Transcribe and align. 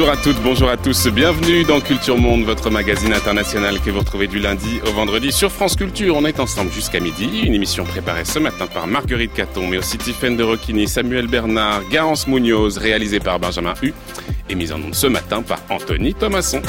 Bonjour 0.00 0.14
à 0.14 0.16
toutes, 0.16 0.42
bonjour 0.42 0.70
à 0.70 0.78
tous, 0.78 1.08
bienvenue 1.08 1.62
dans 1.62 1.78
Culture 1.78 2.16
Monde, 2.16 2.44
votre 2.44 2.70
magazine 2.70 3.12
international 3.12 3.80
que 3.80 3.90
vous 3.90 3.98
retrouvez 3.98 4.28
du 4.28 4.38
lundi 4.38 4.80
au 4.88 4.92
vendredi 4.92 5.30
sur 5.30 5.52
France 5.52 5.76
Culture. 5.76 6.16
On 6.16 6.24
est 6.24 6.40
ensemble 6.40 6.72
jusqu'à 6.72 7.00
midi, 7.00 7.42
une 7.44 7.52
émission 7.52 7.84
préparée 7.84 8.24
ce 8.24 8.38
matin 8.38 8.66
par 8.66 8.86
Marguerite 8.86 9.34
Caton, 9.34 9.66
mais 9.66 9.76
aussi 9.76 9.98
Tiffaine 9.98 10.38
de 10.38 10.42
Roquigny, 10.42 10.88
Samuel 10.88 11.26
Bernard, 11.26 11.86
Garance 11.90 12.26
Munoz, 12.26 12.78
réalisée 12.78 13.20
par 13.20 13.38
Benjamin 13.38 13.74
Hu 13.82 13.92
et 14.48 14.54
mise 14.54 14.72
en 14.72 14.80
onde 14.80 14.94
ce 14.94 15.06
matin 15.06 15.42
par 15.42 15.58
Anthony 15.68 16.14
Thomasson. 16.14 16.62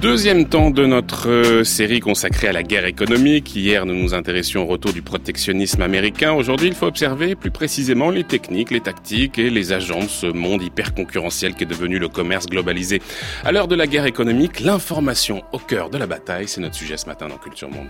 Deuxième 0.00 0.48
temps 0.48 0.70
de 0.70 0.86
notre 0.86 1.28
euh, 1.28 1.64
série 1.64 1.98
consacrée 1.98 2.46
à 2.46 2.52
la 2.52 2.62
guerre 2.62 2.84
économique. 2.84 3.56
Hier, 3.56 3.84
nous 3.84 3.96
nous 3.96 4.14
intéressions 4.14 4.62
au 4.62 4.66
retour 4.66 4.92
du 4.92 5.02
protectionnisme 5.02 5.82
américain. 5.82 6.32
Aujourd'hui, 6.32 6.68
il 6.68 6.74
faut 6.74 6.86
observer 6.86 7.34
plus 7.34 7.50
précisément 7.50 8.10
les 8.10 8.22
techniques, 8.22 8.70
les 8.70 8.80
tactiques 8.80 9.40
et 9.40 9.50
les 9.50 9.72
agents 9.72 9.98
de 9.98 10.08
ce 10.08 10.26
monde 10.26 10.62
hyper 10.62 10.94
concurrentiel 10.94 11.54
qui 11.54 11.64
est 11.64 11.66
devenu 11.66 11.98
le 11.98 12.06
commerce 12.06 12.46
globalisé. 12.46 13.02
À 13.44 13.50
l'heure 13.50 13.66
de 13.66 13.74
la 13.74 13.88
guerre 13.88 14.06
économique, 14.06 14.60
l'information 14.60 15.42
au 15.50 15.58
cœur 15.58 15.90
de 15.90 15.98
la 15.98 16.06
bataille, 16.06 16.46
c'est 16.46 16.60
notre 16.60 16.76
sujet 16.76 16.96
ce 16.96 17.06
matin 17.06 17.26
dans 17.26 17.38
Culture 17.38 17.68
Monde. 17.68 17.88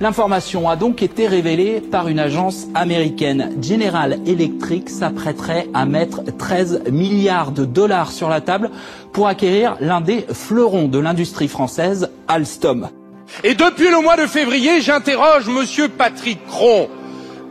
L'information 0.00 0.68
a 0.68 0.76
donc 0.76 1.02
été 1.02 1.28
révélée 1.28 1.80
par 1.80 2.08
une 2.08 2.18
agence 2.18 2.66
américaine. 2.74 3.56
General 3.62 4.18
Electric 4.26 4.90
s'apprêterait 4.90 5.68
à 5.74 5.86
mettre 5.86 6.22
13 6.36 6.84
milliards 6.90 7.52
de 7.52 7.64
dollars 7.64 8.10
sur 8.10 8.28
la 8.28 8.40
table 8.40 8.70
pour 9.12 9.28
acquérir 9.28 9.76
l'un 9.80 10.00
des 10.00 10.24
fleurons 10.32 10.88
de 10.88 10.98
l'industrie 10.98 11.48
française, 11.48 12.10
Alstom. 12.26 12.88
Et 13.44 13.54
depuis 13.54 13.90
le 13.90 14.02
mois 14.02 14.16
de 14.16 14.26
février, 14.26 14.80
j'interroge 14.80 15.48
monsieur 15.48 15.88
Patrick 15.88 16.44
Cron, 16.46 16.88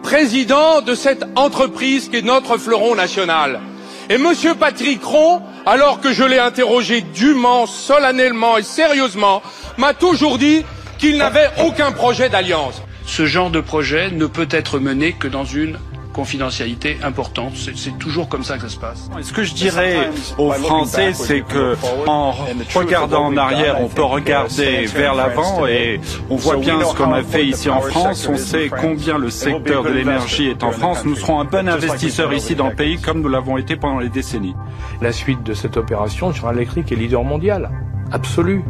président 0.04 0.82
de 0.82 0.94
cette 0.94 1.26
entreprise 1.36 2.10
qui 2.10 2.18
est 2.18 2.22
notre 2.26 2.58
fleuron 2.58 2.96
national. 2.96 3.62
Et 4.10 4.18
monsieur 4.18 4.56
Patrick 4.56 5.00
Cron, 5.00 5.42
alors 5.66 6.02
que 6.02 6.12
je 6.12 6.24
l'ai 6.24 6.40
interrogé 6.40 7.02
dûment, 7.02 7.66
solennellement 7.66 8.58
et 8.58 8.64
sérieusement, 8.64 9.42
m'a 9.78 9.94
toujours 9.94 10.38
dit 10.38 10.66
qu'il 11.02 11.18
n'avait 11.18 11.50
aucun 11.66 11.92
projet 11.92 12.30
d'alliance. 12.30 12.84
Ce 13.06 13.26
genre 13.26 13.50
de 13.50 13.60
projet 13.60 14.12
ne 14.12 14.28
peut 14.28 14.48
être 14.52 14.78
mené 14.78 15.14
que 15.14 15.28
dans 15.28 15.44
une 15.44 15.78
confidentialité 16.14 16.98
importante. 17.04 17.54
C'est 17.56 17.98
toujours 17.98 18.30
comme 18.30 18.44
ça 18.44 18.58
que 18.58 18.64
ça 18.64 18.70
se 18.70 18.78
passe. 18.78 19.10
Ce 19.24 19.34
que 19.34 19.44
je 19.44 19.56
dirais 19.56 20.10
aux 20.38 20.52
Français, 20.52 21.14
c'est 21.14 21.42
que 21.42 21.76
en 22.06 22.34
regardant 22.76 23.26
en 23.26 23.38
arrière, 23.38 23.82
on 23.82 23.88
peut 23.88 24.04
regarder 24.04 24.86
vers 24.86 25.16
l'avant 25.16 25.66
et 25.66 26.00
on 26.30 26.36
voit 26.36 26.58
bien 26.58 26.80
ce 26.84 26.94
qu'on 26.94 27.14
a 27.14 27.24
fait 27.24 27.48
ici 27.48 27.70
en 27.70 27.82
France. 27.82 28.28
On 28.30 28.38
sait 28.38 28.70
combien 28.70 29.18
le 29.18 29.32
secteur 29.32 29.84
de 29.84 29.90
l'énergie 29.90 30.50
est 30.50 30.64
en 30.64 30.72
France. 30.72 31.04
Nous 31.04 31.16
serons 31.16 31.40
un 31.40 31.46
bon 31.46 31.68
investisseur 31.68 32.32
ici 32.32 32.54
dans 32.54 32.68
le 32.68 32.76
pays 32.76 33.00
comme 33.02 33.22
nous 33.22 33.30
l'avons 33.30 33.58
été 33.58 33.76
pendant 33.76 34.00
les 34.00 34.10
décennies. 34.10 34.56
La 35.02 35.12
suite 35.12 35.42
de 35.42 35.56
cette 35.56 35.78
opération, 35.78 36.32
General 36.32 36.58
Electric 36.58 36.92
est 36.92 36.96
leader 36.96 37.24
mondial. 37.24 37.72
Absolu. 38.12 38.64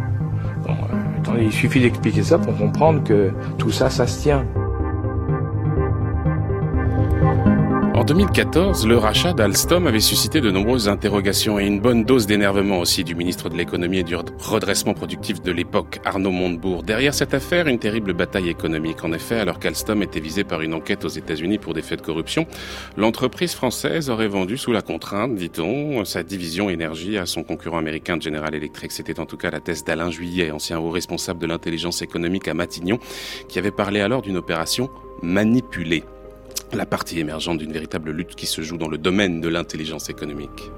Il 1.41 1.51
suffit 1.51 1.79
d'expliquer 1.79 2.23
ça 2.23 2.37
pour 2.37 2.55
comprendre 2.55 3.03
que 3.03 3.31
tout 3.57 3.71
ça, 3.71 3.89
ça 3.89 4.05
se 4.05 4.21
tient. 4.21 4.45
2014, 8.11 8.87
le 8.87 8.97
rachat 8.97 9.31
d'Alstom 9.31 9.87
avait 9.87 10.01
suscité 10.01 10.41
de 10.41 10.51
nombreuses 10.51 10.89
interrogations 10.89 11.57
et 11.61 11.65
une 11.65 11.79
bonne 11.79 12.03
dose 12.03 12.27
d'énervement 12.27 12.79
aussi 12.79 13.05
du 13.05 13.15
ministre 13.15 13.47
de 13.47 13.55
l'économie 13.55 13.99
et 13.99 14.03
du 14.03 14.17
redressement 14.17 14.93
productif 14.93 15.41
de 15.41 15.49
l'époque, 15.49 16.01
Arnaud 16.03 16.31
Montebourg. 16.31 16.83
Derrière 16.83 17.13
cette 17.13 17.33
affaire, 17.33 17.67
une 17.67 17.79
terrible 17.79 18.11
bataille 18.11 18.49
économique. 18.49 19.05
En 19.05 19.13
effet, 19.13 19.39
alors 19.39 19.59
qu'Alstom 19.59 20.03
était 20.03 20.19
visé 20.19 20.43
par 20.43 20.59
une 20.59 20.73
enquête 20.73 21.05
aux 21.05 21.07
États-Unis 21.07 21.57
pour 21.57 21.73
des 21.73 21.81
faits 21.81 21.99
de 21.99 22.05
corruption, 22.05 22.47
l'entreprise 22.97 23.53
française 23.53 24.09
aurait 24.09 24.27
vendu 24.27 24.57
sous 24.57 24.73
la 24.73 24.81
contrainte, 24.81 25.35
dit-on, 25.35 26.03
sa 26.03 26.21
division 26.21 26.69
énergie 26.69 27.17
à 27.17 27.25
son 27.25 27.43
concurrent 27.43 27.77
américain 27.77 28.19
General 28.19 28.53
Electric. 28.53 28.91
C'était 28.91 29.21
en 29.21 29.25
tout 29.25 29.37
cas 29.37 29.51
la 29.51 29.61
thèse 29.61 29.85
d'Alain 29.85 30.11
Juillet, 30.11 30.51
ancien 30.51 30.79
haut 30.79 30.89
responsable 30.89 31.39
de 31.39 31.47
l'intelligence 31.47 32.01
économique 32.01 32.49
à 32.49 32.53
Matignon, 32.53 32.99
qui 33.47 33.57
avait 33.57 33.71
parlé 33.71 34.01
alors 34.01 34.21
d'une 34.21 34.35
opération 34.35 34.89
manipulée 35.21 36.03
la 36.73 36.85
partie 36.85 37.19
émergente 37.19 37.57
d'une 37.57 37.73
véritable 37.73 38.11
lutte 38.11 38.35
qui 38.35 38.45
se 38.45 38.61
joue 38.61 38.77
dans 38.77 38.87
le 38.87 38.97
domaine 38.97 39.41
de 39.41 39.49
l'intelligence 39.49 40.09
économique. 40.09 40.71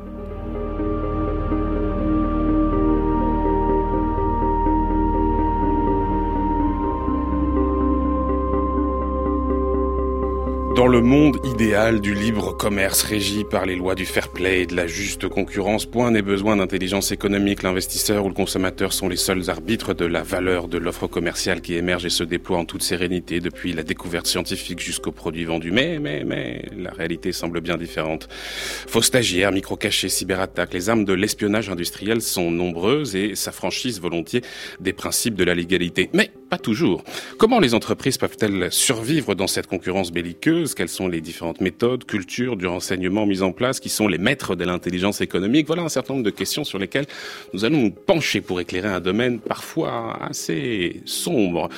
Dans 10.75 10.87
le 10.87 11.01
monde 11.01 11.37
idéal 11.43 12.01
du 12.01 12.15
libre 12.15 12.57
commerce 12.57 13.03
régi 13.03 13.43
par 13.43 13.67
les 13.67 13.75
lois 13.75 13.93
du 13.93 14.07
fair 14.07 14.29
play 14.29 14.63
et 14.63 14.65
de 14.65 14.75
la 14.75 14.87
juste 14.87 15.27
concurrence, 15.27 15.85
point 15.85 16.09
n'est 16.09 16.23
besoin 16.23 16.55
d'intelligence 16.55 17.11
économique. 17.11 17.61
L'investisseur 17.61 18.25
ou 18.25 18.29
le 18.29 18.33
consommateur 18.33 18.91
sont 18.91 19.07
les 19.07 19.15
seuls 19.15 19.51
arbitres 19.51 19.93
de 19.93 20.05
la 20.05 20.23
valeur 20.23 20.67
de 20.67 20.79
l'offre 20.79 21.05
commerciale 21.05 21.61
qui 21.61 21.75
émerge 21.75 22.07
et 22.07 22.09
se 22.09 22.23
déploie 22.23 22.57
en 22.57 22.65
toute 22.65 22.81
sérénité 22.81 23.39
depuis 23.39 23.71
la 23.73 23.83
découverte 23.83 24.25
scientifique 24.25 24.79
jusqu'aux 24.79 25.11
produits 25.11 25.45
vendus. 25.45 25.71
Mais, 25.71 25.99
mais, 25.99 26.23
mais, 26.25 26.65
la 26.75 26.91
réalité 26.91 27.33
semble 27.33 27.61
bien 27.61 27.77
différente. 27.77 28.27
Faux 28.31 29.03
stagiaires, 29.03 29.51
micro-cachés, 29.51 30.09
cyberattaques, 30.09 30.73
les 30.73 30.89
armes 30.89 31.05
de 31.05 31.13
l'espionnage 31.13 31.69
industriel 31.69 32.19
sont 32.19 32.49
nombreuses 32.49 33.15
et 33.15 33.35
s'affranchissent 33.35 34.01
volontiers 34.01 34.41
des 34.79 34.93
principes 34.93 35.35
de 35.35 35.43
la 35.43 35.53
légalité. 35.53 36.09
Mais 36.13 36.31
pas 36.53 36.59
toujours. 36.59 37.03
Comment 37.39 37.59
les 37.59 37.73
entreprises 37.73 38.19
peuvent-elles 38.19 38.71
survivre 38.71 39.33
dans 39.33 39.47
cette 39.47 39.65
concurrence 39.65 40.11
belliqueuse? 40.11 40.75
Quelles 40.75 40.87
sont 40.87 41.07
les 41.07 41.19
différentes 41.19 41.61
méthodes, 41.61 42.05
cultures 42.05 42.57
du 42.57 42.67
renseignement 42.67 43.25
mises 43.25 43.41
en 43.41 43.51
place 43.51 43.79
qui 43.79 43.89
sont 43.89 44.07
les 44.07 44.19
maîtres 44.19 44.55
de 44.55 44.63
l'intelligence 44.63 45.19
économique? 45.21 45.65
Voilà 45.65 45.81
un 45.81 45.89
certain 45.89 46.13
nombre 46.13 46.25
de 46.25 46.29
questions 46.29 46.63
sur 46.63 46.77
lesquelles 46.77 47.07
nous 47.55 47.65
allons 47.65 47.79
nous 47.79 47.89
pencher 47.89 48.41
pour 48.41 48.61
éclairer 48.61 48.89
un 48.89 48.99
domaine 48.99 49.39
parfois 49.39 50.15
assez 50.21 51.01
sombre. 51.05 51.69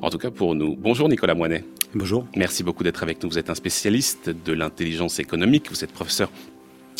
En 0.00 0.10
tout 0.10 0.18
cas 0.18 0.30
pour 0.30 0.54
nous. 0.54 0.76
Bonjour 0.76 1.08
Nicolas 1.08 1.34
Moinet. 1.34 1.64
Bonjour. 1.92 2.24
Merci 2.36 2.62
beaucoup 2.62 2.84
d'être 2.84 3.02
avec 3.02 3.20
nous. 3.24 3.30
Vous 3.30 3.38
êtes 3.38 3.50
un 3.50 3.56
spécialiste 3.56 4.30
de 4.30 4.52
l'intelligence 4.52 5.18
économique. 5.18 5.66
Vous 5.70 5.82
êtes 5.82 5.90
professeur 5.90 6.30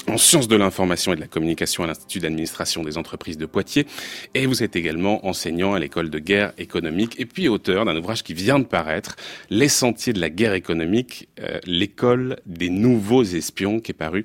en 0.07 0.19
sciences 0.19 0.49
de 0.49 0.57
l'information 0.57 1.13
et 1.13 1.17
de 1.17 1.21
la 1.21 1.27
communication 1.27 1.85
à 1.85 1.87
l'Institut 1.87 2.21
d'administration 2.21 2.83
des 2.83 2.99
entreprises 2.99 3.39
de 3.39 3.47
Poitiers. 3.47 3.87
Et 4.35 4.47
vous 4.47 4.63
êtes 4.63 4.77
également 4.77 5.27
enseignant 5.27 5.75
à 5.75 5.79
l'école 5.79 6.11
de 6.11 6.19
guerre 6.19 6.53
économique 6.59 7.19
et 7.19 7.27
puis 7.27 7.49
auteur 7.49 7.85
d'un 7.85 7.97
ouvrage 7.97 8.23
qui 8.23 8.35
vient 8.35 8.59
de 8.59 8.65
paraître, 8.65 9.17
Les 9.51 9.69
sentiers 9.69 10.13
de 10.13 10.21
la 10.21 10.31
guerre 10.31 10.55
économique, 10.55 11.29
euh, 11.41 11.59
l'école 11.67 12.39
des 12.47 12.71
nouveaux 12.71 13.23
espions, 13.23 13.81
qui 13.81 13.93
est 13.93 13.95
paru 13.95 14.25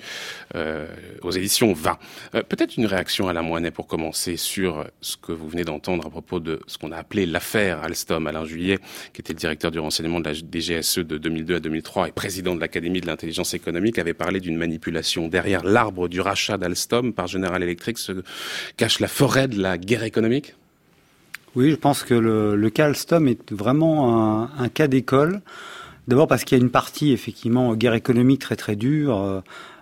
euh, 0.55 0.87
aux 1.21 1.31
éditions 1.31 1.73
20. 1.73 1.97
Euh, 2.35 2.43
peut-être 2.43 2.77
une 2.77 2.85
réaction 2.85 3.27
à 3.27 3.33
la 3.33 3.41
Moinet 3.41 3.71
pour 3.71 3.87
commencer 3.87 4.37
sur 4.37 4.85
ce 5.01 5.17
que 5.17 5.31
vous 5.31 5.47
venez 5.49 5.63
d'entendre 5.63 6.05
à 6.05 6.09
propos 6.09 6.39
de 6.39 6.59
ce 6.67 6.77
qu'on 6.77 6.91
a 6.91 6.97
appelé 6.97 7.25
l'affaire 7.25 7.83
Alstom. 7.83 8.27
Alain 8.27 8.45
Juillet, 8.45 8.79
qui 9.13 9.21
était 9.21 9.33
le 9.33 9.39
directeur 9.39 9.71
du 9.71 9.79
renseignement 9.79 10.19
de 10.19 10.29
la 10.29 10.33
DGSE 10.33 10.99
de 10.99 11.17
2002 11.17 11.55
à 11.55 11.59
2003 11.59 12.09
et 12.09 12.11
président 12.11 12.55
de 12.55 12.59
l'Académie 12.59 13.01
de 13.01 13.07
l'intelligence 13.07 13.53
économique, 13.53 13.99
avait 13.99 14.13
parlé 14.13 14.39
d'une 14.39 14.57
manipulation 14.57 15.27
derrière 15.27 15.64
l'arbre 15.65 16.07
du 16.07 16.21
rachat 16.21 16.57
d'Alstom 16.57 17.13
par 17.13 17.27
General 17.27 17.61
Electric 17.61 17.97
se 17.97 18.23
cache 18.77 18.99
la 18.99 19.07
forêt 19.07 19.47
de 19.47 19.61
la 19.61 19.77
guerre 19.77 20.03
économique? 20.03 20.55
Oui, 21.55 21.71
je 21.71 21.75
pense 21.75 22.03
que 22.03 22.13
le, 22.13 22.69
cas 22.69 22.85
Alstom 22.85 23.27
est 23.27 23.51
vraiment 23.53 24.49
un, 24.59 24.69
cas 24.69 24.87
d'école. 24.87 25.41
D'abord 26.07 26.27
parce 26.27 26.43
qu'il 26.43 26.57
y 26.57 26.61
a 26.61 26.63
une 26.63 26.69
partie, 26.69 27.13
effectivement, 27.13 27.75
guerre 27.75 27.93
économique 27.93 28.41
très 28.41 28.55
très 28.55 28.75
dure. 28.75 29.17
Euh, 29.17 29.41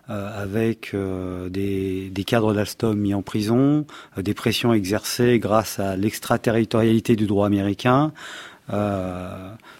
euh, 0.09 0.43
avec 0.43 0.93
euh, 0.93 1.47
des, 1.47 2.11
cadres 2.27 2.53
d'Alstom 2.53 2.99
mis 2.99 3.13
en 3.13 3.21
prison, 3.21 3.85
des 4.17 4.33
pressions 4.33 4.73
exercées 4.73 5.39
grâce 5.39 5.79
à 5.79 5.95
l'extraterritorialité 5.95 7.15
du 7.15 7.25
droit 7.25 7.47
américain, 7.47 8.11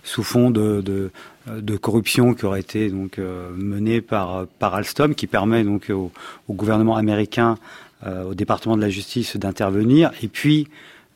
sous 0.04 0.24
fond 0.24 0.50
de, 0.52 0.84
euh, 0.88 1.12
de 1.48 1.76
corruption 1.78 2.34
qui 2.34 2.46
aurait 2.46 2.62
été 2.62 2.90
donc 2.90 3.20
euh, 3.20 3.50
menée 3.56 4.02
par 4.02 4.48
par 4.60 4.76
Alstom, 4.76 5.16
qui 5.16 5.28
permet 5.28 5.64
donc 5.64 5.90
au, 5.90 6.12
gouvernement 6.50 6.96
américain, 6.96 7.58
euh, 8.06 8.24
au 8.24 8.34
département 8.34 8.78
de 8.78 8.82
la 8.82 8.90
justice 8.90 9.38
d'intervenir, 9.38 10.12
et 10.22 10.28
puis 10.28 10.68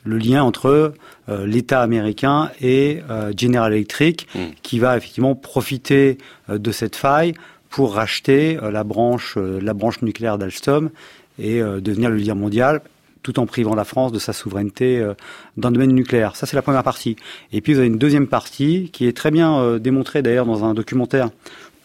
le 0.03 0.17
lien 0.17 0.43
entre 0.43 0.93
l'État 1.27 1.81
américain 1.81 2.49
et 2.61 3.01
General 3.35 3.73
Electric, 3.73 4.25
hmm. 4.33 4.39
qui 4.61 4.79
va 4.79 4.95
effectivement 4.95 5.35
profiter 5.35 6.17
de 6.47 6.71
cette 6.71 6.95
faille 6.95 7.33
pour 7.69 7.95
racheter 7.95 8.57
la 8.71 8.85
branche 8.85 9.35
la 9.35 9.73
branche 9.73 10.01
nucléaire 10.01 10.37
d'Alstom 10.37 10.91
et 11.39 11.59
devenir 11.59 12.09
le 12.09 12.15
leader 12.15 12.37
mondial 12.37 12.81
tout 13.27 13.39
en 13.41 13.45
privant 13.45 13.75
la 13.75 13.83
France 13.83 14.13
de 14.13 14.19
sa 14.19 14.31
souveraineté 14.31 14.99
euh, 14.99 15.13
dans 15.57 15.67
le 15.67 15.73
domaine 15.73 15.91
nucléaire. 15.91 16.37
Ça, 16.37 16.45
c'est 16.45 16.55
la 16.55 16.61
première 16.61 16.83
partie. 16.83 17.17
Et 17.51 17.59
puis, 17.59 17.73
vous 17.73 17.79
avez 17.79 17.89
une 17.89 17.97
deuxième 17.97 18.27
partie 18.27 18.89
qui 18.93 19.05
est 19.05 19.11
très 19.11 19.31
bien 19.31 19.59
euh, 19.59 19.79
démontrée 19.79 20.21
d'ailleurs 20.21 20.45
dans 20.45 20.63
un 20.63 20.73
documentaire 20.73 21.29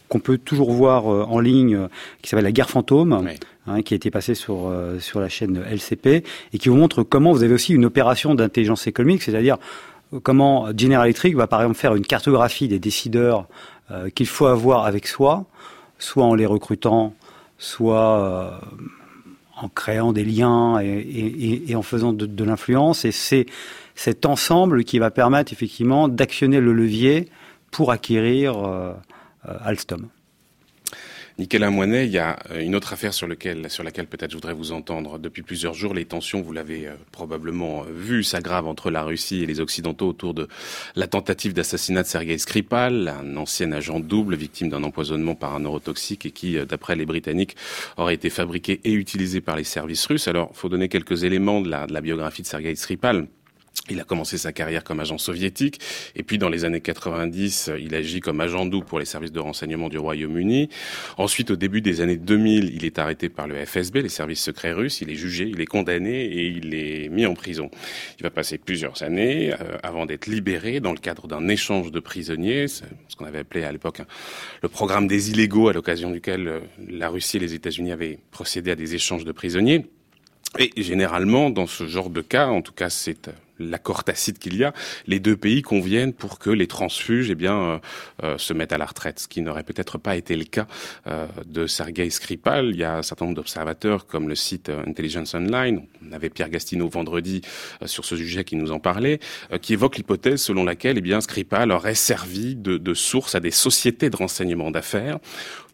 qu'on 0.09 0.21
peut 0.21 0.39
toujours 0.39 0.71
voir 0.71 1.13
euh, 1.13 1.25
en 1.25 1.41
ligne, 1.41 1.89
qui 2.23 2.29
s'appelle 2.29 2.45
La 2.45 2.53
guerre 2.53 2.71
fantôme, 2.71 3.27
hein, 3.67 3.83
qui 3.83 3.95
a 3.95 3.97
été 3.97 4.13
passé 4.13 4.37
sur, 4.37 4.73
sur 5.01 5.19
la 5.19 5.29
chaîne 5.29 5.65
LCP, 5.69 6.25
et 6.53 6.59
qui 6.59 6.69
vous 6.69 6.77
montre 6.77 7.03
comment 7.03 7.33
vous 7.33 7.43
avez 7.43 7.55
aussi 7.55 7.75
une 7.75 7.87
opération 7.87 8.37
d'intelligence 8.37 8.87
économique, 8.87 9.23
c'est-à-dire 9.25 9.57
comment 10.23 10.69
General 10.77 11.07
Electric 11.07 11.35
va 11.35 11.49
par 11.49 11.63
exemple 11.63 11.79
faire 11.79 11.97
une 11.97 12.07
cartographie 12.07 12.69
des 12.69 12.79
décideurs 12.79 13.49
qu'il 14.15 14.27
faut 14.27 14.47
avoir 14.47 14.85
avec 14.85 15.09
soi, 15.09 15.47
soit 15.99 16.25
en 16.25 16.35
les 16.35 16.47
recrutant, 16.47 17.15
soit 17.59 18.61
en 19.63 19.69
créant 19.69 20.13
des 20.13 20.25
liens 20.25 20.79
et, 20.81 21.75
en 21.75 21.83
faisant 21.83 22.13
de, 22.13 22.45
l'influence. 22.45 23.05
Et 23.05 23.13
c'est 23.13 23.47
cet 23.95 24.27
ensemble 24.27 24.85
qui 24.85 24.99
va 24.99 25.11
permettre 25.11 25.53
effectivement 25.53 26.09
d'actionner 26.09 26.61
le 26.61 26.73
levier 26.73 27.29
pour 27.71 27.93
acquérir 27.93 28.57
Alstom. 29.45 30.09
Nicolas 31.39 31.71
Moinet, 31.71 32.07
il 32.07 32.13
y 32.13 32.19
a 32.19 32.39
euh, 32.51 32.61
une 32.61 32.75
autre 32.75 32.93
affaire 32.93 33.15
sur, 33.15 33.27
laquelle 33.27 33.63
peut-être 33.63 34.31
je 34.31 34.37
voudrais 34.37 34.53
vous 34.53 34.73
entendre. 34.73 35.19
Depuis 35.19 35.43
plusieurs 35.43 35.73
jours, 35.73 35.95
les 35.95 36.05
tensions, 36.05 36.43
vous 36.43 36.53
l'avez 36.53 36.89
euh, 36.89 36.95
probablement 37.11 37.85
vu, 37.91 38.23
s'aggravent 38.23 38.69
entre 38.69 38.91
la 38.91 39.03
Russie 39.03 39.43
et 39.43 39.47
les 39.47 39.61
Occidentaux 39.61 40.09
autour 40.09 40.35
de 40.35 40.49
la 40.95 41.07
tentative 41.07 41.55
d'assassinat 41.55 42.03
de 42.03 42.09
Sergei 42.09 42.37
Skripal, 42.37 43.09
un 43.09 43.37
ancien 43.37 43.73
agent 43.73 44.01
double 44.01 44.37
victime 44.37 44.69
d'un 44.69 44.85
empoisonnement 44.85 45.35
par 45.35 45.55
un 45.55 45.61
neurotoxique 45.61 46.27
et 46.27 46.31
qui, 46.31 46.59
euh, 46.59 46.67
d'après 46.67 46.97
les 46.97 47.07
Britanniques, 47.07 47.57
aurait 47.97 48.15
été 48.15 48.29
fabriqué 48.29 48.81
et 48.85 48.93
utilisé 48.93 49.41
par 49.41 49.57
les 49.57 49.65
services 49.65 50.05
russes. 50.07 50.29
Alors, 50.29 50.51
il 50.53 50.57
faut 50.57 50.69
donner 50.69 50.89
quelques 50.89 51.25
éléments 51.25 51.63
de 51.63 51.71
la 51.71 52.01
biographie 52.01 52.43
de 52.43 52.47
Sergei 52.47 52.75
Skripal. 52.75 53.27
Il 53.91 53.99
a 53.99 54.05
commencé 54.05 54.39
sa 54.39 54.53
carrière 54.53 54.85
comme 54.85 55.01
agent 55.01 55.19
soviétique 55.19 55.81
et 56.15 56.23
puis 56.23 56.39
dans 56.39 56.49
les 56.49 56.65
années 56.65 56.81
90, 56.81 57.71
il 57.81 57.95
agit 57.95 58.21
comme 58.21 58.41
agent 58.41 58.65
doux 58.67 58.83
pour 58.83 59.01
les 59.01 59.05
services 59.05 59.33
de 59.33 59.41
renseignement 59.41 59.89
du 59.89 59.99
Royaume-Uni. 59.99 60.69
Ensuite, 61.17 61.51
au 61.51 61.57
début 61.57 61.81
des 61.81 62.01
années 62.01 62.17
2000, 62.17 62.73
il 62.75 62.85
est 62.85 62.99
arrêté 62.99 63.29
par 63.29 63.49
le 63.49 63.65
FSB, 63.65 63.97
les 63.97 64.09
services 64.09 64.43
secrets 64.43 64.73
russes. 64.73 65.01
Il 65.01 65.11
est 65.11 65.17
jugé, 65.17 65.51
il 65.53 65.61
est 65.61 65.67
condamné 65.67 66.25
et 66.25 66.47
il 66.47 66.75
est 66.75 67.09
mis 67.09 67.27
en 67.27 67.35
prison. 67.35 67.71
Il 68.19 68.23
va 68.23 68.31
passer 68.31 68.57
plusieurs 68.57 69.03
années 69.03 69.53
euh, 69.53 69.77
avant 69.83 70.07
d'être 70.07 70.27
libéré 70.27 70.79
dans 70.81 70.93
le 70.93 70.99
cadre 70.99 71.27
d'un 71.27 71.49
échange 71.49 71.91
de 71.91 72.01
prisonniers, 72.01 72.69
ce 72.69 72.83
qu'on 73.17 73.25
avait 73.25 73.41
appelé 73.41 73.65
à 73.65 73.73
l'époque 73.73 74.03
le 74.63 74.69
programme 74.69 75.07
des 75.07 75.31
illégaux, 75.31 75.69
à 75.69 75.73
l'occasion 75.73 76.11
duquel 76.11 76.49
euh, 76.49 76.61
la 76.89 77.09
Russie 77.09 77.39
et 77.39 77.41
les 77.41 77.55
États-Unis 77.55 77.93
avaient 77.93 78.19
procédé 78.31 78.71
à 78.71 78.77
des 78.77 78.95
échanges 78.95 79.25
de 79.25 79.33
prisonniers. 79.33 79.87
Et 80.59 80.71
généralement, 80.77 81.51
dans 81.51 81.67
ce 81.67 81.87
genre 81.87 82.11
de 82.11 82.21
cas, 82.21 82.49
en 82.49 82.63
tout 82.63 82.73
cas 82.73 82.91
c'est 82.91 83.29
euh, 83.29 83.33
l'accord 83.71 84.05
tacite 84.05 84.39
qu'il 84.39 84.57
y 84.57 84.65
a, 84.65 84.73
les 85.07 85.21
deux 85.21 85.37
pays 85.37 85.63
conviennent 85.63 86.13
pour 86.13 86.39
que 86.39 86.51
les 86.51 86.67
transfuges 86.67 87.31
eh 87.31 87.35
bien, 87.35 87.57
euh, 87.57 87.79
euh, 88.23 88.39
se 88.39 88.53
mettent 88.53 88.73
à 88.73 88.79
la 88.79 88.87
retraite, 88.87 89.21
ce 89.21 89.29
qui 89.29 89.43
n'aurait 89.43 89.63
peut-être 89.63 89.99
pas 89.99 90.17
été 90.17 90.37
le 90.37 90.45
cas 90.45 90.67
de 91.47 91.67
Sergei 91.67 92.11
Skripal. 92.11 92.71
Il 92.71 92.77
y 92.77 92.85
a 92.85 92.99
un 92.99 93.03
certain 93.03 93.25
nombre 93.27 93.37
d'observateurs, 93.37 94.07
comme 94.07 94.29
le 94.29 94.35
site 94.35 94.71
Intelligence 94.71 95.35
Online, 95.35 95.83
on 96.07 96.13
avait 96.13 96.31
Pierre 96.31 96.51
Gastineau 96.51 96.89
vendredi 96.89 97.43
sur 97.87 98.05
ce 98.05 98.17
sujet 98.17 98.45
qui 98.45 98.57
nous 98.57 98.73
en 98.73 98.81
parlait, 98.81 99.21
qui 99.61 99.75
évoque 99.75 99.97
l'hypothèse 99.97 100.41
selon 100.41 100.65
laquelle 100.65 100.99
eh 100.99 101.01
bien, 101.01 101.21
Skripal 101.21 101.71
aurait 101.71 101.95
servi 101.95 102.57
de, 102.57 102.77
de 102.77 102.95
source 102.95 103.35
à 103.35 103.41
des 103.41 103.51
sociétés 103.51 104.11
de 104.11 104.17
renseignement 104.17 104.71
d'affaires 104.71 105.19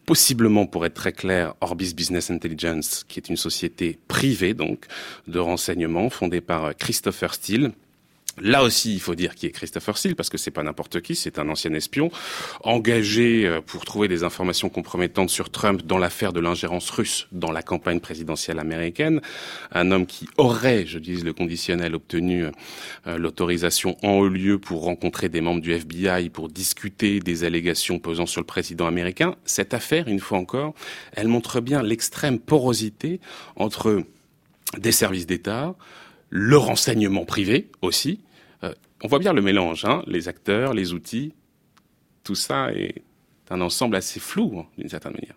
possiblement, 0.09 0.65
pour 0.65 0.87
être 0.87 0.95
très 0.95 1.13
clair, 1.13 1.53
Orbis 1.61 1.93
Business 1.93 2.31
Intelligence, 2.31 3.05
qui 3.07 3.21
est 3.21 3.29
une 3.29 3.37
société 3.37 3.99
privée, 4.09 4.55
donc, 4.55 4.87
de 5.27 5.39
renseignement, 5.39 6.09
fondée 6.09 6.41
par 6.41 6.75
Christopher 6.75 7.35
Steele, 7.35 7.73
Là 8.41 8.63
aussi, 8.63 8.95
il 8.95 9.01
faut 9.01 9.15
dire 9.15 9.35
qui 9.35 9.47
est 9.47 9.51
Christopher 9.51 9.97
Steele, 9.97 10.17
parce 10.17 10.31
que 10.31 10.39
c'est 10.39 10.51
pas 10.51 10.63
n'importe 10.63 11.01
qui, 11.01 11.15
c'est 11.15 11.39
un 11.39 11.49
ancien 11.49 11.73
espion, 11.75 12.11
engagé 12.63 13.47
euh, 13.47 13.61
pour 13.61 13.85
trouver 13.85 14.09
des 14.09 14.25
informations 14.25 14.69
compromettantes 14.69 15.31
sur 15.31 15.51
Trump 15.51 15.83
dans 15.85 15.99
l'affaire 15.99 16.33
de 16.33 16.41
l'ingérence 16.41 16.91
russe 16.91 17.29
dans 17.33 17.53
la 17.53 17.63
campagne 17.63 18.01
présidentielle 18.01 18.59
américaine. 18.59 19.21
Un 19.73 19.91
homme 19.91 20.07
qui 20.07 20.29
aurait, 20.37 20.87
je 20.87 20.99
dis 20.99 21.17
le 21.17 21.33
conditionnel, 21.33 21.95
obtenu 21.95 22.45
euh, 23.07 23.19
l'autorisation 23.19 23.97
en 24.03 24.13
haut 24.13 24.29
lieu 24.29 24.59
pour 24.59 24.83
rencontrer 24.83 25.29
des 25.29 25.41
membres 25.41 25.61
du 25.61 25.73
FBI, 25.73 26.31
pour 26.31 26.49
discuter 26.49 27.21
des 27.21 27.45
allégations 27.45 27.99
pesant 27.99 28.27
sur 28.27 28.41
le 28.41 28.47
président 28.47 28.87
américain. 28.87 29.37
Cette 29.45 29.75
affaire, 29.75 30.09
une 30.09 30.21
fois 30.21 30.39
encore, 30.39 30.75
elle 31.13 31.29
montre 31.29 31.61
bien 31.61 31.83
l'extrême 31.83 32.39
porosité 32.39 33.21
entre 33.57 34.03
des 34.77 34.93
services 34.93 35.27
d'État, 35.27 35.75
le 36.31 36.57
renseignement 36.59 37.25
privé 37.25 37.71
aussi, 37.81 38.21
on 39.03 39.09
voit 39.09 39.19
bien 39.19 39.33
le 39.33 39.43
mélange, 39.43 39.85
hein, 39.85 40.03
les 40.07 40.29
acteurs, 40.29 40.75
les 40.75 40.93
outils, 40.93 41.33
tout 42.25 42.35
ça 42.35 42.73
est 42.73 43.03
un 43.51 43.61
ensemble 43.61 43.97
assez 43.97 44.21
flou, 44.21 44.59
hein, 44.59 44.67
d'une 44.77 44.89
certaine 44.89 45.13
manière. 45.13 45.35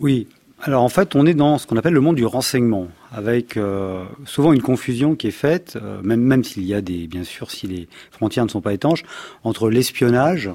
Oui. 0.00 0.26
Alors 0.64 0.84
en 0.84 0.88
fait, 0.88 1.16
on 1.16 1.26
est 1.26 1.34
dans 1.34 1.58
ce 1.58 1.66
qu'on 1.66 1.76
appelle 1.76 1.92
le 1.92 2.00
monde 2.00 2.16
du 2.16 2.24
renseignement, 2.24 2.86
avec 3.12 3.56
euh, 3.56 4.04
souvent 4.24 4.52
une 4.52 4.62
confusion 4.62 5.16
qui 5.16 5.26
est 5.26 5.32
faite, 5.32 5.76
euh, 5.82 6.00
même, 6.02 6.20
même 6.20 6.44
s'il 6.44 6.64
y 6.64 6.72
a 6.72 6.80
des, 6.80 7.08
bien 7.08 7.24
sûr, 7.24 7.50
si 7.50 7.66
les 7.66 7.88
frontières 8.12 8.44
ne 8.44 8.50
sont 8.50 8.60
pas 8.60 8.72
étanches, 8.72 9.02
entre 9.42 9.70
l'espionnage 9.70 10.50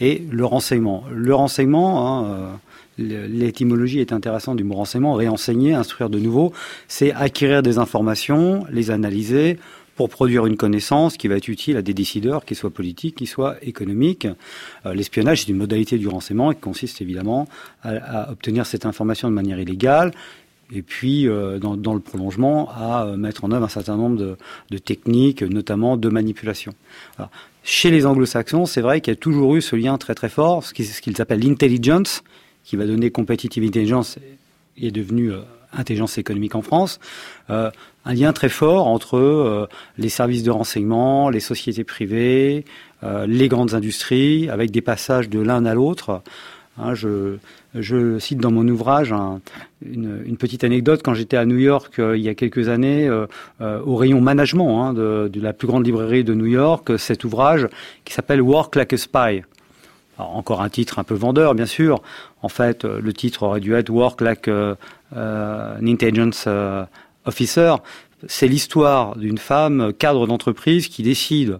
et 0.00 0.24
le 0.30 0.44
renseignement. 0.44 1.04
Le 1.12 1.32
renseignement, 1.32 2.22
hein, 2.22 2.24
euh, 2.24 3.28
l'étymologie 3.28 4.00
est 4.00 4.12
intéressante 4.12 4.56
du 4.56 4.64
mot 4.64 4.74
renseignement, 4.74 5.14
réenseigner, 5.14 5.74
instruire 5.74 6.10
de 6.10 6.18
nouveau, 6.18 6.52
c'est 6.88 7.12
acquérir 7.12 7.62
des 7.62 7.78
informations, 7.78 8.66
les 8.70 8.90
analyser, 8.90 9.58
pour 10.02 10.08
produire 10.08 10.46
une 10.46 10.56
connaissance 10.56 11.16
qui 11.16 11.28
va 11.28 11.36
être 11.36 11.46
utile 11.46 11.76
à 11.76 11.82
des 11.82 11.94
décideurs, 11.94 12.44
qu'ils 12.44 12.56
soient 12.56 12.70
politiques, 12.70 13.14
qu'ils 13.14 13.28
soient 13.28 13.54
économiques. 13.62 14.26
Euh, 14.84 14.94
l'espionnage, 14.94 15.42
c'est 15.42 15.50
une 15.50 15.58
modalité 15.58 15.96
du 15.96 16.08
renseignement 16.08 16.52
qui 16.52 16.58
consiste 16.58 17.00
évidemment 17.00 17.46
à, 17.84 18.32
obtenir 18.32 18.66
cette 18.66 18.84
information 18.84 19.28
de 19.28 19.32
manière 19.32 19.60
illégale 19.60 20.10
et 20.74 20.82
puis, 20.82 21.28
euh, 21.28 21.60
dans, 21.60 21.94
le 21.94 22.00
prolongement, 22.00 22.68
à 22.70 23.04
euh, 23.04 23.16
mettre 23.16 23.44
en 23.44 23.52
œuvre 23.52 23.66
un 23.66 23.68
certain 23.68 23.96
nombre 23.96 24.36
de, 24.70 24.78
techniques, 24.78 25.42
notamment 25.42 25.96
de 25.96 26.08
manipulation. 26.08 26.72
chez 27.62 27.92
les 27.92 28.04
anglo-saxons, 28.04 28.66
c'est 28.66 28.80
vrai 28.80 29.00
qu'il 29.00 29.12
y 29.12 29.16
a 29.16 29.20
toujours 29.20 29.54
eu 29.54 29.62
ce 29.62 29.76
lien 29.76 29.98
très 29.98 30.16
très 30.16 30.30
fort, 30.30 30.64
ce 30.64 30.72
qu'ils 30.74 31.22
appellent 31.22 31.44
l'intelligence, 31.46 32.24
qui 32.64 32.74
va 32.74 32.86
donner 32.86 33.12
competitive 33.12 33.62
intelligence, 33.62 34.18
est 34.76 34.90
devenu 34.90 35.30
intelligence 35.72 36.18
économique 36.18 36.56
en 36.56 36.62
France, 36.62 36.98
un 38.04 38.14
lien 38.14 38.32
très 38.32 38.48
fort 38.48 38.86
entre 38.86 39.16
euh, 39.16 39.66
les 39.98 40.08
services 40.08 40.42
de 40.42 40.50
renseignement, 40.50 41.30
les 41.30 41.40
sociétés 41.40 41.84
privées, 41.84 42.64
euh, 43.04 43.26
les 43.26 43.48
grandes 43.48 43.74
industries, 43.74 44.48
avec 44.50 44.70
des 44.70 44.80
passages 44.80 45.28
de 45.28 45.40
l'un 45.40 45.64
à 45.64 45.74
l'autre. 45.74 46.22
Hein, 46.78 46.94
je, 46.94 47.36
je, 47.74 48.18
cite 48.18 48.38
dans 48.38 48.50
mon 48.50 48.66
ouvrage 48.66 49.12
une, 49.84 50.22
une, 50.24 50.36
petite 50.38 50.64
anecdote. 50.64 51.02
Quand 51.04 51.12
j'étais 51.12 51.36
à 51.36 51.44
New 51.44 51.58
York 51.58 51.94
il 51.98 52.20
y 52.20 52.30
a 52.30 52.34
quelques 52.34 52.70
années, 52.70 53.10
au 53.60 53.96
rayon 53.96 54.22
management 54.22 54.82
hein, 54.82 54.94
de, 54.94 55.28
de, 55.30 55.40
la 55.40 55.52
plus 55.52 55.68
grande 55.68 55.84
librairie 55.84 56.24
de 56.24 56.32
New 56.32 56.46
York, 56.46 56.98
cet 56.98 57.24
ouvrage 57.24 57.68
qui 58.06 58.14
s'appelle 58.14 58.40
Work 58.40 58.74
Like 58.74 58.94
a 58.94 58.96
Spy. 58.96 59.42
Alors, 60.18 60.36
encore 60.36 60.62
un 60.62 60.70
titre 60.70 60.98
un 60.98 61.04
peu 61.04 61.14
vendeur, 61.14 61.54
bien 61.54 61.66
sûr. 61.66 62.00
En 62.40 62.48
fait, 62.48 62.84
le 62.84 63.12
titre 63.12 63.42
aurait 63.42 63.60
dû 63.60 63.74
être 63.74 63.90
Work 63.90 64.22
Like 64.22 64.48
euh, 65.14 65.76
an 65.76 65.86
intelligence 65.86 66.44
euh, 66.46 66.84
officer, 67.24 67.74
c'est 68.26 68.48
l'histoire 68.48 69.16
d'une 69.16 69.38
femme 69.38 69.92
cadre 69.98 70.26
d'entreprise 70.26 70.88
qui 70.88 71.02
décide 71.02 71.56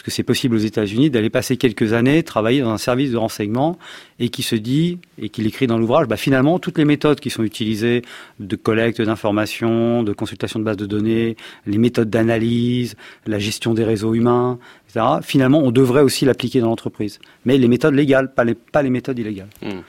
parce 0.00 0.04
que 0.06 0.10
c'est 0.12 0.22
possible 0.22 0.54
aux 0.54 0.60
États-Unis, 0.60 1.10
d'aller 1.10 1.30
passer 1.30 1.56
quelques 1.56 1.92
années, 1.92 2.22
travailler 2.22 2.62
dans 2.62 2.70
un 2.70 2.78
service 2.78 3.10
de 3.10 3.16
renseignement, 3.16 3.76
et 4.18 4.28
qui 4.28 4.42
se 4.42 4.54
dit, 4.54 4.98
et 5.18 5.28
qui 5.28 5.42
l'écrit 5.42 5.66
dans 5.66 5.78
l'ouvrage, 5.78 6.06
bah 6.06 6.16
finalement, 6.16 6.58
toutes 6.58 6.78
les 6.78 6.84
méthodes 6.84 7.20
qui 7.20 7.28
sont 7.28 7.42
utilisées 7.42 8.02
de 8.38 8.56
collecte 8.56 9.02
d'informations, 9.02 10.02
de 10.02 10.12
consultation 10.12 10.58
de 10.58 10.64
bases 10.64 10.78
de 10.78 10.86
données, 10.86 11.36
les 11.66 11.76
méthodes 11.76 12.08
d'analyse, 12.08 12.96
la 13.26 13.38
gestion 13.38 13.74
des 13.74 13.84
réseaux 13.84 14.14
humains, 14.14 14.58
etc., 14.88 15.04
finalement, 15.22 15.58
on 15.58 15.70
devrait 15.70 16.02
aussi 16.02 16.24
l'appliquer 16.24 16.60
dans 16.60 16.68
l'entreprise. 16.68 17.18
Mais 17.44 17.58
les 17.58 17.68
méthodes 17.68 17.94
légales, 17.94 18.32
pas 18.32 18.44
les, 18.44 18.54
pas 18.54 18.82
les 18.82 18.90
méthodes 18.90 19.18
illégales. 19.18 19.50
Mmh. 19.60 19.80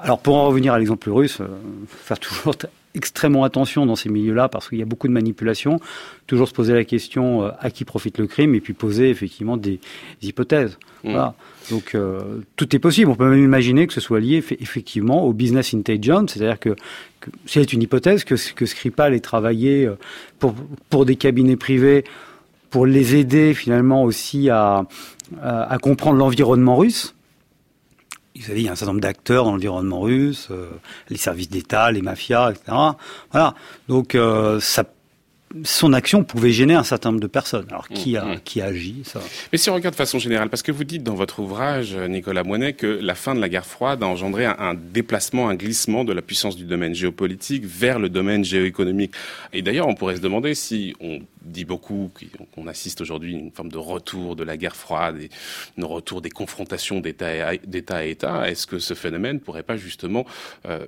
Alors 0.00 0.18
pour 0.18 0.34
en 0.34 0.46
revenir 0.46 0.72
à 0.72 0.78
l'exemple 0.80 1.08
russe, 1.10 1.40
euh, 1.40 1.46
faire 1.86 2.18
toujours 2.18 2.56
extrêmement 2.94 3.44
attention 3.44 3.86
dans 3.86 3.96
ces 3.96 4.08
milieux-là 4.08 4.48
parce 4.48 4.68
qu'il 4.68 4.78
y 4.78 4.82
a 4.82 4.86
beaucoup 4.86 5.08
de 5.08 5.12
manipulation. 5.12 5.80
Toujours 6.26 6.48
se 6.48 6.52
poser 6.52 6.74
la 6.74 6.84
question 6.84 7.44
euh, 7.44 7.50
à 7.60 7.70
qui 7.70 7.84
profite 7.84 8.18
le 8.18 8.26
crime 8.26 8.54
et 8.54 8.60
puis 8.60 8.72
poser 8.72 9.10
effectivement 9.10 9.56
des, 9.56 9.80
hypothèses. 10.22 10.78
Mmh. 11.04 11.10
Voilà. 11.10 11.34
Donc 11.70 11.94
euh, 11.94 12.40
tout 12.56 12.74
est 12.74 12.78
possible. 12.78 13.10
On 13.10 13.14
peut 13.14 13.28
même 13.28 13.42
imaginer 13.42 13.86
que 13.86 13.92
ce 13.92 14.00
soit 14.00 14.20
lié 14.20 14.44
effectivement 14.60 15.24
au 15.24 15.32
business 15.32 15.74
intelligence, 15.74 16.32
c'est-à-dire 16.32 16.58
que, 16.58 16.76
c'est 17.46 17.72
une 17.72 17.82
hypothèse 17.82 18.24
que, 18.24 18.34
que 18.54 18.66
Skripal 18.66 19.14
ait 19.14 19.20
travaillé 19.20 19.88
pour, 20.40 20.56
pour 20.90 21.06
des 21.06 21.14
cabinets 21.14 21.54
privés 21.54 22.02
pour 22.68 22.84
les 22.84 23.14
aider 23.14 23.54
finalement 23.54 24.02
aussi 24.02 24.50
à, 24.50 24.86
à 25.40 25.78
comprendre 25.78 26.18
l'environnement 26.18 26.76
russe 26.76 27.14
vous 28.36 28.42
savez, 28.42 28.60
il 28.60 28.64
y 28.64 28.68
a 28.68 28.72
un 28.72 28.76
certain 28.76 28.92
nombre 28.92 29.02
d'acteurs 29.02 29.44
dans 29.44 29.52
l'environnement 29.52 30.00
russe, 30.00 30.48
euh, 30.50 30.70
les 31.08 31.16
services 31.16 31.50
d'État, 31.50 31.90
les 31.92 32.02
mafias, 32.02 32.50
etc. 32.52 32.76
Voilà. 33.30 33.54
Donc, 33.88 34.14
euh, 34.14 34.58
ça, 34.60 34.84
son 35.64 35.92
action 35.92 36.24
pouvait 36.24 36.52
gêner 36.52 36.74
un 36.74 36.82
certain 36.82 37.10
nombre 37.10 37.20
de 37.20 37.26
personnes. 37.26 37.66
Alors, 37.68 37.88
qui 37.88 38.16
a, 38.16 38.24
mmh, 38.24 38.34
mmh. 38.34 38.40
qui 38.44 38.60
a 38.60 38.66
agi 38.66 39.02
ça 39.04 39.20
Mais 39.52 39.58
si 39.58 39.70
on 39.70 39.74
regarde 39.74 39.94
de 39.94 39.98
façon 39.98 40.18
générale, 40.18 40.48
parce 40.48 40.62
que 40.62 40.72
vous 40.72 40.84
dites 40.84 41.02
dans 41.02 41.14
votre 41.14 41.40
ouvrage, 41.40 41.94
Nicolas 41.94 42.44
Moinet, 42.44 42.72
que 42.72 42.86
la 42.86 43.14
fin 43.14 43.34
de 43.34 43.40
la 43.40 43.48
guerre 43.48 43.66
froide 43.66 44.02
a 44.02 44.06
engendré 44.06 44.46
un, 44.46 44.56
un 44.58 44.74
déplacement, 44.74 45.48
un 45.48 45.54
glissement 45.54 46.04
de 46.04 46.12
la 46.12 46.22
puissance 46.22 46.56
du 46.56 46.64
domaine 46.64 46.94
géopolitique 46.94 47.64
vers 47.64 47.98
le 47.98 48.08
domaine 48.08 48.44
géoéconomique. 48.44 49.12
Et 49.52 49.62
d'ailleurs, 49.62 49.88
on 49.88 49.94
pourrait 49.94 50.16
se 50.16 50.20
demander 50.20 50.54
si 50.54 50.94
on 51.00 51.20
dit 51.44 51.64
beaucoup 51.64 52.10
qu'on 52.54 52.66
assiste 52.66 53.00
aujourd'hui 53.00 53.34
à 53.34 53.38
une 53.38 53.50
forme 53.50 53.70
de 53.70 53.78
retour 53.78 54.36
de 54.36 54.44
la 54.44 54.56
guerre 54.56 54.76
froide 54.76 55.20
et 55.20 55.30
un 55.80 55.86
retour 55.86 56.20
des 56.20 56.30
confrontations 56.30 57.00
d'État 57.00 57.28
à 57.90 58.04
État. 58.04 58.48
Est-ce 58.50 58.66
que 58.66 58.78
ce 58.78 58.94
phénomène 58.94 59.40
pourrait 59.40 59.62
pas 59.62 59.76
justement 59.76 60.24
euh, 60.66 60.86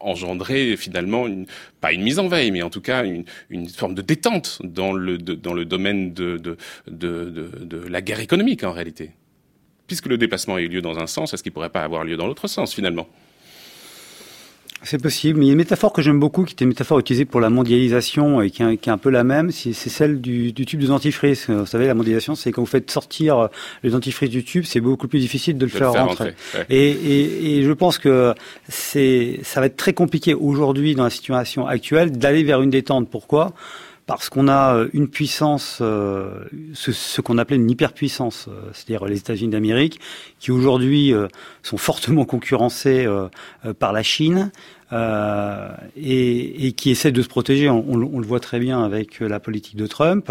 engendrer 0.00 0.76
finalement 0.76 1.26
pas 1.80 1.92
une 1.92 2.02
mise 2.02 2.18
en 2.18 2.28
veille, 2.28 2.50
mais 2.50 2.62
en 2.62 2.70
tout 2.70 2.80
cas 2.80 3.04
une, 3.04 3.24
forme 3.68 3.94
de 3.94 4.02
détente 4.02 4.60
dans 4.62 4.92
le, 4.92 5.18
dans 5.18 5.54
le 5.54 5.64
domaine 5.64 6.12
de, 6.12 6.38
de, 6.86 7.88
la 7.88 8.02
guerre 8.02 8.20
économique 8.20 8.64
en 8.64 8.72
réalité. 8.72 9.10
Puisque 9.86 10.06
le 10.06 10.18
déplacement 10.18 10.56
a 10.56 10.60
eu 10.60 10.68
lieu 10.68 10.82
dans 10.82 10.98
un 10.98 11.06
sens, 11.06 11.32
est-ce 11.32 11.42
qu'il 11.42 11.52
pourrait 11.52 11.70
pas 11.70 11.82
avoir 11.82 12.04
lieu 12.04 12.16
dans 12.16 12.26
l'autre 12.26 12.48
sens 12.48 12.74
finalement? 12.74 13.08
C'est 14.82 15.00
possible, 15.00 15.38
mais 15.38 15.46
il 15.46 15.48
y 15.48 15.50
a 15.50 15.52
une 15.52 15.58
métaphore 15.58 15.92
que 15.92 16.02
j'aime 16.02 16.20
beaucoup, 16.20 16.44
qui 16.44 16.52
était 16.52 16.64
une 16.64 16.70
métaphore 16.70 16.98
utilisée 16.98 17.24
pour 17.24 17.40
la 17.40 17.50
mondialisation 17.50 18.42
et 18.42 18.50
qui 18.50 18.62
est, 18.62 18.88
un 18.88 18.98
peu 18.98 19.10
la 19.10 19.24
même, 19.24 19.50
c'est 19.50 19.72
celle 19.72 20.20
du, 20.20 20.52
du, 20.52 20.66
tube 20.66 20.80
de 20.80 20.86
dentifrice. 20.86 21.48
Vous 21.48 21.66
savez, 21.66 21.86
la 21.86 21.94
mondialisation, 21.94 22.34
c'est 22.34 22.52
quand 22.52 22.62
vous 22.62 22.66
faites 22.66 22.90
sortir 22.90 23.48
le 23.82 23.90
dentifrice 23.90 24.30
du 24.30 24.44
tube, 24.44 24.64
c'est 24.64 24.80
beaucoup 24.80 25.08
plus 25.08 25.18
difficile 25.18 25.58
de 25.58 25.64
le, 25.64 25.70
faire, 25.70 25.92
rentrer. 25.92 26.34
Et, 26.68 26.90
et, 26.90 27.58
et, 27.58 27.62
je 27.62 27.72
pense 27.72 27.98
que 27.98 28.34
c'est, 28.68 29.40
ça 29.42 29.60
va 29.60 29.66
être 29.66 29.76
très 29.76 29.94
compliqué 29.94 30.34
aujourd'hui 30.34 30.94
dans 30.94 31.04
la 31.04 31.10
situation 31.10 31.66
actuelle 31.66 32.12
d'aller 32.12 32.44
vers 32.44 32.62
une 32.62 32.70
détente. 32.70 33.08
Pourquoi? 33.08 33.54
Parce 34.06 34.30
qu'on 34.30 34.46
a 34.46 34.76
euh, 34.76 34.88
une 34.92 35.08
puissance, 35.08 35.78
euh, 35.80 36.44
ce, 36.74 37.20
qu'on 37.20 37.38
appelait 37.38 37.56
une 37.56 37.70
hyperpuissance, 37.70 38.46
euh, 38.48 38.70
c'est-à-dire 38.72 39.04
les 39.06 39.18
États-Unis 39.18 39.50
d'Amérique, 39.50 40.00
qui 40.38 40.52
aujourd'hui 40.52 41.12
sont 41.62 41.76
fortement 41.76 42.24
concurrencés 42.24 43.06
par 43.78 43.92
la 43.92 44.02
Chine 44.02 44.52
et, 44.92 46.74
qui 46.76 46.90
essaient 46.90 47.12
de 47.12 47.22
se 47.22 47.28
protéger. 47.28 47.68
On, 47.68 47.96
le 47.96 48.26
voit 48.26 48.40
très 48.40 48.60
bien 48.60 48.84
avec 48.84 49.20
la 49.20 49.40
politique 49.40 49.76
de 49.76 49.86
Trump. 49.86 50.30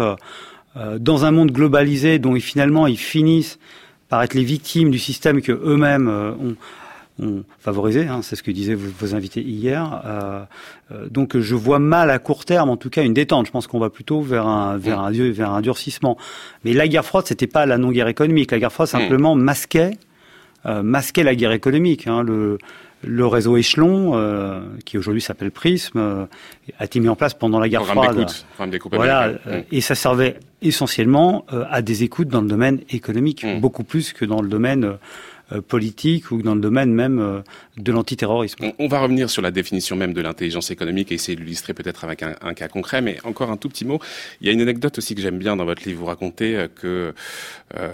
dans 0.98 1.24
un 1.24 1.30
monde 1.30 1.50
globalisé 1.50 2.18
dont 2.18 2.34
finalement 2.36 2.86
ils 2.86 2.98
finissent 2.98 3.58
par 4.08 4.22
être 4.22 4.34
les 4.34 4.44
victimes 4.44 4.90
du 4.90 4.98
système 4.98 5.42
que 5.42 5.52
eux-mêmes 5.52 6.08
ont 6.08 6.56
favorisé, 7.58 8.06
hein, 8.06 8.20
c'est 8.22 8.36
ce 8.36 8.42
que 8.42 8.50
disaient 8.50 8.74
vos, 8.74 9.14
invités 9.14 9.40
hier. 9.40 10.02
Euh, 10.04 10.44
euh, 10.92 11.06
donc 11.10 11.38
je 11.38 11.54
vois 11.54 11.78
mal 11.78 12.10
à 12.10 12.18
court 12.18 12.44
terme, 12.44 12.68
en 12.68 12.76
tout 12.76 12.90
cas, 12.90 13.02
une 13.02 13.14
détente. 13.14 13.46
Je 13.46 13.52
pense 13.52 13.66
qu'on 13.66 13.78
va 13.78 13.90
plutôt 13.90 14.20
vers 14.20 14.46
un 14.46 14.76
vers 14.76 15.00
un 15.00 15.10
vers 15.10 15.52
un 15.52 15.60
durcissement. 15.62 16.18
Mais 16.64 16.72
la 16.72 16.88
guerre 16.88 17.04
froide, 17.04 17.26
c'était 17.26 17.46
pas 17.46 17.64
la 17.64 17.78
non-guerre 17.78 18.08
économique. 18.08 18.50
La 18.50 18.58
guerre 18.58 18.72
froide 18.72 18.88
simplement 18.88 19.34
masquait 19.34 19.92
euh, 20.66 20.82
masquait 20.82 21.24
la 21.24 21.34
guerre 21.34 21.52
économique. 21.52 22.06
Hein. 22.06 22.22
Le 22.22 22.58
le 23.02 23.26
réseau 23.26 23.56
échelon, 23.56 24.12
euh, 24.14 24.60
qui 24.84 24.98
aujourd'hui 24.98 25.20
s'appelle 25.20 25.50
Prism, 25.50 25.96
euh, 25.96 26.26
a 26.78 26.84
été 26.84 26.98
mis 27.00 27.08
en 27.08 27.16
place 27.16 27.34
pendant 27.34 27.60
la 27.60 27.68
guerre 27.68 27.84
froide. 27.86 28.26
Voilà, 28.92 29.32
euh, 29.46 29.62
et 29.70 29.80
ça 29.80 29.94
servait 29.94 30.40
essentiellement 30.62 31.44
à 31.70 31.82
des 31.82 32.02
écoutes 32.02 32.28
dans 32.28 32.40
le 32.40 32.48
domaine 32.48 32.80
économique, 32.90 33.44
mmh. 33.44 33.60
beaucoup 33.60 33.84
plus 33.84 34.12
que 34.12 34.24
dans 34.24 34.40
le 34.40 34.48
domaine 34.48 34.84
euh, 34.84 34.94
politique 35.60 36.30
ou 36.30 36.42
dans 36.42 36.54
le 36.54 36.60
domaine 36.60 36.92
même 36.92 37.18
euh, 37.18 37.40
de 37.76 37.92
l'antiterrorisme. 37.92 38.72
On, 38.78 38.88
va 38.88 39.00
revenir 39.00 39.28
sur 39.28 39.42
la 39.42 39.50
définition 39.50 39.96
même 39.96 40.14
de 40.14 40.20
l'intelligence 40.20 40.70
économique 40.70 41.12
et 41.12 41.16
essayer 41.16 41.36
de 41.36 41.42
l'illustrer 41.42 41.74
peut-être 41.74 42.04
avec 42.04 42.22
un, 42.22 42.34
un, 42.40 42.54
cas 42.54 42.68
concret, 42.68 43.02
mais 43.02 43.18
encore 43.24 43.50
un 43.50 43.56
tout 43.56 43.68
petit 43.68 43.84
mot. 43.84 44.00
Il 44.40 44.46
y 44.46 44.50
a 44.50 44.52
une 44.52 44.60
anecdote 44.60 44.98
aussi 44.98 45.14
que 45.14 45.20
j'aime 45.20 45.38
bien 45.38 45.56
dans 45.56 45.64
votre 45.64 45.86
livre. 45.86 46.00
Vous 46.00 46.06
racontez 46.06 46.56
euh, 46.56 46.68
que 46.68 47.14
euh, 47.76 47.92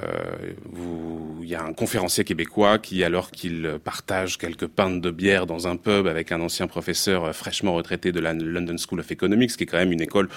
vous, 0.70 1.40
il 1.42 1.48
y 1.48 1.54
a 1.54 1.62
un 1.62 1.72
conférencier 1.72 2.24
québécois 2.24 2.78
qui, 2.78 3.02
alors 3.02 3.30
qu'il 3.30 3.78
partage 3.82 4.38
quelques 4.38 4.66
pintes 4.66 5.00
de 5.00 5.10
bière 5.10 5.46
dans 5.46 5.66
un 5.66 5.76
pub 5.76 6.06
avec 6.06 6.30
un 6.30 6.40
ancien 6.40 6.66
professeur 6.66 7.34
fraîchement 7.34 7.74
retraité 7.74 8.12
de 8.12 8.20
la 8.20 8.34
London 8.34 8.76
School 8.76 9.00
of 9.00 9.10
Economics, 9.10 9.56
qui 9.56 9.64
est 9.64 9.66
quand 9.66 9.78
même 9.78 9.92
une 9.92 10.02
école 10.02 10.28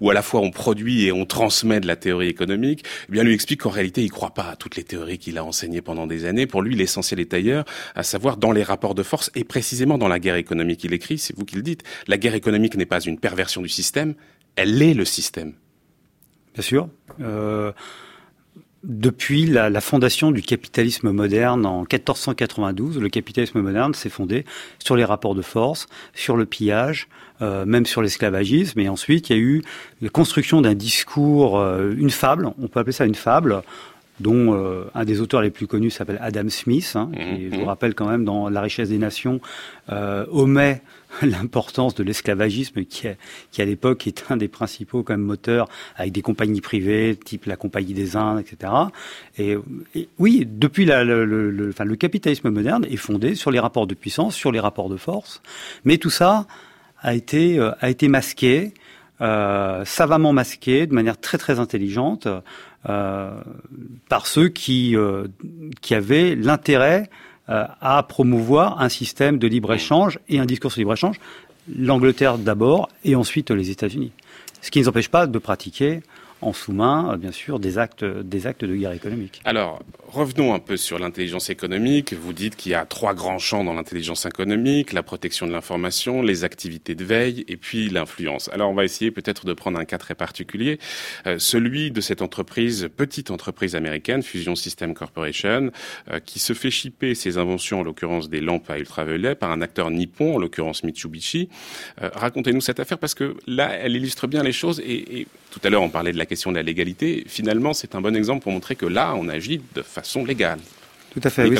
où 0.00 0.10
à 0.10 0.14
la 0.14 0.22
fois 0.22 0.40
on 0.40 0.50
produit 0.50 1.06
et 1.06 1.12
on 1.12 1.24
transmet 1.24 1.80
de 1.80 1.86
la 1.86 1.96
théorie 1.96 2.28
économique, 2.28 2.84
eh 3.08 3.12
bien 3.12 3.24
lui 3.24 3.34
explique 3.34 3.62
qu'en 3.62 3.70
réalité 3.70 4.02
il 4.02 4.10
croit 4.10 4.34
pas 4.34 4.50
à 4.50 4.56
toutes 4.56 4.76
les 4.76 4.84
théories 4.84 5.18
qu'il 5.18 5.38
a 5.38 5.44
enseignées 5.44 5.82
pendant 5.82 6.06
des 6.06 6.24
années. 6.24 6.46
Pour 6.46 6.62
lui, 6.62 6.74
l'essentiel 6.74 7.20
est 7.20 7.34
ailleurs, 7.34 7.64
à 7.94 8.02
savoir 8.02 8.36
dans 8.36 8.52
les 8.52 8.62
rapports 8.62 8.91
de 8.94 9.02
force 9.02 9.30
et 9.34 9.44
précisément 9.44 9.98
dans 9.98 10.08
la 10.08 10.18
guerre 10.18 10.36
économique. 10.36 10.84
Il 10.84 10.92
écrit, 10.92 11.18
c'est 11.18 11.36
vous 11.36 11.44
qui 11.44 11.56
le 11.56 11.62
dites, 11.62 11.82
la 12.06 12.18
guerre 12.18 12.34
économique 12.34 12.76
n'est 12.76 12.86
pas 12.86 13.00
une 13.00 13.18
perversion 13.18 13.62
du 13.62 13.68
système, 13.68 14.14
elle 14.56 14.80
est 14.82 14.94
le 14.94 15.04
système. 15.04 15.54
Bien 16.54 16.62
sûr. 16.62 16.88
Euh, 17.20 17.72
depuis 18.84 19.46
la, 19.46 19.80
fondation 19.80 20.32
du 20.32 20.42
capitalisme 20.42 21.12
moderne 21.12 21.66
en 21.66 21.80
1492, 21.80 22.98
le 22.98 23.08
capitalisme 23.08 23.60
moderne 23.60 23.94
s'est 23.94 24.08
fondé 24.08 24.44
sur 24.80 24.96
les 24.96 25.04
rapports 25.04 25.36
de 25.36 25.42
force, 25.42 25.86
sur 26.14 26.36
le 26.36 26.46
pillage, 26.46 27.08
euh, 27.42 27.64
même 27.64 27.86
sur 27.86 28.02
l'esclavagisme. 28.02 28.80
Et 28.80 28.88
ensuite, 28.88 29.30
il 29.30 29.36
y 29.36 29.38
a 29.38 29.42
eu 29.42 29.62
la 30.00 30.08
construction 30.08 30.60
d'un 30.60 30.74
discours, 30.74 31.60
euh, 31.60 31.94
une 31.96 32.10
fable, 32.10 32.50
on 32.60 32.66
peut 32.66 32.80
appeler 32.80 32.92
ça 32.92 33.04
une 33.04 33.14
fable, 33.14 33.62
dont 34.22 34.54
euh, 34.54 34.84
un 34.94 35.04
des 35.04 35.20
auteurs 35.20 35.42
les 35.42 35.50
plus 35.50 35.66
connus 35.66 35.90
s'appelle 35.90 36.18
Adam 36.20 36.48
Smith, 36.48 36.92
hein, 36.94 37.10
qui, 37.14 37.50
je 37.50 37.54
vous 37.54 37.62
mhm. 37.62 37.66
rappelle 37.66 37.94
quand 37.94 38.08
même, 38.08 38.24
dans 38.24 38.48
La 38.48 38.62
richesse 38.62 38.88
des 38.88 38.98
nations, 38.98 39.40
euh, 39.90 40.24
omet 40.30 40.82
l'importance 41.22 41.94
de 41.94 42.02
l'esclavagisme 42.02 42.84
qui, 42.84 43.06
qui 43.50 43.62
à 43.62 43.64
l'époque 43.64 44.06
est 44.06 44.24
un 44.30 44.36
des 44.36 44.48
principaux 44.48 45.02
comme 45.02 45.20
moteurs 45.20 45.68
avec 45.96 46.12
des 46.12 46.22
compagnies 46.22 46.60
privées 46.60 47.18
type 47.22 47.46
la 47.46 47.56
compagnie 47.56 47.92
des 47.92 48.16
Indes 48.16 48.40
etc 48.40 48.72
et, 49.38 49.58
oui 50.18 50.46
depuis 50.48 50.84
la, 50.84 51.04
le, 51.04 51.24
le, 51.24 51.68
enfin, 51.68 51.84
le 51.84 51.96
capitalisme 51.96 52.50
moderne 52.50 52.86
est 52.88 52.96
fondé 52.96 53.34
sur 53.34 53.50
les 53.50 53.60
rapports 53.60 53.86
de 53.86 53.94
puissance 53.94 54.34
sur 54.34 54.52
les 54.52 54.60
rapports 54.60 54.88
de 54.88 54.96
force. 54.96 55.42
Mais 55.84 55.98
tout 55.98 56.10
ça 56.10 56.46
a 57.00 57.14
été 57.14 57.58
euh, 57.58 57.72
a 57.80 57.90
été 57.90 58.08
masqué 58.08 58.72
euh, 59.20 59.84
savamment 59.84 60.32
masqué 60.32 60.86
de 60.86 60.94
manière 60.94 61.20
très 61.20 61.38
très 61.38 61.60
intelligente 61.60 62.26
par 62.84 64.26
ceux 64.26 64.48
qui, 64.48 64.96
euh, 64.96 65.26
qui 65.80 65.94
avaient 65.94 66.34
l'intérêt 66.34 67.08
euh, 67.48 67.64
à 67.80 68.02
promouvoir 68.02 68.80
un 68.80 68.88
système 68.88 69.38
de 69.38 69.46
libre-échange 69.46 70.18
et 70.28 70.38
un 70.38 70.46
discours 70.46 70.72
sur 70.72 70.80
libre-échange, 70.80 71.20
l'Angleterre 71.76 72.38
d'abord 72.38 72.88
et 73.04 73.14
ensuite 73.14 73.50
les 73.50 73.70
États-Unis. 73.70 74.12
Ce 74.60 74.70
qui 74.70 74.80
ne 74.80 74.88
empêche 74.88 75.08
pas 75.08 75.26
de 75.26 75.38
pratiquer 75.38 76.02
en 76.42 76.52
sous-main, 76.52 77.16
bien 77.16 77.32
sûr, 77.32 77.58
des 77.58 77.78
actes, 77.78 78.04
des 78.04 78.46
actes 78.46 78.64
de 78.64 78.74
guerre 78.74 78.92
économique. 78.92 79.40
Alors, 79.44 79.80
Revenons 80.12 80.52
un 80.52 80.58
peu 80.58 80.76
sur 80.76 80.98
l'intelligence 80.98 81.48
économique. 81.48 82.12
Vous 82.12 82.34
dites 82.34 82.54
qu'il 82.54 82.72
y 82.72 82.74
a 82.74 82.84
trois 82.84 83.14
grands 83.14 83.38
champs 83.38 83.64
dans 83.64 83.72
l'intelligence 83.72 84.26
économique, 84.26 84.92
la 84.92 85.02
protection 85.02 85.46
de 85.46 85.52
l'information, 85.52 86.20
les 86.20 86.44
activités 86.44 86.94
de 86.94 87.02
veille 87.02 87.46
et 87.48 87.56
puis 87.56 87.88
l'influence. 87.88 88.50
Alors 88.52 88.68
on 88.68 88.74
va 88.74 88.84
essayer 88.84 89.10
peut-être 89.10 89.46
de 89.46 89.54
prendre 89.54 89.78
un 89.78 89.86
cas 89.86 89.96
très 89.96 90.14
particulier, 90.14 90.78
euh, 91.26 91.38
celui 91.38 91.90
de 91.90 92.02
cette 92.02 92.20
entreprise, 92.20 92.90
petite 92.94 93.30
entreprise 93.30 93.74
américaine, 93.74 94.22
Fusion 94.22 94.54
System 94.54 94.92
Corporation, 94.92 95.70
euh, 96.10 96.20
qui 96.20 96.40
se 96.40 96.52
fait 96.52 96.70
chipper 96.70 97.14
ses 97.14 97.38
inventions, 97.38 97.80
en 97.80 97.82
l'occurrence 97.82 98.28
des 98.28 98.42
lampes 98.42 98.68
à 98.68 98.78
ultraviolet, 98.78 99.34
par 99.34 99.50
un 99.50 99.62
acteur 99.62 99.90
nippon, 99.90 100.34
en 100.34 100.38
l'occurrence 100.38 100.84
Mitsubishi. 100.84 101.48
Euh, 102.02 102.10
racontez-nous 102.12 102.60
cette 102.60 102.80
affaire 102.80 102.98
parce 102.98 103.14
que 103.14 103.34
là, 103.46 103.70
elle 103.72 103.96
illustre 103.96 104.26
bien 104.26 104.42
les 104.42 104.52
choses 104.52 104.78
et, 104.80 105.20
et 105.20 105.26
tout 105.50 105.60
à 105.64 105.70
l'heure 105.70 105.82
on 105.82 105.90
parlait 105.90 106.12
de 106.12 106.18
la 106.18 106.26
question 106.32 106.50
de 106.50 106.56
la 106.56 106.62
légalité. 106.62 107.24
Finalement, 107.26 107.72
c'est 107.74 107.94
un 107.94 108.00
bon 108.00 108.16
exemple 108.16 108.42
pour 108.42 108.52
montrer 108.52 108.74
que 108.74 108.86
là, 108.86 109.14
on 109.16 109.28
agit 109.28 109.60
de 109.74 109.82
façon 109.82 110.12
sont 110.12 110.24
légales. 110.24 110.60
Tout 111.12 111.20
à 111.24 111.30
fait. 111.30 111.50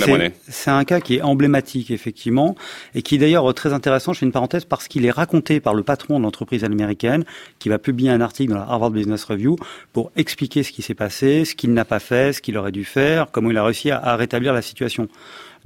c'est 0.49 0.71
un 0.71 0.85
cas 0.85 1.00
qui 1.00 1.17
est 1.17 1.23
emblématique, 1.23 1.91
effectivement, 1.91 2.57
et 2.95 3.02
qui 3.02 3.17
est 3.17 3.19
d'ailleurs 3.19 3.52
très 3.52 3.75
intéressant, 3.75 4.14
je 4.14 4.21
fais 4.21 4.26
une 4.26 4.33
parenthèse, 4.33 4.64
parce 4.64 4.88
qu'il 4.88 5.05
est 5.05 5.11
raconté 5.11 5.61
par 5.61 5.75
le 5.75 5.83
patron 5.83 6.19
de 6.19 6.25
l'entreprise 6.25 6.64
américaine, 6.64 7.25
qui 7.59 7.69
va 7.69 7.79
publier 7.79 8.09
un 8.09 8.23
article 8.23 8.52
dans 8.52 8.59
la 8.59 8.64
Harvard 8.64 8.93
Business 8.93 9.25
Review 9.25 9.57
pour 9.93 10.11
expliquer 10.17 10.62
ce 10.62 10.73
qui 10.73 10.81
s'est 10.81 10.95
passé, 10.95 11.45
ce 11.45 11.55
qu'il 11.55 11.75
n'a 11.75 11.85
pas 11.85 11.99
fait, 11.99 12.33
ce 12.33 12.41
qu'il 12.41 12.57
aurait 12.57 12.73
dû 12.73 12.85
faire, 12.85 13.31
comment 13.31 13.50
il 13.50 13.59
a 13.59 13.64
réussi 13.64 13.91
à, 13.91 14.17
rétablir 14.17 14.55
la 14.55 14.62
situation. 14.62 15.09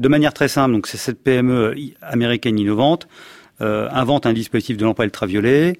De 0.00 0.08
manière 0.08 0.34
très 0.34 0.48
simple, 0.48 0.72
donc 0.72 0.88
c'est 0.88 0.98
cette 0.98 1.22
PME 1.22 1.76
américaine 2.02 2.58
innovante, 2.58 3.06
euh, 3.60 3.88
invente 3.92 4.26
un 4.26 4.32
dispositif 4.32 4.76
de 4.76 4.84
lampe 4.84 4.98
ultraviolet, 4.98 5.78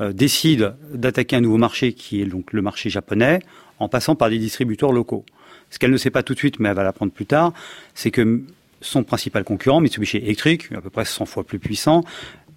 euh, 0.00 0.12
décide 0.12 0.74
d'attaquer 0.92 1.36
un 1.36 1.40
nouveau 1.40 1.58
marché 1.58 1.92
qui 1.92 2.22
est 2.22 2.26
donc 2.26 2.52
le 2.52 2.62
marché 2.62 2.90
japonais, 2.90 3.40
en 3.78 3.88
passant 3.88 4.14
par 4.14 4.30
des 4.30 4.38
distributeurs 4.38 4.92
locaux. 4.92 5.24
Ce 5.70 5.78
qu'elle 5.78 5.90
ne 5.90 5.96
sait 5.96 6.10
pas 6.10 6.22
tout 6.22 6.34
de 6.34 6.38
suite, 6.38 6.58
mais 6.58 6.68
elle 6.68 6.76
va 6.76 6.82
l'apprendre 6.82 7.12
plus 7.12 7.26
tard, 7.26 7.52
c'est 7.94 8.10
que 8.10 8.42
son 8.80 9.04
principal 9.04 9.44
concurrent, 9.44 9.80
Mitsubishi 9.80 10.18
Electric, 10.18 10.72
à 10.72 10.80
peu 10.80 10.90
près 10.90 11.04
100 11.04 11.26
fois 11.26 11.44
plus 11.44 11.58
puissant, 11.58 12.02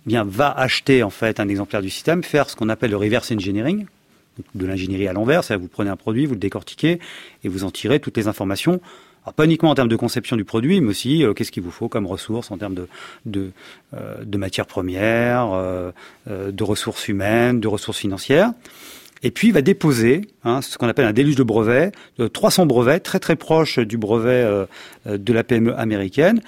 eh 0.06 0.10
bien 0.10 0.24
va 0.24 0.52
acheter 0.52 1.04
en 1.04 1.10
fait 1.10 1.40
un 1.40 1.48
exemplaire 1.48 1.82
du 1.82 1.90
système, 1.90 2.24
faire 2.24 2.50
ce 2.50 2.56
qu'on 2.56 2.70
appelle 2.70 2.92
le 2.92 2.98
reverse 2.98 3.32
engineering, 3.32 3.86
de 4.56 4.66
l'ingénierie 4.66 5.08
à 5.08 5.14
l'envers, 5.14 5.44
c'est-à-dire 5.44 5.62
vous 5.62 5.70
prenez 5.70 5.90
un 5.90 5.96
produit, 5.96 6.26
vous 6.26 6.34
le 6.34 6.40
décortiquez 6.40 7.00
et 7.44 7.48
vous 7.50 7.64
en 7.64 7.72
tirez 7.72 8.00
toutes 8.00 8.18
les 8.18 8.28
informations. 8.28 8.82
Alors 9.26 9.34
pas 9.34 9.46
uniquement 9.46 9.70
en 9.70 9.76
termes 9.76 9.90
de 9.90 9.96
conception 9.96 10.36
du 10.36 10.46
produit, 10.46 10.82
mais 10.82 10.90
aussi 10.90 11.24
euh, 11.24 11.34
qu'est-ce 11.34 11.52
qu'il 11.52 11.64
vous 11.64 11.72
faut 11.72 11.90
comme 11.90 12.06
ressources 12.06 12.52
en 12.52 12.58
termes 12.58 12.76
de 12.76 12.88
de, 13.26 13.52
euh, 13.94 14.24
de 14.24 14.38
matières 14.38 14.66
premières, 14.68 15.52
euh, 15.54 15.92
de 16.28 16.64
ressources 16.64 17.08
humaines, 17.08 17.60
de 17.60 17.68
ressources 17.68 18.00
financières 18.00 18.52
et 19.24 19.32
puis 19.32 19.48
il 19.48 19.54
va 19.54 19.62
déposer 19.62 20.22
hein, 20.44 20.62
ce 20.62 20.78
qu'on 20.78 20.90
appelle 20.90 21.06
un 21.06 21.14
déluge 21.14 21.38
de 21.38 21.44
brevets, 21.44 21.94
de 22.18 22.28
300 22.28 22.66
brevets, 22.66 23.00
très 23.00 23.20
très 23.20 23.38
proches 23.38 23.80
du 23.80 23.98
brevet 23.98 24.32
euh, 24.32 24.66
euh, 25.08 25.18
de 25.18 25.34
la 25.34 25.44
PME 25.44 25.74
américaine. 25.80 26.42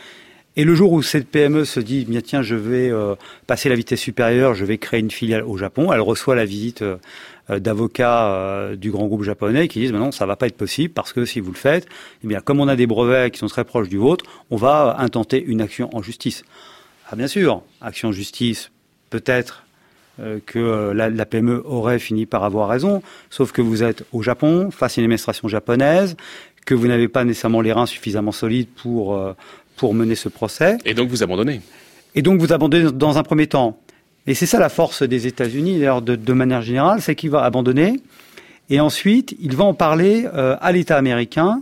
Et 0.57 0.63
le 0.63 0.73
jour 0.73 0.93
où 0.93 1.01
cette 1.01 1.27
PME 1.27 1.65
se 1.65 1.81
dit, 1.81 2.07
tiens, 2.23 2.41
je 2.41 2.55
vais 2.55 2.89
euh, 2.89 3.15
passer 3.45 3.67
la 3.67 3.75
vitesse 3.75 3.99
supérieure, 3.99 4.55
je 4.55 4.63
vais 4.63 4.77
créer 4.77 5.01
une 5.01 5.11
filiale 5.11 5.43
au 5.43 5.57
Japon, 5.57 5.91
elle 5.91 5.99
reçoit 5.99 6.35
la 6.35 6.45
visite 6.45 6.81
euh, 6.81 6.95
d'avocats 7.49 8.71
du 8.75 8.91
grand 8.91 9.05
groupe 9.07 9.23
japonais 9.23 9.67
qui 9.67 9.79
disent, 9.79 9.91
non, 9.91 10.11
ça 10.11 10.25
va 10.25 10.35
pas 10.35 10.47
être 10.47 10.57
possible 10.57 10.93
parce 10.93 11.13
que 11.13 11.25
si 11.25 11.39
vous 11.39 11.51
le 11.51 11.57
faites, 11.57 11.87
eh 12.23 12.27
bien, 12.27 12.39
comme 12.39 12.59
on 12.59 12.67
a 12.67 12.75
des 12.75 12.87
brevets 12.87 13.31
qui 13.31 13.39
sont 13.39 13.47
très 13.47 13.63
proches 13.63 13.89
du 13.89 13.97
vôtre, 13.97 14.25
on 14.49 14.55
va 14.55 14.95
intenter 14.99 15.43
une 15.43 15.61
action 15.61 15.89
en 15.95 16.01
justice. 16.01 16.43
Ah, 17.09 17.15
bien 17.15 17.27
sûr, 17.27 17.61
action 17.81 18.09
en 18.09 18.11
justice, 18.11 18.71
peut-être 19.11 19.65
euh, 20.19 20.39
que 20.45 20.59
euh, 20.59 20.93
la, 20.93 21.25
PME 21.25 21.61
aurait 21.65 21.99
fini 21.99 22.25
par 22.25 22.45
avoir 22.45 22.69
raison, 22.69 23.01
sauf 23.29 23.51
que 23.51 23.61
vous 23.61 23.83
êtes 23.83 24.05
au 24.13 24.21
Japon, 24.21 24.71
face 24.71 24.97
à 24.97 25.01
une 25.01 25.05
administration 25.05 25.49
japonaise, 25.49 26.15
que 26.65 26.73
vous 26.73 26.87
n'avez 26.87 27.09
pas 27.09 27.25
nécessairement 27.25 27.59
les 27.59 27.73
reins 27.73 27.85
suffisamment 27.85 28.31
solides 28.31 28.69
pour, 28.75 29.15
euh, 29.15 29.33
pour 29.75 29.93
mener 29.93 30.15
ce 30.15 30.29
procès. 30.29 30.77
Et 30.85 30.93
donc 30.93 31.09
vous 31.09 31.21
abandonnez 31.21 31.61
Et 32.15 32.21
donc 32.21 32.39
vous 32.39 32.53
abandonnez 32.53 32.91
dans 32.93 33.17
un 33.17 33.23
premier 33.23 33.47
temps. 33.47 33.77
Et 34.27 34.33
c'est 34.33 34.45
ça 34.45 34.59
la 34.59 34.69
force 34.69 35.03
des 35.03 35.27
États-Unis, 35.27 35.79
d'ailleurs, 35.79 36.01
de, 36.01 36.15
de, 36.15 36.33
manière 36.33 36.61
générale, 36.61 37.01
c'est 37.01 37.15
qu'il 37.15 37.29
va 37.29 37.43
abandonner, 37.43 37.99
et 38.69 38.79
ensuite 38.79 39.35
il 39.39 39.55
va 39.55 39.63
en 39.63 39.73
parler 39.73 40.25
à 40.33 40.71
l'État 40.71 40.97
américain, 40.97 41.61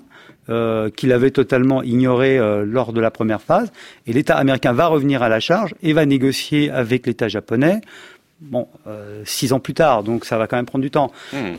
euh, 0.50 0.90
qu'il 0.90 1.12
avait 1.12 1.32
totalement 1.32 1.84
ignoré 1.84 2.38
lors 2.66 2.94
de 2.94 3.02
la 3.02 3.12
première 3.12 3.42
phase. 3.42 3.72
Et 4.08 4.14
l'État 4.14 4.38
américain 4.38 4.72
va 4.72 4.88
revenir 4.88 5.24
à 5.24 5.30
la 5.30 5.40
charge 5.40 5.76
et 5.84 5.94
va 5.94 6.06
négocier 6.06 6.70
avec 6.70 7.06
l'État 7.06 7.28
japonais 7.28 7.82
bon, 8.44 8.68
euh, 8.88 9.22
six 9.26 9.54
ans 9.54 9.60
plus 9.60 9.74
tard, 9.74 10.04
donc 10.04 10.26
ça 10.26 10.38
va 10.38 10.48
quand 10.48 10.56
même 10.56 10.66
prendre 10.66 10.84
du 10.84 10.92
temps. 10.92 11.12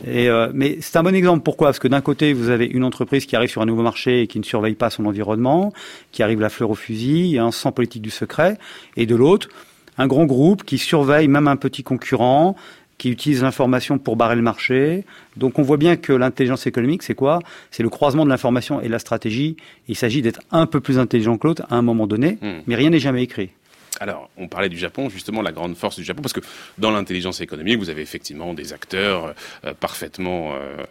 Et, 0.07 0.29
euh, 0.29 0.49
mais 0.53 0.77
c'est 0.81 0.97
un 0.97 1.03
bon 1.03 1.15
exemple. 1.15 1.43
Pourquoi? 1.43 1.67
Parce 1.69 1.79
que 1.79 1.87
d'un 1.87 2.01
côté, 2.01 2.33
vous 2.33 2.49
avez 2.49 2.65
une 2.65 2.83
entreprise 2.83 3.25
qui 3.25 3.35
arrive 3.35 3.49
sur 3.49 3.61
un 3.61 3.65
nouveau 3.65 3.81
marché 3.81 4.21
et 4.21 4.27
qui 4.27 4.39
ne 4.39 4.43
surveille 4.43 4.75
pas 4.75 4.89
son 4.89 5.05
environnement, 5.05 5.73
qui 6.11 6.23
arrive 6.23 6.39
la 6.39 6.49
fleur 6.49 6.69
au 6.69 6.75
fusil, 6.75 7.37
hein, 7.37 7.51
sans 7.51 7.71
politique 7.71 8.01
du 8.01 8.11
secret, 8.11 8.57
et 8.95 9.05
de 9.05 9.15
l'autre, 9.15 9.49
un 9.97 10.07
grand 10.07 10.25
groupe 10.25 10.63
qui 10.63 10.77
surveille 10.77 11.27
même 11.27 11.47
un 11.47 11.55
petit 11.55 11.83
concurrent, 11.83 12.55
qui 12.97 13.09
utilise 13.09 13.43
l'information 13.43 13.97
pour 13.97 14.15
barrer 14.15 14.35
le 14.35 14.41
marché. 14.41 15.03
Donc 15.37 15.59
on 15.59 15.61
voit 15.61 15.77
bien 15.77 15.95
que 15.95 16.13
l'intelligence 16.13 16.65
économique, 16.65 17.03
c'est 17.03 17.15
quoi? 17.15 17.39
C'est 17.71 17.83
le 17.83 17.89
croisement 17.89 18.23
de 18.23 18.29
l'information 18.29 18.81
et 18.81 18.87
de 18.87 18.91
la 18.91 18.99
stratégie. 18.99 19.57
Il 19.87 19.95
s'agit 19.95 20.21
d'être 20.21 20.41
un 20.51 20.65
peu 20.65 20.79
plus 20.79 20.97
intelligent 20.97 21.37
que 21.37 21.47
l'autre 21.47 21.63
à 21.69 21.75
un 21.75 21.81
moment 21.81 22.07
donné, 22.07 22.37
hmm. 22.41 22.61
mais 22.67 22.75
rien 22.75 22.89
n'est 22.89 22.99
jamais 22.99 23.23
écrit. 23.23 23.49
Alors, 23.99 24.29
on 24.37 24.47
parlait 24.47 24.69
du 24.69 24.77
Japon, 24.77 25.09
justement, 25.09 25.41
la 25.41 25.51
grande 25.51 25.75
force 25.75 25.95
du 25.95 26.03
Japon, 26.03 26.21
parce 26.21 26.33
que 26.33 26.41
dans 26.77 26.91
l'intelligence 26.91 27.41
économique, 27.41 27.77
vous 27.77 27.89
avez 27.89 28.01
effectivement 28.01 28.53
des 28.53 28.73
acteurs 28.73 29.33
euh, 29.63 29.73
parfaitement 29.73 30.53
euh, 30.55 30.83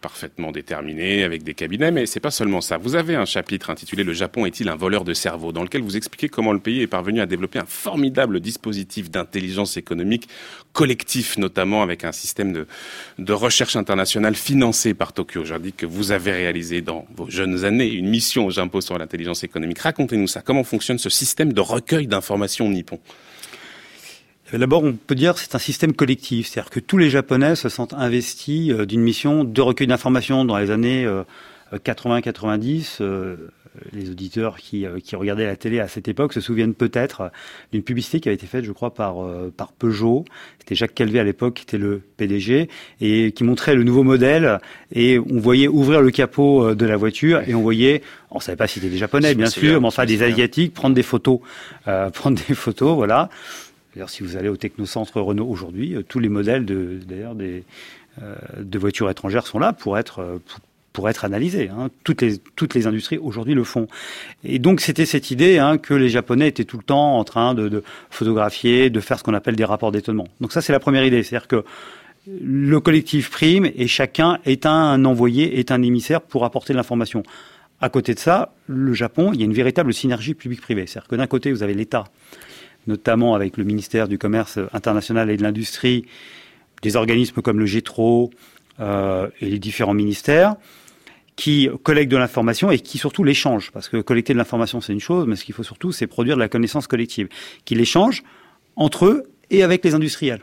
parfaitement 0.00 0.50
déterminé, 0.50 1.24
avec 1.24 1.42
des 1.42 1.54
cabinets, 1.54 1.90
mais 1.90 2.06
c'est 2.06 2.20
pas 2.20 2.30
seulement 2.30 2.60
ça. 2.60 2.78
Vous 2.78 2.94
avez 2.94 3.16
un 3.16 3.26
chapitre 3.26 3.70
intitulé 3.70 4.02
Le 4.02 4.12
Japon 4.12 4.46
est-il 4.46 4.68
un 4.68 4.76
voleur 4.76 5.04
de 5.04 5.12
cerveau, 5.12 5.52
dans 5.52 5.62
lequel 5.62 5.82
vous 5.82 5.96
expliquez 5.96 6.28
comment 6.28 6.52
le 6.52 6.58
pays 6.58 6.80
est 6.80 6.86
parvenu 6.86 7.20
à 7.20 7.26
développer 7.26 7.58
un 7.58 7.66
formidable 7.66 8.40
dispositif 8.40 9.10
d'intelligence 9.10 9.76
économique 9.76 10.28
collectif, 10.72 11.36
notamment 11.36 11.82
avec 11.82 12.04
un 12.04 12.12
système 12.12 12.52
de, 12.52 12.66
de 13.18 13.32
recherche 13.32 13.76
internationale 13.76 14.34
financé 14.34 14.94
par 14.94 15.12
Tokyo. 15.12 15.44
J'indique 15.44 15.78
que 15.78 15.86
vous 15.86 16.12
avez 16.12 16.32
réalisé 16.32 16.80
dans 16.80 17.06
vos 17.14 17.28
jeunes 17.28 17.64
années 17.64 17.88
une 17.88 18.08
mission 18.08 18.46
au 18.46 18.50
Japon 18.50 18.80
sur 18.80 18.96
l'intelligence 18.96 19.44
économique. 19.44 19.80
Racontez-nous 19.80 20.28
ça. 20.28 20.40
Comment 20.40 20.64
fonctionne 20.64 20.98
ce 20.98 21.10
système 21.10 21.52
de 21.52 21.60
recueil 21.60 22.06
d'informations 22.06 22.49
nippon 22.60 22.98
D'abord, 24.52 24.82
on 24.82 24.94
peut 24.94 25.14
dire 25.14 25.34
que 25.34 25.40
c'est 25.40 25.54
un 25.54 25.60
système 25.60 25.92
collectif, 25.92 26.48
c'est-à-dire 26.48 26.70
que 26.70 26.80
tous 26.80 26.98
les 26.98 27.08
Japonais 27.08 27.54
se 27.54 27.68
sentent 27.68 27.94
investis 27.94 28.72
euh, 28.72 28.84
d'une 28.84 29.00
mission 29.00 29.44
de 29.44 29.60
recueil 29.60 29.86
d'informations 29.86 30.44
dans 30.44 30.58
les 30.58 30.72
années 30.72 31.06
80-90. 31.72 32.96
Euh, 33.76 33.80
euh, 33.80 33.88
les 33.92 34.10
auditeurs 34.10 34.56
qui, 34.56 34.84
qui, 35.04 35.16
regardaient 35.16 35.46
la 35.46 35.56
télé 35.56 35.80
à 35.80 35.88
cette 35.88 36.08
époque 36.08 36.32
se 36.32 36.40
souviennent 36.40 36.74
peut-être 36.74 37.30
d'une 37.72 37.82
publicité 37.82 38.20
qui 38.20 38.28
avait 38.28 38.34
été 38.34 38.46
faite, 38.46 38.64
je 38.64 38.72
crois, 38.72 38.94
par, 38.94 39.16
par 39.56 39.72
Peugeot. 39.72 40.24
C'était 40.58 40.74
Jacques 40.74 40.94
Calvé 40.94 41.20
à 41.20 41.24
l'époque 41.24 41.54
qui 41.54 41.62
était 41.62 41.78
le 41.78 42.02
PDG 42.16 42.68
et 43.00 43.32
qui 43.32 43.44
montrait 43.44 43.74
le 43.74 43.84
nouveau 43.84 44.02
modèle. 44.02 44.58
Et 44.92 45.18
on 45.18 45.38
voyait 45.38 45.68
ouvrir 45.68 46.02
le 46.02 46.10
capot 46.10 46.74
de 46.74 46.86
la 46.86 46.96
voiture 46.96 47.42
et 47.46 47.54
on 47.54 47.62
voyait, 47.62 48.02
on 48.30 48.40
savait 48.40 48.56
pas 48.56 48.66
si 48.66 48.74
c'était 48.74 48.90
des 48.90 48.98
Japonais, 48.98 49.34
bien 49.34 49.46
sûr, 49.46 49.80
mais 49.80 49.86
enfin 49.86 50.04
des 50.04 50.22
Asiatiques 50.22 50.74
prendre 50.74 50.94
des 50.94 51.02
photos, 51.02 51.40
prendre 52.12 52.38
des 52.48 52.54
photos, 52.54 52.94
voilà. 52.94 53.30
D'ailleurs, 53.94 54.10
si 54.10 54.22
vous 54.22 54.36
allez 54.36 54.48
au 54.48 54.56
technocentre 54.56 55.20
Renault 55.20 55.48
aujourd'hui, 55.48 55.96
euh, 55.96 56.02
tous 56.02 56.20
les 56.20 56.28
modèles 56.28 56.64
de, 56.64 57.00
d'ailleurs 57.06 57.34
des, 57.34 57.64
euh, 58.22 58.36
de 58.58 58.78
voitures 58.78 59.10
étrangères 59.10 59.46
sont 59.46 59.58
là 59.58 59.72
pour 59.72 59.98
être 59.98 60.20
euh, 60.20 60.38
pour, 60.92 61.08
être 61.08 61.24
analysés. 61.24 61.68
Hein. 61.68 61.90
Toutes 62.04 62.22
les 62.22 62.38
toutes 62.56 62.74
les 62.74 62.86
industries 62.86 63.18
aujourd'hui 63.18 63.54
le 63.54 63.64
font. 63.64 63.88
Et 64.44 64.58
donc 64.58 64.80
c'était 64.80 65.06
cette 65.06 65.30
idée 65.30 65.58
hein, 65.58 65.78
que 65.78 65.94
les 65.94 66.08
Japonais 66.08 66.48
étaient 66.48 66.64
tout 66.64 66.76
le 66.76 66.82
temps 66.82 67.18
en 67.18 67.24
train 67.24 67.54
de, 67.54 67.82
photographier, 68.10 68.90
de 68.90 69.00
faire 69.00 69.18
ce 69.18 69.24
qu'on 69.24 69.34
appelle 69.34 69.56
des 69.56 69.64
rapports 69.64 69.92
d'étonnement. 69.92 70.28
Donc 70.40 70.52
ça 70.52 70.60
c'est 70.60 70.72
la 70.72 70.80
première 70.80 71.04
idée, 71.04 71.22
c'est-à-dire 71.22 71.48
que 71.48 71.64
le 72.26 72.80
collectif 72.80 73.30
prime 73.30 73.70
et 73.74 73.86
chacun 73.86 74.38
est 74.44 74.66
un 74.66 75.04
envoyé, 75.04 75.58
est 75.58 75.70
un 75.72 75.82
émissaire 75.82 76.20
pour 76.20 76.44
apporter 76.44 76.72
de 76.72 76.76
l'information. 76.76 77.22
À 77.80 77.88
côté 77.88 78.12
de 78.12 78.18
ça, 78.18 78.52
le 78.66 78.92
Japon, 78.92 79.32
il 79.32 79.40
y 79.40 79.42
a 79.42 79.46
une 79.46 79.54
véritable 79.54 79.94
synergie 79.94 80.34
publique-privée. 80.34 80.86
C'est-à-dire 80.86 81.08
que 81.08 81.16
d'un 81.16 81.26
côté, 81.26 81.50
vous 81.50 81.62
avez 81.62 81.72
l'État 81.72 82.04
notamment 82.86 83.34
avec 83.34 83.56
le 83.56 83.64
ministère 83.64 84.08
du 84.08 84.18
Commerce 84.18 84.58
international 84.72 85.30
et 85.30 85.36
de 85.36 85.42
l'Industrie, 85.42 86.06
des 86.82 86.96
organismes 86.96 87.42
comme 87.42 87.58
le 87.58 87.66
GETRO 87.66 88.30
euh, 88.80 89.28
et 89.40 89.46
les 89.46 89.58
différents 89.58 89.94
ministères 89.94 90.56
qui 91.40 91.70
collectent 91.84 92.12
de 92.12 92.18
l'information 92.18 92.70
et 92.70 92.78
qui 92.78 92.98
surtout 92.98 93.24
l'échangent. 93.24 93.70
Parce 93.72 93.88
que 93.88 94.02
collecter 94.02 94.34
de 94.34 94.38
l'information, 94.38 94.82
c'est 94.82 94.92
une 94.92 95.00
chose, 95.00 95.24
mais 95.26 95.36
ce 95.36 95.44
qu'il 95.46 95.54
faut 95.54 95.62
surtout, 95.62 95.90
c'est 95.90 96.06
produire 96.06 96.36
de 96.36 96.40
la 96.40 96.50
connaissance 96.50 96.86
collective, 96.86 97.28
qui 97.64 97.74
l'échangent 97.74 98.22
entre 98.76 99.06
eux 99.06 99.22
et 99.48 99.62
avec 99.62 99.82
les 99.82 99.94
industriels. 99.94 100.42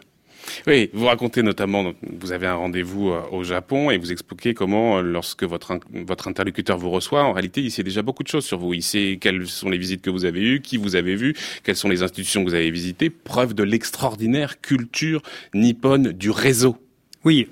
Oui, 0.66 0.90
vous 0.94 1.06
racontez 1.06 1.44
notamment, 1.44 1.94
vous 2.02 2.32
avez 2.32 2.48
un 2.48 2.56
rendez-vous 2.56 3.10
euh, 3.10 3.22
au 3.32 3.44
Japon 3.44 3.92
et 3.92 4.00
vous 4.00 4.12
expliquez 4.12 4.56
comment, 4.56 4.98
euh, 4.98 5.02
lorsque 5.04 5.44
votre, 5.44 5.78
votre 5.92 6.28
interlocuteur 6.30 6.80
vous 6.80 6.90
reçoit, 6.90 7.24
en 7.24 7.34
réalité, 7.34 7.62
il 7.62 7.70
sait 7.70 7.84
déjà 7.84 8.02
beaucoup 8.02 8.24
de 8.24 8.30
choses 8.30 8.46
sur 8.46 8.58
vous. 8.58 8.74
Il 8.74 8.82
sait 8.82 9.20
quelles 9.22 9.46
sont 9.46 9.70
les 9.70 9.78
visites 9.78 10.02
que 10.02 10.10
vous 10.10 10.26
avez 10.26 10.42
eues, 10.42 10.62
qui 10.62 10.78
vous 10.78 10.96
avez 10.96 11.16
vu, 11.16 11.36
quelles 11.64 11.76
sont 11.76 11.90
les 11.90 12.02
institutions 12.02 12.44
que 12.44 12.50
vous 12.50 12.56
avez 12.56 12.72
visitées. 12.72 13.12
Preuve 13.12 13.54
de 13.54 13.62
l'extraordinaire 13.62 14.62
culture 14.62 15.22
nippone 15.54 16.12
du 16.12 16.32
réseau. 16.32 16.76
Oui, 17.24 17.50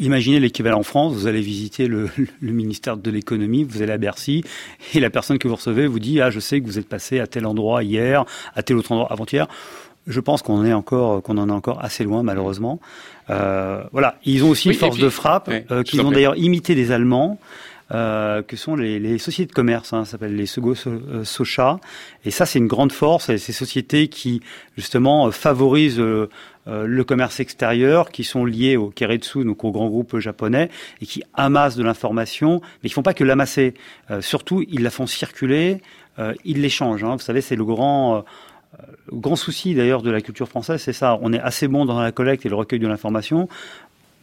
Imaginez 0.00 0.40
l'équivalent 0.40 0.80
en 0.80 0.82
France, 0.82 1.14
vous 1.14 1.26
allez 1.28 1.40
visiter 1.40 1.86
le, 1.86 2.08
le 2.40 2.52
ministère 2.52 2.96
de 2.96 3.10
l'économie, 3.10 3.62
vous 3.62 3.80
allez 3.80 3.92
à 3.92 3.98
Bercy, 3.98 4.42
et 4.92 5.00
la 5.00 5.10
personne 5.10 5.38
que 5.38 5.46
vous 5.46 5.54
recevez 5.54 5.86
vous 5.86 6.00
dit, 6.00 6.20
ah, 6.20 6.30
je 6.30 6.40
sais 6.40 6.60
que 6.60 6.66
vous 6.66 6.78
êtes 6.78 6.88
passé 6.88 7.20
à 7.20 7.26
tel 7.26 7.46
endroit 7.46 7.84
hier, 7.84 8.24
à 8.56 8.62
tel 8.62 8.76
autre 8.76 8.90
endroit 8.92 9.12
avant-hier. 9.12 9.46
Je 10.06 10.20
pense 10.20 10.42
qu'on 10.42 10.58
en 10.58 10.64
est 10.66 10.72
encore, 10.72 11.22
qu'on 11.22 11.38
en 11.38 11.48
est 11.48 11.52
encore 11.52 11.82
assez 11.82 12.04
loin, 12.04 12.22
malheureusement. 12.22 12.80
Euh, 13.30 13.82
voilà, 13.92 14.18
ils 14.24 14.44
ont 14.44 14.50
aussi 14.50 14.68
une 14.68 14.74
force 14.74 14.98
de 14.98 15.08
frappe 15.08 15.50
euh, 15.70 15.82
qu'ils 15.82 16.02
ont 16.02 16.10
d'ailleurs 16.10 16.36
imité 16.36 16.74
des 16.74 16.92
Allemands. 16.92 17.38
Euh, 17.92 18.42
que 18.42 18.56
sont 18.56 18.76
les, 18.76 18.98
les, 18.98 19.18
sociétés 19.18 19.50
de 19.50 19.54
commerce, 19.54 19.92
hein, 19.92 20.06
ça 20.06 20.12
s'appelle 20.12 20.34
les 20.34 20.46
Sego 20.46 20.74
euh, 20.86 21.22
Socha, 21.22 21.80
et 22.24 22.30
ça 22.30 22.46
c'est 22.46 22.58
une 22.58 22.66
grande 22.66 22.92
force, 22.92 23.26
ces 23.26 23.52
sociétés 23.52 24.08
qui 24.08 24.40
justement 24.74 25.30
favorisent 25.30 26.00
euh, 26.00 26.30
le 26.66 27.04
commerce 27.04 27.40
extérieur, 27.40 28.10
qui 28.10 28.24
sont 28.24 28.44
liées 28.44 28.76
au 28.76 28.88
Keretsu, 28.88 29.44
donc 29.44 29.64
au 29.64 29.70
grand 29.70 29.88
groupe 29.88 30.18
japonais, 30.18 30.70
et 31.02 31.06
qui 31.06 31.22
amassent 31.34 31.76
de 31.76 31.84
l'information, 31.84 32.60
mais 32.82 32.88
qui 32.88 32.94
font 32.94 33.02
pas 33.02 33.14
que 33.14 33.24
l'amasser, 33.24 33.74
surtout 34.20 34.64
ils 34.68 34.82
la 34.82 34.90
font 34.90 35.06
circuler, 35.06 35.82
ils 36.44 36.60
l'échangent. 36.62 37.04
Hein. 37.04 37.16
Vous 37.16 37.22
savez, 37.22 37.40
c'est 37.42 37.56
le 37.56 37.64
grand 37.64 38.24
grand 39.12 39.36
souci 39.36 39.74
d'ailleurs 39.74 40.02
de 40.02 40.10
la 40.10 40.20
culture 40.20 40.48
française, 40.48 40.80
c'est 40.80 40.92
ça. 40.92 41.18
On 41.22 41.32
est 41.32 41.40
assez 41.40 41.68
bon 41.68 41.84
dans 41.84 42.00
la 42.00 42.12
collecte 42.12 42.46
et 42.46 42.48
le 42.48 42.54
recueil 42.54 42.78
de 42.78 42.88
l'information. 42.88 43.48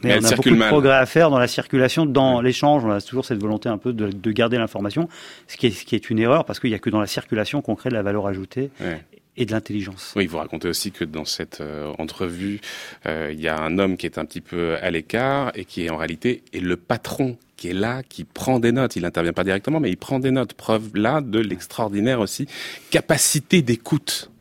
Mais, 0.03 0.17
on 0.19 0.25
a 0.25 0.35
beaucoup 0.35 0.49
de 0.49 0.67
progrès 0.67 0.95
à 0.95 1.05
faire 1.05 1.29
dans 1.29 1.37
la 1.37 1.47
circulation, 1.47 2.07
dans 2.07 2.41
l'échange. 2.41 2.83
On 2.83 2.89
a 2.89 3.01
toujours 3.01 3.23
cette 3.23 3.39
volonté 3.39 3.69
un 3.69 3.77
peu 3.77 3.93
de, 3.93 4.31
garder 4.31 4.57
l'information, 4.57 5.07
ce, 5.47 5.57
qui 5.57 5.67
est, 5.67 5.71
ce 5.71 5.85
qui 5.85 5.95
est 5.95 6.09
une 6.09 6.17
erreur 6.17 6.45
parce 6.45 6.59
qu'il 6.59 6.71
n'y 6.71 6.75
a 6.75 6.79
que 6.79 6.89
dans 6.89 6.99
la 6.99 7.07
circulation 7.07 7.61
qu'on 7.61 7.75
crée 7.75 7.89
de 7.89 7.95
la 7.95 8.01
valeur 8.01 8.25
ajoutée. 8.25 8.71
Et 9.37 9.45
de 9.45 9.51
l'intelligence. 9.51 10.11
Oui, 10.17 10.27
vous 10.27 10.37
racontez 10.37 10.67
aussi 10.67 10.91
que 10.91 11.05
dans 11.05 11.23
cette 11.23 11.61
euh, 11.61 11.93
entrevue, 11.97 12.59
euh, 13.05 13.29
il 13.31 13.39
y 13.39 13.47
a 13.47 13.57
un 13.57 13.77
homme 13.79 13.95
qui 13.95 14.05
est 14.05 14.17
un 14.17 14.25
petit 14.25 14.41
peu 14.41 14.75
à 14.81 14.91
l'écart 14.91 15.51
et 15.55 15.63
qui 15.63 15.85
est 15.85 15.89
en 15.89 15.95
réalité 15.95 16.43
est 16.51 16.59
le 16.59 16.75
patron 16.75 17.37
qui 17.55 17.69
est 17.69 17.73
là, 17.73 18.01
qui 18.03 18.23
prend 18.23 18.59
des 18.59 18.71
notes. 18.71 18.95
Il 18.95 19.03
n'intervient 19.03 19.33
pas 19.33 19.43
directement, 19.43 19.79
mais 19.79 19.89
il 19.89 19.97
prend 19.97 20.19
des 20.19 20.31
notes. 20.31 20.53
Preuve 20.53 20.89
là 20.95 21.21
de 21.21 21.39
l'extraordinaire 21.39 22.19
aussi 22.19 22.47
capacité 22.89 23.61
d'écoute 23.61 24.31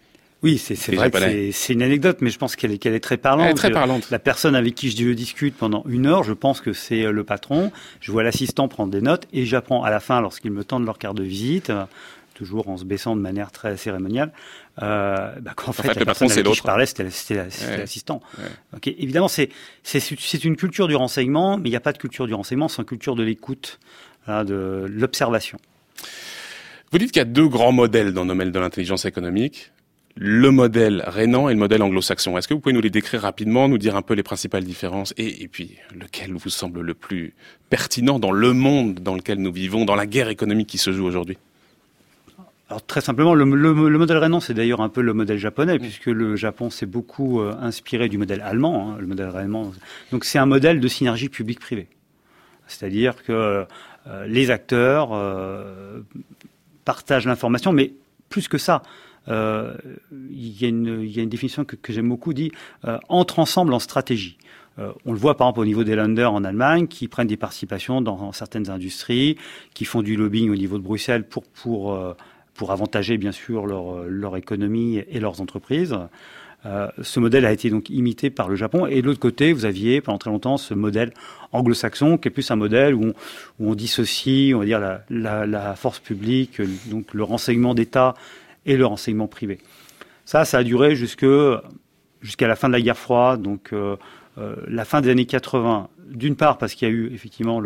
oui, 0.43 0.57
c'est 0.57 0.75
vrai 0.95 1.11
c'est 1.53 1.75
une 1.75 1.83
anecdote, 1.83 2.19
mais 2.23 2.31
je 2.31 2.39
pense 2.39 2.57
qu'elle 2.57 2.73
est, 2.73 2.87
est 2.87 3.01
très 3.01 3.19
parlante. 3.19 3.55
très 3.57 3.71
parlante. 3.71 4.11
La 4.11 4.19
personne 4.19 4.55
avec 4.55 4.75
qui 4.75 4.91
je 4.91 5.13
discute 5.13 5.55
pendant 5.55 5.85
une 5.87 6.07
heure, 6.07 6.23
je 6.23 6.33
pense 6.33 6.63
que 6.63 6.73
c'est 6.73 7.05
euh, 7.05 7.13
le 7.13 7.25
patron. 7.25 7.71
Je 8.01 8.11
vois 8.11 8.23
l'assistant 8.23 8.67
prendre 8.67 8.91
des 8.91 9.03
notes 9.03 9.27
et 9.35 9.45
j'apprends 9.45 9.83
à 9.85 9.91
la 9.91 10.01
fin, 10.01 10.23
lorsqu'ils 10.23 10.51
me 10.51 10.65
tendent 10.65 10.87
leur 10.87 10.97
carte 10.97 11.17
de 11.17 11.25
visite, 11.25 11.71
toujours 12.41 12.71
en 12.71 12.79
se 12.79 12.87
baissant 12.87 13.17
de 13.17 13.21
manière 13.21 13.53
très 13.53 13.77
cérémoniale, 13.77 14.33
euh, 14.83 15.31
bah, 15.43 15.53
qu'en 15.55 15.73
fait, 15.73 15.95
la 15.95 16.07
personne 16.07 16.33
avec 16.33 16.47
qui 16.47 16.55
je 16.55 16.63
parlais, 16.63 16.87
c'était 16.87 17.05
l'assistant. 17.77 18.23
évidemment, 18.87 19.29
c'est 19.29 19.51
une 20.45 20.57
culture 20.57 20.89
du 20.89 20.97
renseignement, 20.97 21.59
mais 21.59 21.69
il 21.69 21.73
n'y 21.73 21.77
a 21.77 21.81
pas 21.81 21.93
de 21.93 21.99
culture 21.99 22.27
du 22.27 22.33
renseignement 22.33 22.69
sans 22.69 22.85
culture 22.85 23.15
de 23.15 23.23
l'écoute, 23.23 23.79
de 24.27 24.87
l'observation. 24.89 25.59
Vous 26.93 26.99
dites 26.99 27.13
qu'il 27.13 27.21
y 27.21 27.23
a 27.23 27.27
deux 27.27 27.47
grands 27.47 27.73
modèles 27.73 28.15
dans 28.15 28.23
le 28.23 28.29
domaine 28.29 28.51
de 28.51 28.59
l'intelligence 28.59 29.05
économique 29.05 29.71
le 30.17 30.51
modèle 30.51 31.05
rénan 31.07 31.49
et 31.49 31.53
le 31.53 31.59
modèle 31.59 31.83
anglo-saxon. 31.83 32.37
Est-ce 32.37 32.49
que 32.49 32.53
vous 32.53 32.61
pouvez 32.61 32.73
nous 32.73 32.81
les 32.81 32.91
décrire 32.91 33.23
rapidement, 33.23 33.69
nous 33.69 33.79
dire 33.79 33.95
un 33.95 34.03
peu 34.03 34.15
les 34.15 34.25
principales 34.25 34.65
différences 34.65 35.15
et, 35.17 35.45
et, 35.45 35.49
puis 35.49 35.77
lequel 35.95 36.33
vous 36.33 36.51
semble 36.51 36.81
le 36.81 36.95
plus 36.95 37.33
pertinent 37.71 38.19
dans 38.19 38.33
le 38.33 38.53
monde 38.53 38.95
dans 38.95 39.15
lequel 39.15 39.39
nous 39.39 39.53
vivons, 39.53 39.85
dans 39.85 39.95
la 39.95 40.07
guerre 40.07 40.29
économique 40.29 40.69
qui 40.69 40.79
se 40.79 40.93
joue 40.93 41.07
aujourd'hui? 41.07 41.39
Alors 42.71 42.87
très 42.87 43.01
simplement, 43.01 43.35
le, 43.35 43.45
modèle 43.45 44.19
rénan, 44.19 44.39
c'est 44.39 44.55
d'ailleurs 44.55 44.81
un 44.81 44.89
peu 44.89 45.01
le 45.01 45.13
modèle 45.13 45.39
japonais, 45.39 45.77
mm. 45.77 45.81
puisque 45.81 46.07
le 46.07 46.37
Japon 46.37 46.71
s'est 46.71 46.87
beaucoup 46.87 47.41
euh, 47.41 47.53
inspiré 47.61 48.09
du 48.09 48.17
modèle 48.17 48.41
allemand. 48.43 48.93
Hein, 48.93 48.97
le 49.01 49.09
modèle 49.09 49.31
allemand, 49.35 49.73
donc 50.13 50.25
c'est 50.25 50.39
un 50.39 50.47
modèle 50.47 50.79
de 50.79 50.87
synergie 50.87 51.29
publique-privée, 51.29 51.89
c'est-à-dire 52.69 53.25
que 53.25 53.67
euh, 54.07 54.27
les 54.29 54.53
acteurs 54.53 55.11
euh, 55.13 56.01
partagent 56.85 57.27
l'information, 57.27 57.73
mais 57.73 57.93
plus 58.29 58.47
que 58.47 58.57
ça, 58.57 58.83
il, 59.27 60.61
y 60.61 60.65
a 60.65 60.69
une, 60.69 61.03
il 61.03 61.11
y 61.11 61.21
a 61.21 61.23
une 61.23 61.29
définition 61.29 61.65
que, 61.65 61.77
que 61.77 61.93
j'aime 61.93 62.09
beaucoup, 62.09 62.33
dit 62.33 62.51
entre 63.09 63.39
ensemble 63.39 63.75
en 63.75 63.79
stratégie. 63.79 64.39
Euh, 64.79 64.93
on 65.05 65.13
le 65.13 65.19
voit 65.19 65.37
par 65.37 65.49
exemple 65.49 65.61
au 65.61 65.65
niveau 65.65 65.85
des 65.85 65.95
Länder 65.95 66.25
en 66.25 66.45
Allemagne, 66.45 66.87
qui 66.87 67.09
prennent 67.09 67.27
des 67.27 67.37
participations 67.37 68.01
dans 68.01 68.33
certaines 68.33 68.71
industries, 68.71 69.37
qui 69.75 69.85
font 69.85 70.03
du 70.03 70.17
lobbying 70.17 70.51
au 70.51 70.57
niveau 70.57 70.79
de 70.79 70.83
Bruxelles 70.83 71.27
pour, 71.27 71.45
pour, 71.45 72.17
pour 72.61 72.73
avantager 72.73 73.17
bien 73.17 73.33
sûr 73.33 73.65
leur, 73.67 74.37
économie 74.37 74.99
et 74.99 75.19
leurs 75.19 75.41
entreprises. 75.41 75.97
Euh, 76.67 76.89
ce 77.01 77.19
modèle 77.19 77.47
a 77.47 77.53
été 77.53 77.71
donc 77.71 77.89
imité 77.89 78.29
par 78.29 78.51
le 78.51 78.55
Japon. 78.55 78.85
Et 78.85 79.01
de 79.01 79.07
l'autre 79.07 79.19
côté, 79.19 79.55
vous 79.55 79.65
aviez 79.65 80.03
pendant 80.03 80.19
très 80.19 80.29
longtemps 80.29 80.59
ce 80.59 80.75
modèle 80.75 81.15
anglo-saxon, 81.53 82.19
qui 82.19 82.29
est 82.29 82.31
plus 82.31 82.51
un 82.51 82.57
modèle 82.57 82.95
où 82.95 83.15
on, 83.61 83.75
dissocie, 83.75 84.55
on 84.55 84.59
va 84.59 84.67
dire, 84.67 85.01
la, 85.09 85.75
force 85.75 86.01
publique, 86.01 86.61
donc 86.91 87.15
le 87.15 87.23
renseignement 87.23 87.75
d'État 87.75 88.13
et 88.67 88.77
le 88.77 88.85
renseignement 88.85 89.27
privé. 89.27 89.59
Ça, 90.27 90.45
ça 90.45 90.59
a 90.59 90.63
duré 90.63 90.97
jusque 90.97 91.25
jusqu'à 92.21 92.47
la 92.47 92.57
fin 92.57 92.69
de 92.69 92.75
la 92.75 92.83
guerre 92.83 92.99
froide, 92.99 93.41
donc 93.41 93.71
euh, 93.73 93.97
euh, 94.37 94.55
la 94.69 94.85
fin 94.85 95.01
des 95.01 95.09
années 95.09 95.25
80. 95.25 95.89
D'une 96.11 96.37
part 96.37 96.59
parce 96.59 96.75
qu'il 96.75 96.87
y 96.87 96.91
a 96.91 96.95
eu 96.95 97.11
effectivement 97.15 97.63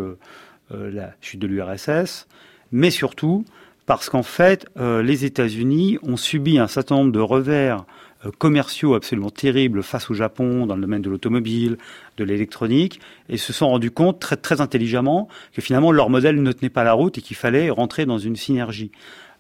la 0.70 1.11
chute 1.20 1.40
de 1.40 1.48
l'URSS, 1.48 2.28
mais 2.70 2.92
surtout 2.92 3.44
parce 3.86 4.08
qu'en 4.08 4.22
fait, 4.22 4.66
euh, 4.78 5.02
les 5.02 5.24
États-Unis 5.24 5.98
ont 6.02 6.16
subi 6.16 6.58
un 6.58 6.66
certain 6.66 6.96
nombre 6.96 7.12
de 7.12 7.20
revers 7.20 7.84
euh, 8.24 8.30
commerciaux 8.38 8.94
absolument 8.94 9.30
terribles 9.30 9.82
face 9.82 10.10
au 10.10 10.14
Japon 10.14 10.66
dans 10.66 10.74
le 10.74 10.80
domaine 10.80 11.02
de 11.02 11.10
l'automobile, 11.10 11.76
de 12.16 12.24
l'électronique, 12.24 13.00
et 13.28 13.36
se 13.36 13.52
sont 13.52 13.68
rendus 13.68 13.90
compte 13.90 14.20
très, 14.20 14.36
très 14.36 14.60
intelligemment 14.60 15.28
que 15.52 15.60
finalement 15.60 15.92
leur 15.92 16.10
modèle 16.10 16.42
ne 16.42 16.52
tenait 16.52 16.70
pas 16.70 16.84
la 16.84 16.92
route 16.92 17.18
et 17.18 17.20
qu'il 17.20 17.36
fallait 17.36 17.70
rentrer 17.70 18.06
dans 18.06 18.18
une 18.18 18.36
synergie 18.36 18.90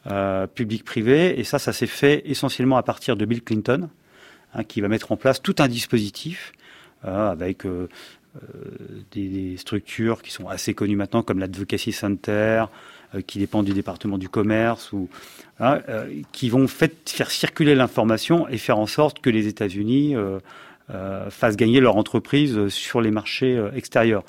euh, 0.06 0.46
public-privé. 0.46 1.40
Et 1.40 1.44
ça, 1.44 1.58
ça 1.58 1.72
s'est 1.72 1.86
fait 1.86 2.22
essentiellement 2.26 2.76
à 2.76 2.82
partir 2.82 3.16
de 3.16 3.24
Bill 3.24 3.42
Clinton, 3.42 3.88
hein, 4.52 4.64
qui 4.64 4.82
va 4.82 4.88
mettre 4.88 5.12
en 5.12 5.16
place 5.16 5.40
tout 5.40 5.54
un 5.60 5.68
dispositif 5.68 6.52
euh, 7.06 7.30
avec 7.30 7.64
euh, 7.64 7.88
euh 8.36 8.40
des, 9.12 9.28
des, 9.28 9.56
structures 9.56 10.20
qui 10.20 10.30
sont 10.30 10.46
assez 10.46 10.74
connues 10.74 10.96
maintenant, 10.96 11.22
comme 11.22 11.38
l'Advocacy 11.38 11.92
Center, 11.92 12.66
qui 13.26 13.38
dépendent 13.38 13.66
du 13.66 13.72
département 13.72 14.18
du 14.18 14.28
commerce, 14.28 14.92
ou 14.92 15.08
hein, 15.60 15.80
qui 16.32 16.48
vont 16.48 16.66
faire 16.68 17.30
circuler 17.30 17.74
l'information 17.74 18.48
et 18.48 18.58
faire 18.58 18.78
en 18.78 18.86
sorte 18.86 19.20
que 19.20 19.30
les 19.30 19.46
États-Unis 19.46 20.14
fassent 21.30 21.56
gagner 21.56 21.80
leur 21.80 21.96
entreprise 21.96 22.68
sur 22.68 23.00
les 23.00 23.10
marchés 23.10 23.62
extérieurs. 23.74 24.24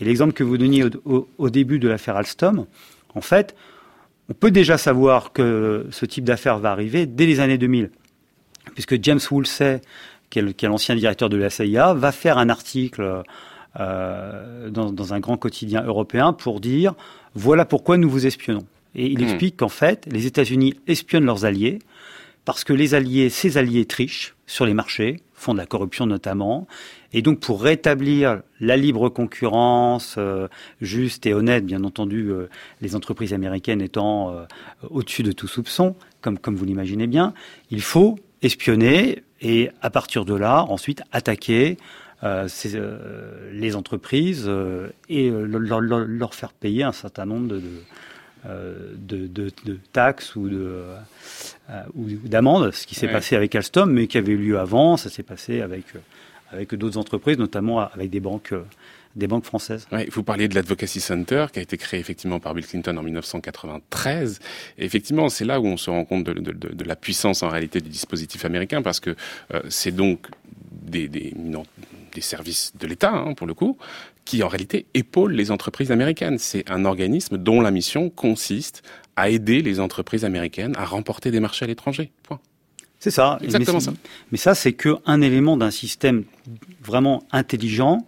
Et 0.00 0.04
l'exemple 0.04 0.32
que 0.32 0.44
vous 0.44 0.58
donniez 0.58 0.84
au, 1.04 1.28
au, 1.38 1.50
début 1.50 1.78
de 1.78 1.88
l'affaire 1.88 2.16
Alstom, 2.16 2.66
en 3.14 3.20
fait, 3.20 3.54
on 4.30 4.34
peut 4.34 4.50
déjà 4.50 4.78
savoir 4.78 5.32
que 5.32 5.86
ce 5.90 6.06
type 6.06 6.24
d'affaires 6.24 6.58
va 6.58 6.70
arriver 6.70 7.06
dès 7.06 7.26
les 7.26 7.40
années 7.40 7.58
2000, 7.58 7.90
puisque 8.74 9.02
James 9.02 9.20
Woolsey, 9.30 9.80
qui 10.30 10.38
est 10.38 10.62
l'ancien 10.62 10.94
directeur 10.94 11.28
de 11.28 11.36
la 11.36 11.50
CIA, 11.50 11.94
va 11.94 12.12
faire 12.12 12.38
un 12.38 12.48
article 12.48 13.22
euh, 13.78 14.68
dans, 14.70 14.92
dans, 14.92 15.14
un 15.14 15.20
grand 15.20 15.36
quotidien 15.36 15.84
européen 15.84 16.32
pour 16.32 16.60
dire 16.60 16.94
voilà 17.34 17.64
pourquoi 17.64 17.96
nous 17.96 18.10
vous 18.10 18.26
espionnons. 18.26 18.66
Et 18.94 19.06
il 19.06 19.20
mmh. 19.20 19.22
explique 19.22 19.56
qu'en 19.58 19.68
fait, 19.68 20.08
les 20.10 20.26
États-Unis 20.26 20.74
espionnent 20.88 21.24
leurs 21.24 21.44
alliés 21.44 21.78
parce 22.44 22.64
que 22.64 22.72
les 22.72 22.94
alliés, 22.94 23.28
ces 23.28 23.58
alliés 23.58 23.84
trichent 23.84 24.34
sur 24.46 24.66
les 24.66 24.74
marchés, 24.74 25.20
font 25.34 25.52
de 25.52 25.58
la 25.58 25.66
corruption 25.66 26.06
notamment, 26.06 26.66
et 27.12 27.22
donc 27.22 27.40
pour 27.40 27.62
rétablir 27.62 28.40
la 28.60 28.76
libre 28.76 29.08
concurrence 29.08 30.16
euh, 30.18 30.48
juste 30.80 31.26
et 31.26 31.34
honnête, 31.34 31.64
bien 31.64 31.84
entendu, 31.84 32.28
euh, 32.28 32.48
les 32.80 32.96
entreprises 32.96 33.32
américaines 33.32 33.80
étant 33.80 34.32
euh, 34.32 34.44
au-dessus 34.88 35.22
de 35.22 35.32
tout 35.32 35.48
soupçon, 35.48 35.94
comme, 36.20 36.38
comme 36.38 36.56
vous 36.56 36.64
l'imaginez 36.64 37.06
bien, 37.06 37.34
il 37.70 37.82
faut 37.82 38.18
espionner 38.42 39.22
et 39.40 39.70
à 39.82 39.90
partir 39.90 40.24
de 40.24 40.34
là, 40.34 40.64
ensuite 40.64 41.02
attaquer 41.12 41.76
les 42.22 43.76
entreprises 43.76 44.50
et 45.08 45.30
leur, 45.30 45.80
leur, 45.80 46.00
leur, 46.00 46.34
faire 46.34 46.52
payer 46.52 46.82
un 46.82 46.92
certain 46.92 47.24
nombre 47.24 47.48
de, 47.48 47.62
de, 48.46 49.26
de, 49.26 49.50
de 49.64 49.78
taxes 49.92 50.36
ou 50.36 50.48
de 50.48 50.84
ou 51.94 52.06
d'amendes, 52.24 52.72
ce 52.72 52.86
qui 52.86 52.94
s'est 52.94 53.06
ouais. 53.06 53.12
passé 53.12 53.36
avec 53.36 53.54
Alstom, 53.54 53.90
mais 53.90 54.06
qui 54.06 54.18
avait 54.18 54.32
eu 54.32 54.36
lieu 54.36 54.58
avant, 54.58 54.96
ça 54.96 55.08
s'est 55.08 55.22
passé 55.22 55.60
avec 55.60 55.84
avec 56.52 56.74
d'autres 56.74 56.98
entreprises, 56.98 57.38
notamment 57.38 57.80
avec 57.80 58.10
des 58.10 58.20
banques 58.20 58.52
euh, 58.52 58.64
des 59.16 59.26
banques 59.26 59.44
françaises. 59.44 59.88
Ouais, 59.90 60.08
vous 60.12 60.22
parliez 60.22 60.46
de 60.46 60.54
l'Advocacy 60.54 61.00
Center 61.00 61.46
qui 61.52 61.58
a 61.58 61.62
été 61.62 61.76
créé 61.76 61.98
effectivement 61.98 62.38
par 62.38 62.54
Bill 62.54 62.64
Clinton 62.64 62.96
en 62.96 63.02
1993. 63.02 64.38
Et 64.78 64.84
effectivement, 64.84 65.28
c'est 65.28 65.44
là 65.44 65.60
où 65.60 65.66
on 65.66 65.76
se 65.76 65.90
rend 65.90 66.04
compte 66.04 66.24
de, 66.24 66.84
la 66.84 66.94
puissance 66.94 67.42
en 67.42 67.48
réalité 67.48 67.80
du 67.80 67.88
dispositif 67.88 68.44
américain 68.44 68.82
parce 68.82 69.00
que 69.00 69.16
euh, 69.52 69.62
c'est 69.68 69.90
donc 69.90 70.28
des, 70.70 71.34
des, 72.14 72.20
services 72.20 72.72
de 72.78 72.86
l'État, 72.86 73.12
hein, 73.12 73.34
pour 73.34 73.46
le 73.46 73.54
coup, 73.54 73.78
qui 74.24 74.42
en 74.42 74.48
réalité 74.48 74.86
épaulent 74.94 75.32
les 75.32 75.50
entreprises 75.50 75.90
américaines. 75.90 76.38
C'est 76.38 76.70
un 76.70 76.84
organisme 76.84 77.38
dont 77.38 77.60
la 77.60 77.70
mission 77.70 78.10
consiste 78.10 78.82
à 79.16 79.30
aider 79.30 79.62
les 79.62 79.80
entreprises 79.80 80.24
américaines 80.24 80.74
à 80.76 80.84
remporter 80.84 81.30
des 81.30 81.40
marchés 81.40 81.64
à 81.64 81.68
l'étranger. 81.68 82.10
Point. 82.22 82.40
C'est 82.98 83.10
ça. 83.10 83.38
Exactement 83.42 83.78
mais 83.78 83.84
ça. 83.84 83.92
Mais 84.32 84.38
ça, 84.38 84.54
c'est 84.54 84.72
qu'un 84.72 85.20
élément 85.20 85.56
d'un 85.56 85.70
système 85.70 86.24
vraiment 86.82 87.24
intelligent, 87.32 88.06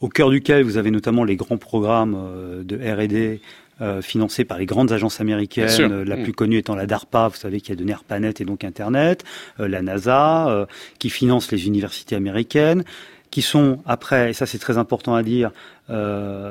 au 0.00 0.08
cœur 0.08 0.30
duquel 0.30 0.62
vous 0.62 0.76
avez 0.76 0.90
notamment 0.90 1.24
les 1.24 1.36
grands 1.36 1.56
programmes 1.56 2.14
euh, 2.16 2.62
de 2.62 2.76
R&D 2.76 3.40
euh, 3.80 4.02
financés 4.02 4.44
par 4.44 4.58
les 4.58 4.66
grandes 4.66 4.90
agences 4.90 5.20
américaines, 5.20 5.92
euh, 5.92 6.04
la 6.04 6.16
mmh. 6.16 6.22
plus 6.24 6.32
connue 6.32 6.56
étant 6.56 6.74
la 6.74 6.86
DARPA, 6.86 7.28
vous 7.28 7.36
savez 7.36 7.60
qui 7.60 7.70
a 7.70 7.76
donné 7.76 7.92
ARPANET 7.92 8.34
et 8.40 8.44
donc 8.44 8.64
Internet, 8.64 9.22
euh, 9.60 9.68
la 9.68 9.82
NASA, 9.82 10.66
qui 10.98 11.10
finance 11.10 11.52
les 11.52 11.68
universités 11.68 12.16
américaines, 12.16 12.82
qui 13.30 13.42
sont 13.42 13.78
après, 13.86 14.30
et 14.30 14.32
ça 14.32 14.46
c'est 14.46 14.58
très 14.58 14.78
important 14.78 15.14
à 15.14 15.22
dire, 15.22 15.50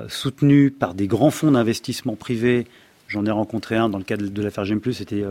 soutenus 0.08 0.74
par 0.78 0.94
des 0.94 1.08
grands 1.08 1.32
fonds 1.32 1.52
d'investissement 1.52 2.16
privés. 2.16 2.68
J'en 3.08 3.26
ai 3.26 3.32
rencontré 3.32 3.76
un 3.76 3.90
dans 3.90 3.98
le 3.98 4.04
cadre 4.04 4.28
de 4.28 4.42
l'affaire 4.42 4.66
J'aime 4.66 4.82
plus, 4.82 4.94
c'était 4.94 5.24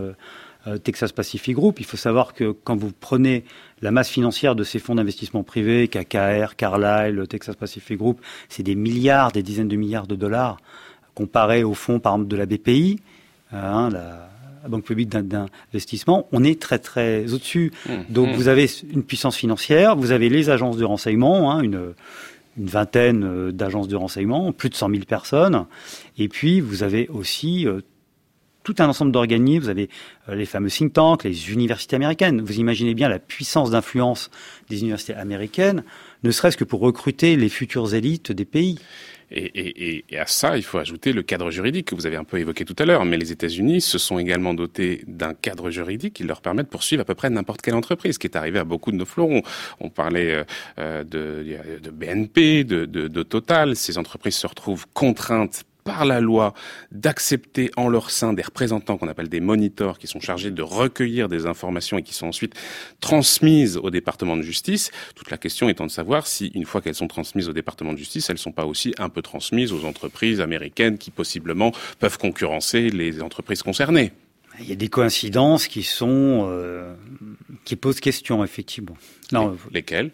euh, 0.66 0.78
Texas 0.78 1.12
Pacific 1.12 1.54
Group. 1.54 1.78
Il 1.78 1.86
faut 1.86 1.96
savoir 1.96 2.34
que 2.34 2.50
quand 2.50 2.76
vous 2.76 2.90
prenez 2.90 3.44
la 3.82 3.92
masse 3.92 4.08
financière 4.08 4.56
de 4.56 4.64
ces 4.64 4.80
fonds 4.80 4.96
d'investissement 4.96 5.44
privés, 5.44 5.86
KKR, 5.86 6.56
Carlyle, 6.56 7.24
Texas 7.28 7.54
Pacific 7.54 7.96
Group, 7.96 8.20
c'est 8.48 8.64
des 8.64 8.74
milliards, 8.74 9.30
des 9.30 9.42
dizaines 9.42 9.68
de 9.68 9.76
milliards 9.76 10.08
de 10.08 10.16
dollars 10.16 10.56
comparé 11.14 11.62
aux 11.62 11.74
fonds, 11.74 12.00
par 12.00 12.14
exemple, 12.14 12.28
de 12.28 12.36
la 12.36 12.46
BPI, 12.46 12.98
hein, 13.52 13.90
Banque 14.68 14.84
publique 14.84 15.08
d'investissement, 15.08 16.28
on 16.32 16.44
est 16.44 16.60
très 16.60 16.78
très 16.78 17.32
au-dessus. 17.32 17.72
Mmh, 17.86 17.92
Donc 18.10 18.28
mmh. 18.28 18.32
vous 18.32 18.48
avez 18.48 18.66
une 18.92 19.02
puissance 19.02 19.36
financière, 19.36 19.96
vous 19.96 20.12
avez 20.12 20.28
les 20.28 20.50
agences 20.50 20.76
de 20.76 20.84
renseignement, 20.84 21.52
hein, 21.52 21.60
une, 21.60 21.94
une 22.58 22.66
vingtaine 22.66 23.24
euh, 23.24 23.52
d'agences 23.52 23.88
de 23.88 23.96
renseignement, 23.96 24.52
plus 24.52 24.70
de 24.70 24.74
100 24.74 24.90
000 24.90 25.02
personnes, 25.04 25.66
et 26.18 26.28
puis 26.28 26.60
vous 26.60 26.82
avez 26.82 27.08
aussi 27.08 27.66
euh, 27.66 27.80
tout 28.66 28.74
un 28.78 28.88
ensemble 28.88 29.12
d'organismes. 29.12 29.62
Vous 29.62 29.68
avez 29.68 29.88
euh, 30.28 30.34
les 30.34 30.46
fameux 30.46 30.70
think 30.70 30.92
tanks, 30.92 31.24
les 31.24 31.52
universités 31.52 31.96
américaines. 31.96 32.40
Vous 32.40 32.58
imaginez 32.58 32.94
bien 32.94 33.08
la 33.08 33.20
puissance 33.20 33.70
d'influence 33.70 34.30
des 34.68 34.80
universités 34.80 35.14
américaines, 35.14 35.84
ne 36.24 36.30
serait-ce 36.30 36.56
que 36.56 36.64
pour 36.64 36.80
recruter 36.80 37.36
les 37.36 37.48
futures 37.48 37.94
élites 37.94 38.32
des 38.32 38.44
pays. 38.44 38.78
Et, 39.30 39.44
et, 39.44 40.04
et, 40.10 40.18
à 40.18 40.26
ça, 40.26 40.56
il 40.56 40.62
faut 40.62 40.78
ajouter 40.78 41.12
le 41.12 41.22
cadre 41.22 41.50
juridique 41.50 41.86
que 41.88 41.94
vous 41.94 42.06
avez 42.06 42.16
un 42.16 42.24
peu 42.24 42.38
évoqué 42.38 42.64
tout 42.64 42.76
à 42.78 42.84
l'heure. 42.84 43.04
Mais 43.04 43.16
les 43.16 43.32
États-Unis 43.32 43.80
se 43.80 43.98
sont 43.98 44.18
également 44.18 44.54
dotés 44.54 45.02
d'un 45.06 45.34
cadre 45.34 45.70
juridique 45.70 46.14
qui 46.14 46.24
leur 46.24 46.40
permet 46.40 46.62
de 46.62 46.68
poursuivre 46.68 47.02
à 47.02 47.04
peu 47.04 47.14
près 47.14 47.30
n'importe 47.30 47.62
quelle 47.62 47.74
entreprise, 47.74 48.18
qui 48.18 48.26
est 48.26 48.36
arrivé 48.36 48.58
à 48.58 48.64
beaucoup 48.64 48.92
de 48.92 48.96
nos 48.96 49.04
fleurons. 49.04 49.42
On 49.80 49.90
parlait 49.90 50.44
euh, 50.78 51.04
de, 51.04 51.44
de, 51.82 51.90
BNP, 51.90 52.64
de, 52.64 52.84
de, 52.84 53.08
de 53.08 53.22
Total. 53.22 53.76
Ces 53.76 53.98
entreprises 53.98 54.36
se 54.36 54.46
retrouvent 54.46 54.86
contraintes 54.94 55.64
par 55.86 56.04
la 56.04 56.20
loi 56.20 56.52
d'accepter 56.90 57.70
en 57.76 57.88
leur 57.88 58.10
sein 58.10 58.32
des 58.32 58.42
représentants 58.42 58.98
qu'on 58.98 59.06
appelle 59.08 59.28
des 59.28 59.40
monitors 59.40 59.98
qui 59.98 60.08
sont 60.08 60.20
chargés 60.20 60.50
de 60.50 60.60
recueillir 60.60 61.28
des 61.28 61.46
informations 61.46 61.96
et 61.96 62.02
qui 62.02 62.12
sont 62.12 62.26
ensuite 62.26 62.54
transmises 63.00 63.76
au 63.76 63.90
département 63.90 64.36
de 64.36 64.42
justice. 64.42 64.90
Toute 65.14 65.30
la 65.30 65.38
question 65.38 65.68
étant 65.68 65.86
de 65.86 65.90
savoir 65.90 66.26
si, 66.26 66.48
une 66.48 66.66
fois 66.66 66.82
qu'elles 66.82 66.96
sont 66.96 67.06
transmises 67.06 67.48
au 67.48 67.52
département 67.52 67.92
de 67.92 67.98
justice, 67.98 68.28
elles 68.28 68.34
ne 68.34 68.40
sont 68.40 68.52
pas 68.52 68.66
aussi 68.66 68.94
un 68.98 69.08
peu 69.08 69.22
transmises 69.22 69.72
aux 69.72 69.84
entreprises 69.84 70.40
américaines 70.40 70.98
qui 70.98 71.12
possiblement 71.12 71.70
peuvent 72.00 72.18
concurrencer 72.18 72.90
les 72.90 73.22
entreprises 73.22 73.62
concernées. 73.62 74.12
Il 74.58 74.68
y 74.68 74.72
a 74.72 74.76
des 74.76 74.88
coïncidences 74.88 75.68
qui 75.68 75.84
sont 75.84 76.50
qui 77.64 77.76
posent 77.76 78.00
question 78.00 78.42
effectivement. 78.42 78.96
Non, 79.30 79.56
lesquelles? 79.70 80.10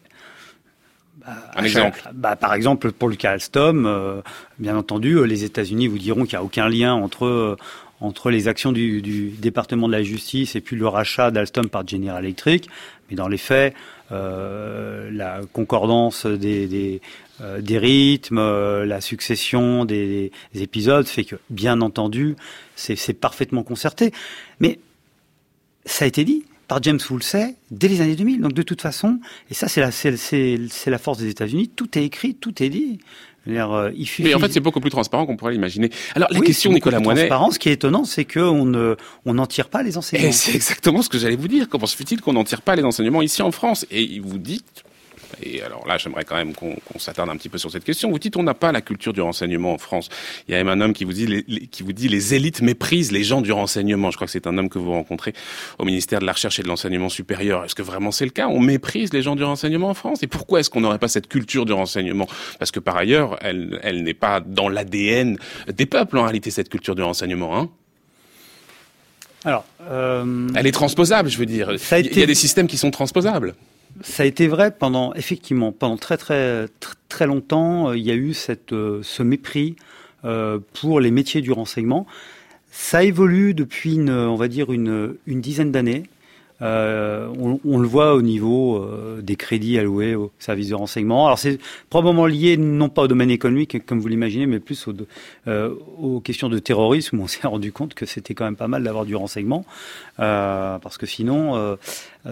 Un 1.57 1.63
exemple 1.65 2.03
bah, 2.15 2.37
Par 2.37 2.55
exemple, 2.55 2.93
pour 2.93 3.09
le 3.09 3.17
cas 3.17 3.33
Alstom, 3.33 4.23
bien 4.59 4.77
entendu, 4.77 5.25
les 5.27 5.45
États-Unis 5.45 5.87
vous 5.87 5.99
diront 5.99 6.25
qu'il 6.25 6.39
n'y 6.39 6.43
a 6.43 6.45
aucun 6.45 6.69
lien 6.69 6.95
entre, 6.95 7.57
entre 8.01 8.31
les 8.31 8.49
actions 8.49 8.73
du, 8.73 9.01
du, 9.01 9.31
département 9.31 9.87
de 9.87 9.93
la 9.93 10.03
justice 10.03 10.57
et 10.57 10.61
puis 10.61 10.77
le 10.77 10.89
rachat 10.89 11.31
d'Alstom 11.31 11.69
par 11.69 11.87
General 11.87 12.23
Electric. 12.25 12.69
Mais 13.09 13.17
dans 13.17 13.29
les 13.29 13.39
faits, 13.39 13.75
euh, 14.11 15.11
la 15.11 15.41
concordance 15.53 16.27
des, 16.27 16.67
des, 16.67 17.01
euh, 17.41 17.63
des 17.63 17.79
rythmes, 17.79 18.39
euh, 18.39 18.85
la 18.85 19.01
succession 19.01 19.85
des, 19.85 20.33
des, 20.53 20.63
épisodes 20.63 21.07
fait 21.07 21.25
que, 21.25 21.37
bien 21.49 21.81
entendu, 21.81 22.37
c'est 22.75 23.15
parfaitement 23.15 23.63
concerté. 23.63 24.13
Mais 24.61 24.81
ça 25.87 26.05
a 26.05 26.09
été 26.09 26.25
dit 26.25 26.45
par 26.69 26.83
James 26.83 27.01
Woolsey 27.11 27.57
dès 27.71 27.89
les 27.89 28.01
années 28.01 28.17
2000. 28.17 28.41
Donc 28.41 28.53
de 28.53 28.63
toute 28.63 28.81
façon, 28.81 29.21
et 29.51 29.55
ça 29.55 29.69
c'est 29.69 29.81
la, 29.81 29.91
c'est 29.91 30.91
la 30.91 30.99
force 30.99 31.19
des 31.19 31.29
États-Unis, 31.29 31.69
tout 31.69 31.99
est 31.99 32.05
écrit, 32.05 32.35
tout 32.35 32.63
est 32.63 32.69
dit. 32.69 32.99
Euh, 33.49 33.93
il 33.97 34.09
Mais 34.21 34.35
en 34.35 34.39
fait, 34.39 34.53
c'est 34.53 34.61
beaucoup 34.61 34.81
plus 34.81 34.91
transparent 34.91 35.27
qu'on 35.27 35.37
pourrait 35.37 35.53
l'imaginer. 35.53 35.91
Alors, 36.15 36.29
la 36.31 36.41
question, 36.41 36.73
Nicolas 36.73 37.01
Moinet. 37.01 37.23
Transparent. 37.23 37.51
Ce 37.51 37.59
qui 37.59 37.69
est 37.69 37.73
étonnant, 37.73 38.05
c'est 38.05 38.25
qu'on 38.25 38.65
ne, 38.65 38.97
on 39.25 39.35
n'en 39.35 39.47
tire 39.47 39.69
pas 39.69 39.83
les 39.83 39.99
enseignements. 39.99 40.29
Et 40.29 40.33
c'est 40.33 40.55
exactement 40.55 41.03
ce 41.03 41.09
que 41.09 41.19
j'allais 41.19 41.37
vous 41.37 41.49
dire. 41.49 41.69
Comment 41.69 41.87
se 41.87 41.97
fait-il 41.97 42.21
qu'on 42.21 42.35
n'en 42.35 42.45
tire 42.45 42.63
pas 42.63 42.77
les 42.77 42.85
enseignements 42.85 43.23
ici 43.23 43.43
en 43.43 43.51
France? 43.51 43.85
Et 43.91 44.21
vous 44.21 44.39
dites, 44.39 44.85
et 45.43 45.63
alors 45.63 45.87
là, 45.87 45.99
j'aimerais 45.99 46.25
quand 46.25 46.37
même 46.37 46.55
qu'on 46.55 46.77
s'attarde 46.99 47.31
un 47.31 47.37
petit 47.37 47.49
peu 47.49 47.59
sur 47.59 47.71
cette 47.71 47.85
question. 47.85 48.11
Vous 48.11 48.19
dites, 48.19 48.37
on 48.37 48.43
n'a 48.43 48.55
pas 48.55 48.73
la 48.73 48.81
culture 48.81 49.13
du 49.13 49.21
renseignement 49.21 49.73
en 49.73 49.79
France. 49.79 50.09
Il 50.49 50.53
y 50.53 50.55
a 50.55 50.59
même 50.63 50.69
un 50.69 50.85
homme 50.85 50.93
qui 50.93 51.05
vous 51.05 51.13
dit, 51.13 51.27
les, 51.27 51.67
qui 51.67 51.83
vous 51.83 51.93
dit, 51.93 52.09
les 52.09 52.35
élites 52.35 52.63
méprisent 52.63 53.13
les 53.13 53.25
gens 53.25 53.41
du 53.41 53.53
renseignement. 53.53 54.11
Je 54.11 54.17
crois 54.17 54.27
que 54.27 54.33
c'est 54.33 54.47
un 54.47 54.59
homme 54.59 54.69
que 54.69 54.79
vous 54.79 54.93
rencontrez 54.93 55.33
au 55.79 55.85
ministère 55.85 56.21
de 56.21 56.27
la 56.27 56.33
Recherche 56.33 56.59
et 56.59 56.63
de 56.63 56.69
l'Enseignement 56.69 57.09
supérieur. 57.09 57.65
Est-ce 57.65 57.75
que 57.75 57.83
vraiment 57.83 58.11
c'est 58.11 58.25
le 58.25 58.31
cas? 58.31 58.49
On 58.49 58.61
méprise 58.61 59.13
les 59.13 59.23
gens 59.23 59.37
du 59.37 59.45
renseignement 59.45 59.91
en 59.91 59.95
France? 59.95 60.23
Et 60.23 60.27
pourquoi 60.27 60.61
est-ce 60.61 60.71
qu'on 60.71 60.81
n'aurait 60.81 60.99
pas 60.99 61.09
cette 61.09 61.29
culture 61.29 61.65
du 61.65 61.73
renseignement? 61.73 62.27
Parce 62.59 62.71
que 62.71 62.81
par 62.81 62.97
ailleurs, 62.97 63.39
elle, 63.41 63.81
elle 63.83 64.03
n'est 64.03 64.15
pas 64.15 64.41
dans 64.41 64.69
l'ADN 64.69 65.39
des 65.69 65.87
peuples 65.87 66.19
en 66.19 66.25
réalité 66.25 66.51
cette 66.51 66.69
culture 66.69 66.95
du 66.95 67.03
renseignement. 67.03 67.59
Hein 67.59 67.71
alors, 69.45 69.65
euh... 69.91 70.49
elle 70.55 70.67
est 70.67 70.73
transposable, 70.73 71.29
je 71.29 71.37
veux 71.37 71.47
dire. 71.47 71.73
Il 71.73 72.19
y 72.19 72.23
a 72.23 72.27
des 72.27 72.35
systèmes 72.35 72.69
qui 72.69 72.77
sont 72.77 72.91
transposables 72.91 73.55
ça 74.01 74.23
a 74.23 74.27
été 74.27 74.49
vrai 74.49 74.75
pendant, 74.77 75.13
effectivement, 75.15 75.73
pendant 75.73 75.97
très 75.97 76.17
très 76.17 76.67
très, 77.09 77.27
longtemps, 77.27 77.91
euh, 77.91 77.97
il 77.97 78.05
y 78.05 78.11
a 78.11 78.15
eu 78.15 78.35
euh, 78.73 79.01
ce 79.03 79.23
mépris 79.23 79.77
euh, 80.25 80.59
pour 80.73 81.01
les 81.01 81.11
métiers 81.11 81.41
du 81.41 81.53
renseignement. 81.53 82.07
Ça 82.71 83.05
évolue 83.05 83.55
depuis, 83.55 83.95
une, 83.95 84.11
on 84.11 84.37
va 84.37 84.49
dire, 84.49 84.73
une, 84.73 85.17
une 85.27 85.41
dizaine 85.41 85.71
d'années. 85.71 86.05
Euh, 86.63 87.29
on, 87.65 87.79
le 87.79 87.89
voit 87.89 88.15
au 88.15 88.23
niveau 88.23 88.77
euh, 88.77 89.21
des 89.21 89.35
crédits 89.35 89.79
alloués 89.79 90.15
aux 90.15 90.31
services 90.39 90.69
de 90.69 90.77
renseignement. 90.77 91.27
Alors 91.27 91.39
c'est 91.39 91.59
probablement 91.91 92.27
lié 92.27 92.57
non 92.57 92.89
pas 92.89 93.03
au 93.03 93.09
domaine 93.09 93.31
économique 93.31 93.85
comme 93.85 93.99
vous 93.99 94.07
l'imaginez, 94.07 94.47
mais 94.47 94.61
plus 94.61 94.89
euh, 95.49 95.75
aux 95.99 96.21
questions 96.21 96.49
de 96.49 96.59
terrorisme. 96.59 97.19
Où 97.19 97.23
on 97.25 97.27
s'est 97.27 97.47
rendu 97.47 97.73
compte 97.73 97.95
que 97.95 98.07
c'était 98.07 98.35
quand 98.35 98.45
même 98.45 98.57
pas 98.57 98.69
mal 98.69 98.85
d'avoir 98.85 99.05
du 99.05 99.17
renseignement, 99.17 99.65
parce 100.17 100.99
que 100.99 101.07
sinon 101.07 101.77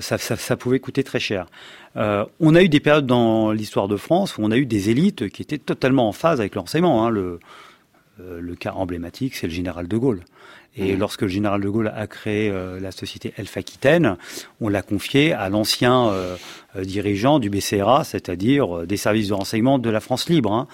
ça, 0.01 0.57
pouvait 0.57 0.81
coûter 0.81 1.03
très 1.03 1.21
cher. 1.21 1.47
on 1.97 2.55
a 2.55 2.63
eu 2.63 2.69
des 2.69 2.81
périodes 2.81 3.07
dans 3.07 3.51
l'histoire 3.51 3.89
de 3.89 3.97
France 3.97 4.37
où 4.37 4.43
on 4.43 4.51
a 4.51 4.57
eu 4.57 4.67
des 4.67 4.91
élites 4.91 5.29
qui 5.29 5.43
étaient 5.43 5.59
totalement 5.59 6.09
en 6.09 6.13
phase 6.13 6.41
avec 6.41 6.55
le 6.55 6.61
renseignement. 6.61 7.07
Hein. 7.07 7.11
Le 7.11 8.55
cas 8.55 8.73
emblématique, 8.73 9.35
c'est 9.35 9.47
le 9.47 9.53
général 9.53 9.89
de 9.89 9.97
Gaulle. 9.97 10.21
Et 10.77 10.95
mmh. 10.95 10.99
lorsque 10.99 11.23
le 11.23 11.29
général 11.29 11.61
de 11.61 11.69
Gaulle 11.69 11.93
a 11.95 12.07
créé 12.07 12.49
euh, 12.49 12.79
la 12.79 12.93
société 12.93 13.35
Elf 13.37 13.57
Aquitaine, 13.57 14.17
on 14.61 14.69
l'a 14.69 14.83
confié 14.83 15.33
à 15.33 15.49
l'ancien 15.49 16.09
euh, 16.09 16.37
euh, 16.77 16.85
dirigeant 16.85 17.41
du 17.41 17.51
BCRA, 17.51 18.05
c'est-à-dire 18.05 18.87
des 18.87 18.97
services 18.97 19.29
de 19.29 19.35
renseignement 19.35 19.79
de 19.79 19.91
la 19.91 20.01
France 20.01 20.29
libre. 20.29 20.53
Hein. 20.53 20.69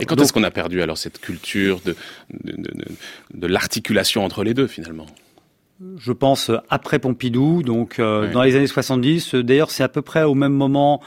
Et 0.00 0.04
quand 0.04 0.20
est-ce 0.20 0.32
qu'on 0.32 0.44
a 0.44 0.50
perdu 0.50 0.82
alors 0.82 0.98
cette 0.98 1.18
culture 1.18 1.80
de, 1.84 1.96
de, 2.44 2.52
de, 2.52 2.72
de 3.34 3.46
l'articulation 3.46 4.24
entre 4.24 4.44
les 4.44 4.54
deux 4.54 4.66
finalement? 4.66 5.06
Je 5.96 6.12
pense 6.12 6.50
après 6.70 6.98
Pompidou, 6.98 7.62
donc 7.62 8.00
dans 8.00 8.42
les 8.42 8.56
années 8.56 8.66
70. 8.66 9.34
D'ailleurs, 9.36 9.70
c'est 9.70 9.82
à 9.82 9.88
peu 9.88 10.02
près 10.02 10.24
au 10.24 10.34
même 10.34 10.52
moment 10.52 11.00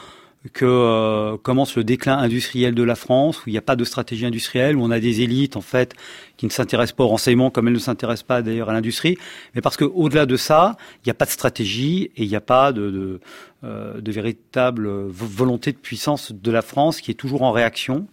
que 0.54 0.65
euh, 0.65 1.38
commence 1.38 1.75
le 1.75 1.84
déclin 1.84 2.17
industriel 2.17 2.73
de 2.73 2.84
la 2.84 2.95
France, 2.95 3.45
où 3.45 3.49
il 3.49 3.51
n'y 3.51 3.58
a 3.58 3.62
pas 3.62 3.75
de 3.75 3.84
stratégie 3.84 4.25
industrielle, 4.25 4.75
où 4.75 4.84
on 4.84 4.89
a 4.89 4.99
des 4.99 5.21
élites 5.21 5.56
en 5.56 5.62
fait 5.62 5.93
qui 6.38 6.45
ne 6.47 6.51
s'intéressent 6.51 6.95
pas 6.95 7.04
au 7.04 7.08
renseignement, 7.08 7.51
comme 7.51 7.67
elles 7.67 7.75
ne 7.75 7.80
s'intéressent 7.80 8.25
pas 8.25 8.41
d'ailleurs 8.41 8.69
à 8.69 8.73
l'industrie, 8.73 9.17
mais 9.54 9.62
parce 9.62 9.77
quau 9.77 10.10
delà 10.10 10.25
de 10.25 10.38
ça, 10.38 10.77
il 10.97 11.08
n'y 11.08 11.12
a 11.12 11.13
pas 11.13 11.25
de 11.25 11.32
stratégie 11.32 12.12
et 12.15 12.23
il 12.23 12.27
n'y 12.27 12.36
a 12.36 12.41
pas 12.41 12.71
de, 12.71 12.89
de, 12.89 13.19
euh, 13.63 14.01
de, 14.01 14.12
véritable 14.12 14.89
volonté 15.10 15.71
de 15.71 15.77
puissance 15.77 16.32
de 16.32 16.51
la 16.51 16.63
France 16.63 17.01
qui 17.01 17.12
est 17.12 17.15
toujours 17.15 17.43
en 17.43 17.51
réaction. 17.51 18.08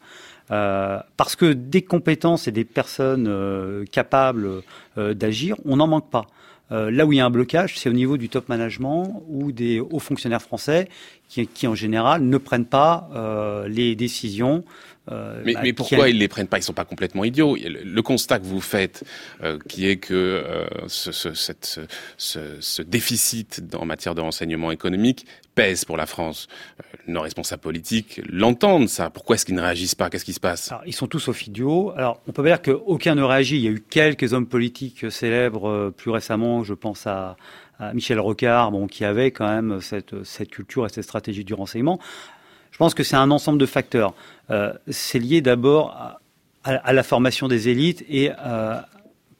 Euh, 0.50 0.98
parce 1.18 1.36
que 1.36 1.52
des 1.52 1.82
compétences 1.82 2.48
et 2.48 2.52
des 2.52 2.64
personnes 2.64 3.26
euh, 3.28 3.84
capables 3.90 4.62
d'agir, 4.96 5.56
on 5.64 5.76
n'en 5.76 5.86
manque 5.86 6.10
pas. 6.10 6.26
Euh, 6.70 6.90
là 6.90 7.06
où 7.06 7.12
il 7.12 7.16
y 7.16 7.20
a 7.20 7.26
un 7.26 7.30
blocage, 7.30 7.78
c'est 7.78 7.88
au 7.88 7.94
niveau 7.94 8.16
du 8.16 8.28
top 8.28 8.48
management 8.48 9.22
ou 9.28 9.52
des 9.52 9.80
hauts 9.80 9.98
fonctionnaires 9.98 10.42
français 10.42 10.88
qui, 11.28 11.46
qui 11.46 11.66
en 11.66 11.74
général 11.74 12.22
ne 12.22 12.38
prennent 12.38 12.66
pas 12.66 13.08
euh, 13.14 13.68
les 13.68 13.94
décisions 13.94 14.64
euh, 15.10 15.42
mais, 15.44 15.54
bah, 15.54 15.60
mais, 15.62 15.72
pourquoi 15.72 16.08
ils 16.08 16.18
les 16.18 16.28
prennent 16.28 16.48
pas? 16.48 16.58
Ils 16.58 16.62
sont 16.62 16.72
pas 16.72 16.84
complètement 16.84 17.24
idiots. 17.24 17.56
Le, 17.56 18.02
constat 18.02 18.38
que 18.38 18.44
vous 18.44 18.60
faites, 18.60 19.04
euh, 19.42 19.58
qui 19.68 19.88
est 19.88 19.96
que 19.96 20.14
euh, 20.14 20.66
ce, 20.86 21.12
ce, 21.12 21.34
cette, 21.34 21.80
ce, 22.16 22.38
ce, 22.60 22.82
déficit 22.82 23.62
en 23.78 23.84
matière 23.84 24.14
de 24.14 24.20
renseignement 24.20 24.70
économique 24.70 25.26
pèse 25.54 25.84
pour 25.84 25.96
la 25.96 26.06
France. 26.06 26.46
nos 27.06 27.20
responsables 27.20 27.62
politiques 27.62 28.20
l'entendent 28.28 28.88
ça. 28.88 29.10
Pourquoi 29.10 29.34
est-ce 29.34 29.44
qu'ils 29.44 29.56
ne 29.56 29.60
réagissent 29.60 29.94
pas? 29.94 30.08
Qu'est-ce 30.10 30.24
qui 30.24 30.32
se 30.32 30.40
passe? 30.40 30.70
Alors, 30.70 30.84
Ils 30.86 30.94
sont 30.94 31.08
tous 31.08 31.28
au 31.28 31.34
idiots. 31.34 31.92
Alors 31.96 32.20
on 32.28 32.32
peut 32.32 32.44
dire 32.44 32.62
qu'aucun 32.62 33.14
ne 33.14 33.22
réagit. 33.22 33.56
Il 33.56 33.62
y 33.62 33.68
a 33.68 33.70
eu 33.70 33.80
quelques 33.80 34.32
hommes 34.32 34.46
politiques 34.46 35.10
célèbres 35.10 35.90
plus 35.96 36.10
récemment. 36.10 36.62
Je 36.62 36.74
pense 36.74 37.06
à, 37.06 37.36
à 37.78 37.92
Michel 37.92 38.20
Rocard, 38.20 38.70
bon, 38.70 38.86
qui 38.86 39.04
avait 39.04 39.30
quand 39.30 39.48
même 39.48 39.80
cette, 39.80 40.24
cette 40.24 40.50
culture 40.50 40.86
et 40.86 40.88
cette 40.88 41.04
stratégie 41.04 41.44
du 41.44 41.54
renseignement. 41.54 41.98
Je 42.78 42.84
pense 42.84 42.94
que 42.94 43.02
c'est 43.02 43.16
un 43.16 43.32
ensemble 43.32 43.58
de 43.58 43.66
facteurs. 43.66 44.14
Euh, 44.52 44.72
c'est 44.86 45.18
lié 45.18 45.40
d'abord 45.40 45.96
à, 46.62 46.92
la 46.92 47.02
formation 47.02 47.48
des 47.48 47.68
élites 47.68 48.04
et 48.08 48.30
euh, 48.38 48.76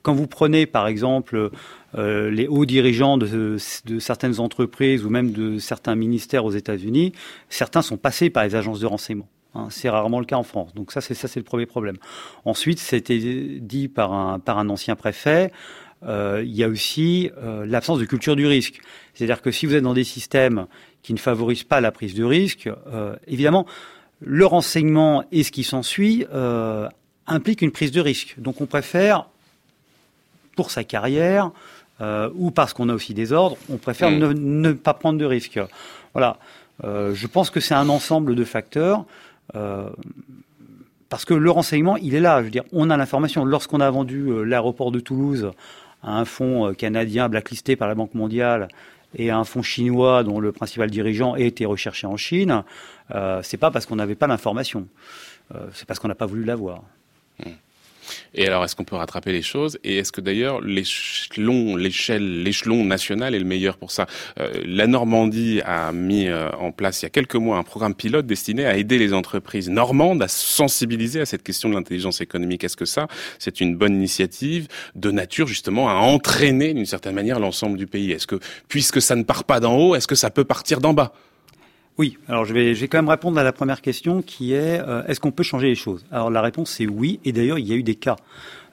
quand 0.03 0.13
vous 0.13 0.27
prenez 0.27 0.67
par 0.67 0.89
exemple 0.89 1.51
euh, 1.97 2.31
les 2.33 2.49
hauts 2.49 2.65
dirigeants 2.65 3.17
de, 3.17 3.57
certaines 4.01 4.41
entreprises 4.41 5.05
ou 5.05 5.11
même 5.11 5.31
de 5.31 5.61
certains 5.61 5.95
ministères 5.95 6.45
aux 6.47 6.51
États-Unis, 6.51 7.13
certains 7.49 7.81
sont 7.81 7.97
passés 7.97 8.29
par 8.29 8.43
les 8.43 8.57
agences 8.57 8.81
de 8.81 8.87
renseignement. 8.87 9.29
Hein. 9.55 9.69
c'est 9.71 9.89
rarement 9.89 10.19
le 10.19 10.27
cas 10.27 10.37
en 10.37 10.43
France. 10.43 10.75
Donc 10.75 10.91
ça, 10.91 11.01
c'est 11.01 11.37
le 11.37 11.45
premier 11.45 11.67
problème. 11.67 11.99
Ensuite, 12.45 12.81
c'était 12.81 13.21
dit 13.61 13.87
par 13.87 14.13
un 14.13 14.69
ancien 14.69 14.97
préfet. 14.97 15.53
il 16.03 16.57
y 16.57 16.65
a 16.65 16.69
aussi 16.69 17.31
l'absence 17.65 18.01
de 18.01 18.05
culture 18.05 18.35
du 18.35 18.49
risque. 18.49 18.81
C'est-à-dire 19.15 19.43
que 19.43 19.53
si 19.53 19.67
vous 19.67 19.77
êtes 19.77 19.85
dans 19.85 19.95
des 19.95 20.03
systèmes 20.03 20.67
qui 21.03 21.13
ne 21.13 21.19
favorise 21.19 21.65
pas 21.65 21.81
la 21.81 21.93
prise 21.93 22.15
de 22.15 22.25
risque. 22.25 22.69
Euh, 22.89 23.17
évidemment, 23.27 23.67
le 24.21 24.47
renseignement 24.47 25.25
et 25.33 25.43
ce 25.43 25.51
qui 25.51 25.65
s'ensuit 25.65 26.27
euh, 26.33 26.89
implique 27.27 27.63
une 27.63 27.71
prise 27.71 27.93
de 27.93 28.01
risque. 28.01 28.35
Donc 28.39 28.61
on 28.61 28.67
préfère, 28.67 29.27
pour 30.57 30.71
sa 30.71 30.85
carrière, 30.85 31.51
euh, 32.01 32.31
ou 32.35 32.51
parce 32.51 32.73
qu'on 32.73 32.89
a 32.89 32.95
aussi 32.95 33.15
des 33.15 33.33
ordres, 33.33 33.57
on 33.71 33.77
préfère 33.77 34.11
mm. 34.11 34.33
ne, 34.33 34.73
pas 34.73 34.95
prendre 34.95 35.19
de 35.19 35.25
risque. 35.25 35.61
Voilà. 36.13 36.39
Euh, 36.85 37.15
je 37.15 37.27
pense 37.27 37.51
que 37.51 37.61
c'est 37.61 37.75
un 37.75 37.89
ensemble 37.89 38.35
de 38.35 38.45
facteurs. 38.45 39.05
Parce 41.09 41.25
que 41.25 41.33
le 41.33 41.51
renseignement, 41.51 41.97
il 41.97 42.15
est 42.15 42.21
là. 42.21 42.41
Je 42.41 42.45
veux 42.45 42.51
dire, 42.51 42.65
on 42.71 42.91
a 42.91 42.97
l'information. 42.99 43.47
Lorsqu'on 43.47 43.81
a 43.81 43.91
vendu 43.91 44.45
l'aéroport 44.45 44.93
de 44.93 45.01
Toulouse 45.01 45.53
à 46.03 46.19
un 46.19 46.27
fonds 46.27 46.75
canadien 46.75 47.31
blacklisté 47.31 47.77
par 47.77 47.89
la 47.89 47.95
Banque 47.95 48.13
mondiale 48.15 48.69
et 49.15 49.31
un 49.31 49.45
fonds 49.45 49.63
chinois 49.63 50.23
dont 50.25 50.41
le 50.41 50.53
principal 50.53 50.91
dirigeant 50.91 51.35
a 51.35 51.41
été 51.41 51.65
recherché 51.65 52.07
en 52.07 52.17
Chine, 52.17 52.63
euh, 53.15 53.41
c'est 53.43 53.57
pas 53.57 53.71
parce 53.71 53.87
qu'on 53.87 53.97
n'avait 53.97 54.15
pas 54.15 54.27
l'information, 54.27 54.87
euh, 55.55 55.67
c'est 55.73 55.87
parce 55.87 55.99
qu'on 55.99 56.09
n'a 56.09 56.15
pas 56.15 56.27
voulu 56.27 56.45
l'avoir. 56.45 56.83
Mmh. 57.41 57.51
Et 58.35 58.47
alors, 58.47 58.65
est-ce 58.65 58.77
qu'on 58.77 58.85
peut 58.85 58.97
rattraper 58.97 59.33
les 59.33 59.43
choses? 59.43 59.79
Et 59.85 59.99
est-ce 59.99 60.13
que 60.13 60.21
d'ailleurs 60.21 60.61
l'échelon, 60.61 61.77
l'échelle, 61.77 62.43
l'échelon 62.43 62.85
national 62.85 63.35
est 63.35 63.39
le 63.39 63.45
meilleur 63.45 63.77
pour 63.77 63.91
ça? 63.91 64.07
Euh, 64.41 64.53
La 64.65 64.87
Normandie 64.87 65.61
a 65.65 65.93
mis 65.93 66.29
euh, 66.29 66.51
en 66.53 66.73
place 66.73 67.03
il 67.03 67.05
y 67.05 67.07
a 67.07 67.11
quelques 67.11 67.37
mois 67.37 67.59
un 67.59 67.63
programme 67.63 67.95
pilote 67.95 68.27
destiné 68.27 68.67
à 68.67 68.77
aider 68.77 68.99
les 68.99 69.13
entreprises 69.13 69.69
normandes 69.69 70.23
à 70.23 70.29
sensibiliser 70.29 71.21
à 71.21 71.27
cette 71.27 71.43
question 71.43 71.69
de 71.69 71.75
l'intelligence 71.75 72.21
économique. 72.21 72.65
Est-ce 72.65 72.77
que 72.77 72.85
ça, 72.85 73.09
c'est 73.39 73.61
une 73.61 73.77
bonne 73.77 73.95
initiative 73.95 74.69
de 74.95 75.11
nature 75.11 75.47
justement 75.47 75.89
à 75.89 75.95
entraîner 75.95 76.75
d'une 76.75 76.87
certaine 76.87 77.15
manière 77.15 77.41
l'ensemble 77.41 77.77
du 77.77 77.87
pays? 77.87 78.13
Est-ce 78.13 78.27
que, 78.27 78.39
puisque 78.69 79.01
ça 79.01 79.17
ne 79.17 79.23
part 79.23 79.45
pas 79.45 79.61
d'en 79.61 79.77
haut, 79.77 79.95
est-ce 79.95 80.07
que 80.07 80.15
ça 80.15 80.31
peut 80.31 80.45
partir 80.45 80.81
d'en 80.81 80.93
bas? 80.93 81.13
Oui, 81.99 82.17
alors 82.29 82.45
je 82.45 82.55
vais, 82.55 82.75
quand 82.87 82.99
même 82.99 83.09
répondre 83.09 83.39
à 83.39 83.43
la 83.43 83.53
première 83.53 83.83
question 83.83 84.23
qui 84.23 84.53
est 84.53 84.81
euh, 84.81 85.03
est-ce 85.07 85.19
qu'on 85.19 85.33
peut 85.33 85.43
changer 85.43 85.67
les 85.67 85.75
choses? 85.75 86.07
Alors 86.13 86.31
la 86.31 86.41
réponse 86.41 86.71
c'est 86.71 86.87
oui, 86.87 87.19
et 87.25 87.33
d'ailleurs 87.33 87.59
il 87.59 87.67
y 87.67 87.73
a 87.73 87.75
eu 87.75 87.83
des 87.83 87.97
cas. 87.97 88.15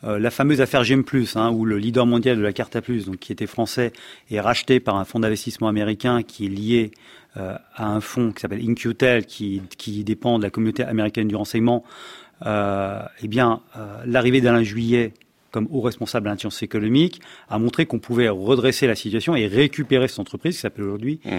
Euh, 0.03 0.19
la 0.19 0.29
fameuse 0.29 0.61
affaire 0.61 0.83
GM+, 0.83 1.03
hein, 1.33 1.49
où 1.49 1.65
le 1.65 1.79
leader 1.79 2.05
mondial 2.05 2.37
de 2.37 2.43
la 2.43 2.53
carte 2.53 2.75
à 2.75 2.83
plus, 2.83 3.07
donc 3.07 3.17
qui 3.17 3.31
était 3.31 3.47
français, 3.47 3.93
est 4.29 4.39
racheté 4.39 4.79
par 4.79 4.97
un 4.97 5.05
fonds 5.05 5.19
d'investissement 5.19 5.67
américain 5.67 6.21
qui 6.21 6.45
est 6.45 6.49
lié 6.49 6.91
euh, 7.37 7.55
à 7.73 7.87
un 7.87 7.99
fonds 7.99 8.31
qui 8.31 8.41
s'appelle 8.41 8.61
InQtel, 8.61 9.25
qui, 9.25 9.59
dépend 10.03 10.37
de 10.37 10.43
la 10.43 10.51
communauté 10.51 10.83
américaine 10.83 11.27
du 11.27 11.35
renseignement. 11.35 11.83
eh 12.45 13.27
bien, 13.27 13.61
l'arrivée 14.05 14.41
d'Alain 14.41 14.63
Juillet 14.63 15.13
comme 15.49 15.69
haut 15.71 15.79
responsable 15.79 16.29
de 16.29 16.37
sciences 16.37 16.63
économiques, 16.63 17.21
a 17.47 17.57
montré 17.59 17.85
qu'on 17.85 17.99
pouvait 17.99 18.27
redresser 18.27 18.87
la 18.87 18.95
situation 18.95 19.37
et 19.37 19.47
récupérer 19.47 20.09
cette 20.09 20.19
entreprise 20.19 20.55
qui 20.55 20.59
s'appelle 20.59 20.83
aujourd'hui 20.83 21.21
mmh. 21.23 21.29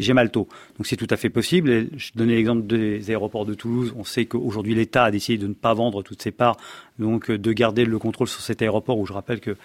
Gemalto. 0.00 0.48
Donc 0.76 0.86
c'est 0.86 0.96
tout 0.96 1.06
à 1.10 1.16
fait 1.16 1.30
possible. 1.30 1.88
je 1.96 2.10
donnais 2.14 2.34
l'exemple 2.34 2.66
des 2.66 3.10
aéroports 3.10 3.46
de 3.46 3.54
Toulouse. 3.54 3.92
On 3.96 4.04
sait 4.04 4.26
qu'aujourd'hui 4.26 4.74
l'État 4.74 5.04
a 5.04 5.10
décidé 5.10 5.38
de 5.38 5.46
ne 5.46 5.54
pas 5.54 5.74
vendre 5.74 6.02
toutes 6.02 6.22
ses 6.22 6.30
parts, 6.30 6.56
donc 6.98 7.30
euh, 7.30 7.38
de 7.38 7.52
garder 7.52 7.84
le 7.84 7.98
contrôle 7.98 8.28
sur 8.28 8.40
cet 8.40 8.62
aéroport 8.62 8.98
où 8.98 9.06
je 9.06 9.12
rappelle 9.12 9.40
que 9.40 9.56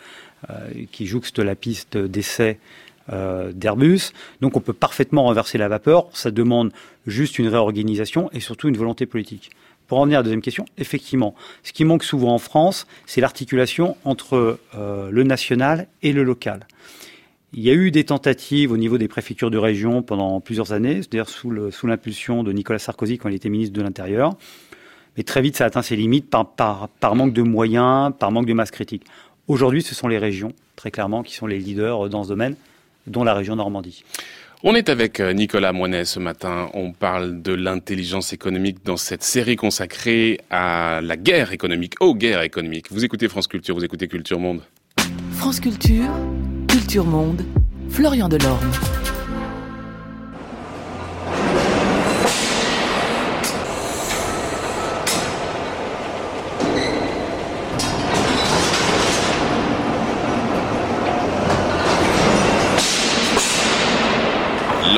euh, 0.49 0.69
qui 0.91 1.05
jouxte 1.07 1.39
la 1.39 1.55
piste 1.55 1.97
d'essai 1.97 2.59
euh, 3.11 3.51
d'Airbus. 3.53 4.11
Donc 4.41 4.57
on 4.57 4.59
peut 4.59 4.73
parfaitement 4.73 5.23
renverser 5.23 5.57
la 5.57 5.67
vapeur. 5.67 6.07
Ça 6.13 6.31
demande 6.31 6.71
juste 7.07 7.39
une 7.39 7.47
réorganisation 7.47 8.29
et 8.33 8.39
surtout 8.39 8.67
une 8.67 8.77
volonté 8.77 9.05
politique. 9.05 9.51
Pour 9.87 9.99
en 9.99 10.05
venir 10.05 10.17
à 10.17 10.21
la 10.21 10.23
deuxième 10.23 10.41
question, 10.41 10.65
effectivement, 10.79 11.35
ce 11.63 11.71
qui 11.71 11.85
manque 11.85 12.03
souvent 12.03 12.33
en 12.33 12.39
France, 12.39 12.87
c'est 13.05 13.21
l'articulation 13.21 13.97
entre 14.03 14.57
le 14.73 15.23
national 15.23 15.85
et 16.01 16.11
le 16.11 16.23
local. 16.23 16.65
Il 17.57 17.63
y 17.63 17.69
a 17.69 17.73
eu 17.73 17.89
des 17.89 18.03
tentatives 18.03 18.73
au 18.73 18.75
niveau 18.75 18.97
des 18.97 19.07
préfectures 19.07 19.49
de 19.49 19.57
région 19.57 20.01
pendant 20.01 20.41
plusieurs 20.41 20.73
années, 20.73 20.95
c'est-à-dire 20.95 21.29
sous 21.29 21.87
l'impulsion 21.87 22.43
de 22.43 22.51
Nicolas 22.51 22.79
Sarkozy 22.79 23.17
quand 23.17 23.29
il 23.29 23.35
était 23.35 23.47
ministre 23.47 23.73
de 23.73 23.81
l'Intérieur. 23.81 24.35
Mais 25.15 25.23
très 25.23 25.41
vite, 25.41 25.55
ça 25.55 25.63
a 25.63 25.67
atteint 25.67 25.81
ses 25.81 25.95
limites 25.95 26.29
par, 26.29 26.51
par, 26.51 26.89
par 26.89 27.15
manque 27.15 27.31
de 27.31 27.41
moyens, 27.41 28.11
par 28.19 28.29
manque 28.31 28.45
de 28.45 28.51
masse 28.51 28.71
critique. 28.71 29.03
Aujourd'hui, 29.47 29.81
ce 29.81 29.95
sont 29.95 30.09
les 30.09 30.17
régions, 30.17 30.51
très 30.75 30.91
clairement, 30.91 31.23
qui 31.23 31.33
sont 31.33 31.47
les 31.47 31.57
leaders 31.57 32.09
dans 32.09 32.25
ce 32.25 32.27
domaine, 32.27 32.57
dont 33.07 33.23
la 33.23 33.33
région 33.33 33.55
Normandie. 33.55 34.03
On 34.63 34.75
est 34.75 34.89
avec 34.89 35.21
euh, 35.21 35.31
Nicolas 35.31 35.71
Moinet 35.71 36.03
ce 36.03 36.19
matin. 36.19 36.69
On 36.73 36.91
parle 36.91 37.41
de 37.41 37.53
l'intelligence 37.53 38.33
économique 38.33 38.83
dans 38.83 38.97
cette 38.97 39.23
série 39.23 39.55
consacrée 39.55 40.41
à 40.49 40.99
la 41.01 41.15
guerre 41.15 41.53
économique, 41.53 41.93
aux 42.01 42.15
guerres 42.15 42.41
économiques. 42.41 42.91
Vous 42.91 43.05
écoutez 43.05 43.29
France 43.29 43.47
Culture, 43.47 43.75
vous 43.75 43.85
écoutez 43.85 44.09
Culture 44.09 44.39
Monde. 44.41 44.59
France 45.31 45.61
Culture, 45.61 46.09
Culture 46.85 47.03
Monde, 47.03 47.41
Florian 47.89 48.29
Delorme. 48.29 49.04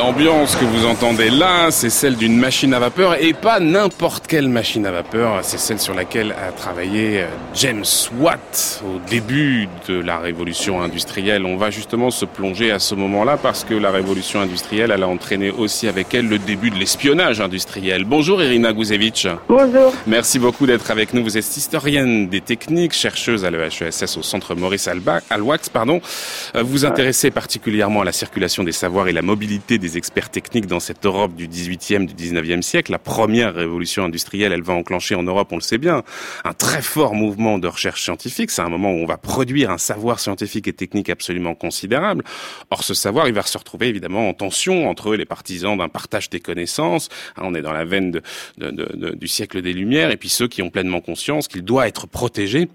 L'ambiance 0.08 0.56
que 0.56 0.63
vous 0.63 0.86
entendez 0.86 1.30
là, 1.30 1.70
c'est 1.70 1.89
celle 1.89 2.15
d'une 2.15 2.38
machine 2.38 2.74
à 2.74 2.80
vapeur 2.80 3.22
et 3.22 3.34
pas 3.34 3.60
n'importe 3.60 4.26
quelle 4.26 4.48
machine 4.48 4.86
à 4.86 4.91
vapeur. 4.91 5.39
C'est 5.41 5.60
celle 5.60 5.80
sur 5.80 5.93
laquelle 5.93 6.32
a 6.32 6.54
travaillé 6.54 7.24
euh, 7.24 7.28
James 7.54 7.84
Watt 8.17 8.82
au 8.86 9.00
début 9.10 9.67
de 9.89 10.00
la 10.00 10.17
révolution 10.17 10.82
industrielle. 10.82 11.46
On 11.46 11.58
va 11.58 11.72
justement 11.72 12.10
se 12.10 12.24
plonger 12.24 12.72
à 12.72 12.80
ce 12.80 12.96
moment-là 12.96 13.36
parce 13.36 13.65
que 13.65 13.74
la 13.74 13.91
révolution 13.91 14.39
industrielle, 14.39 14.91
elle 14.96 15.04
a 15.04 15.10
entraîné 15.10 15.52
aussi 15.52 15.89
avec 15.89 16.13
elle 16.13 16.30
le 16.30 16.39
début 16.39 16.70
de 16.70 16.78
l'espionnage 16.78 17.41
industriel. 17.41 18.06
Bonjour 18.06 18.41
Irina 18.41 18.72
Guzevich. 18.72 19.28
Bonjour. 19.50 19.93
Merci 20.08 20.39
beaucoup 20.39 20.65
d'être 20.65 20.89
avec 20.89 21.13
nous. 21.13 21.22
Vous 21.22 21.38
êtes 21.38 21.58
historienne 21.58 22.30
des 22.30 22.39
techniques, 22.39 22.93
chercheuse 22.93 23.43
à 23.43 23.52
l'EHESS 23.52 24.15
au 24.17 24.24
centre 24.24 24.56
Maurice 24.56 24.88
Alwax. 24.88 25.67
Pardon. 25.67 26.00
Euh, 26.56 26.63
vous 26.63 26.86
intéressez 26.86 27.30
particulièrement 27.30 28.04
à 28.04 28.06
la 28.06 28.13
circulation 28.13 28.63
des 28.63 28.72
savoirs 28.72 29.10
et 29.10 29.13
la 29.13 29.22
mobilité 29.22 29.78
des 29.78 29.96
experts 29.97 30.29
techniques 30.29 30.67
dans 30.67 30.79
cette 30.79 31.05
Europe 31.05 31.36
du 31.36 31.47
18e, 31.47 32.05
du 32.05 32.13
19e 32.13 32.62
siècle. 32.62 32.91
La 32.91 32.99
première 32.99 33.53
révolution 33.53 34.05
industrielle, 34.05 34.53
elle 34.53 34.62
va 34.62 34.73
enclencher 34.73 35.15
en 35.15 35.23
Europe, 35.23 35.49
on 35.51 35.55
le 35.55 35.62
sait 35.62 35.77
bien, 35.77 36.03
un 36.43 36.53
très 36.53 36.81
fort 36.81 37.13
mouvement 37.13 37.60
de 37.60 37.67
recherche 37.67 38.03
scientifique. 38.03 38.51
C'est 38.51 38.62
un 38.62 38.69
moment 38.69 38.91
où 38.91 38.97
on 38.97 39.05
va 39.05 39.17
produire 39.17 39.71
un 39.71 39.77
savoir 39.77 40.19
scientifique 40.19 40.67
et 40.67 40.73
technique 40.73 41.10
absolument 41.10 41.55
considérable. 41.55 42.23
Or, 42.69 42.83
ce 42.83 42.93
savoir, 42.93 43.27
il 43.27 43.33
va 43.33 43.41
se 43.41 43.57
retrouver 43.57 43.88
évidemment 43.88 44.29
en 44.29 44.33
tension 44.33 44.89
entre 44.89 45.15
les 45.15 45.25
partisans 45.25 45.77
d'un 45.77 45.89
partage 45.89 46.29
des 46.29 46.39
connaissances. 46.39 47.10
Hein, 47.36 47.43
on 47.45 47.55
est 47.55 47.62
dans 47.62 47.73
la 47.73 47.86
veine 47.86 48.21
du 48.57 49.27
siècle 49.27 49.62
des 49.62 49.73
Lumières 49.73 50.12
et 50.12 50.17
puis 50.17 50.29
ceux 50.29 50.47
qui 50.47 50.62
ont 50.62 50.69
pleinement 50.69 51.01
conscience 51.01 51.47
qu'il 51.47 51.63
doit 51.63 51.88
être 51.88 52.07
protégé 52.07 52.69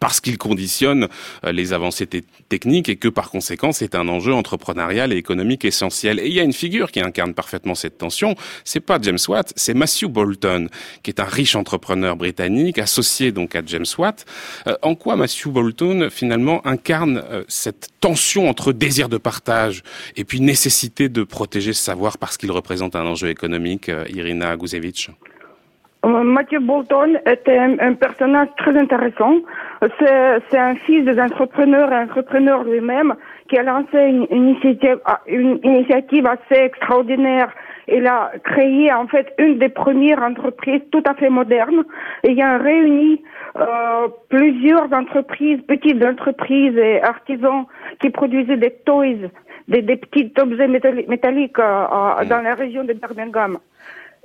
parce 0.00 0.20
qu'il 0.20 0.36
conditionne 0.36 1.08
euh, 1.44 1.52
les 1.52 1.72
avancées 1.72 2.06
techniques 2.48 2.88
et 2.88 2.96
que 2.96 3.08
par 3.08 3.30
conséquent 3.30 3.72
c'est 3.72 3.94
un 3.94 4.08
enjeu 4.08 4.34
entrepreneurial 4.34 5.12
et 5.12 5.16
économique 5.16 5.64
essentiel. 5.64 6.20
Et 6.20 6.26
il 6.26 6.34
y 6.34 6.40
a 6.40 6.42
une 6.42 6.52
figure 6.52 6.90
qui 6.90 7.00
incarne 7.00 7.34
parfaitement 7.34 7.74
cette 7.74 7.98
tension, 7.98 8.34
c'est 8.64 8.80
pas 8.80 8.98
James 9.00 9.18
Watt, 9.28 9.52
c'est 9.56 9.74
Matthew 9.74 10.06
Bolton, 10.06 10.68
qui 11.02 11.10
est 11.10 11.20
un 11.20 11.24
riche 11.24 11.56
entrepreneur 11.56 12.16
britannique 12.16 12.78
associé 12.78 13.32
donc 13.32 13.56
à 13.56 13.62
James 13.64 13.86
Watt. 13.96 14.26
Euh, 14.66 14.76
en 14.82 14.94
quoi 14.94 15.16
Matthew 15.16 15.48
Bolton 15.48 16.08
finalement 16.10 16.66
incarne 16.66 17.22
euh, 17.30 17.44
cette 17.48 17.88
tension 18.00 18.48
entre 18.48 18.72
désir 18.72 19.08
de 19.08 19.16
partage 19.16 19.82
et 20.16 20.24
puis 20.24 20.40
nécessité 20.40 21.08
de 21.08 21.22
protéger 21.22 21.72
ce 21.72 21.82
savoir 21.82 22.18
parce 22.18 22.36
qu'il 22.36 22.52
représente 22.52 22.94
un 22.94 23.06
enjeu 23.06 23.28
économique, 23.28 23.90
Irina 24.10 24.56
Guzevich? 24.56 25.10
Matthew 26.04 26.60
Bolton 26.60 27.18
était 27.26 27.58
un 27.58 27.94
personnage 27.94 28.48
très 28.56 28.76
intéressant 28.78 29.34
c'est 30.50 30.58
un 30.58 30.74
fils 30.74 31.04
des 31.04 31.20
entrepreneurs 31.20 31.92
et 31.92 31.96
entrepreneur 31.96 32.64
lui-même 32.64 33.14
qui 33.48 33.58
a 33.58 33.62
lancé 33.62 33.96
une 33.96 34.26
initiative, 34.30 34.98
ah, 35.04 35.20
une 35.26 35.60
initiative 35.62 36.26
assez 36.26 36.60
extraordinaire. 36.60 37.50
Il 37.86 38.06
a 38.06 38.32
créé 38.44 38.92
en 38.92 39.06
fait 39.06 39.32
une 39.38 39.58
des 39.58 39.68
premières 39.68 40.22
entreprises 40.22 40.82
tout 40.90 41.02
à 41.06 41.14
fait 41.14 41.30
modernes 41.30 41.84
et 42.24 42.32
il 42.32 42.42
a 42.42 42.58
réuni 42.58 43.22
euh, 43.56 44.08
plusieurs 44.28 44.92
entreprises, 44.92 45.60
petites 45.66 46.04
entreprises 46.04 46.76
et 46.76 47.00
artisans 47.02 47.64
qui 48.00 48.10
produisaient 48.10 48.58
des 48.58 48.74
toys, 48.84 49.30
des, 49.68 49.82
des 49.82 49.96
petits 49.96 50.32
objets 50.40 50.68
métalliques 50.68 51.58
euh, 51.58 51.62
euh, 51.62 52.24
dans 52.24 52.42
la 52.42 52.54
région 52.54 52.84
de 52.84 52.92
Birmingham. 52.92 53.58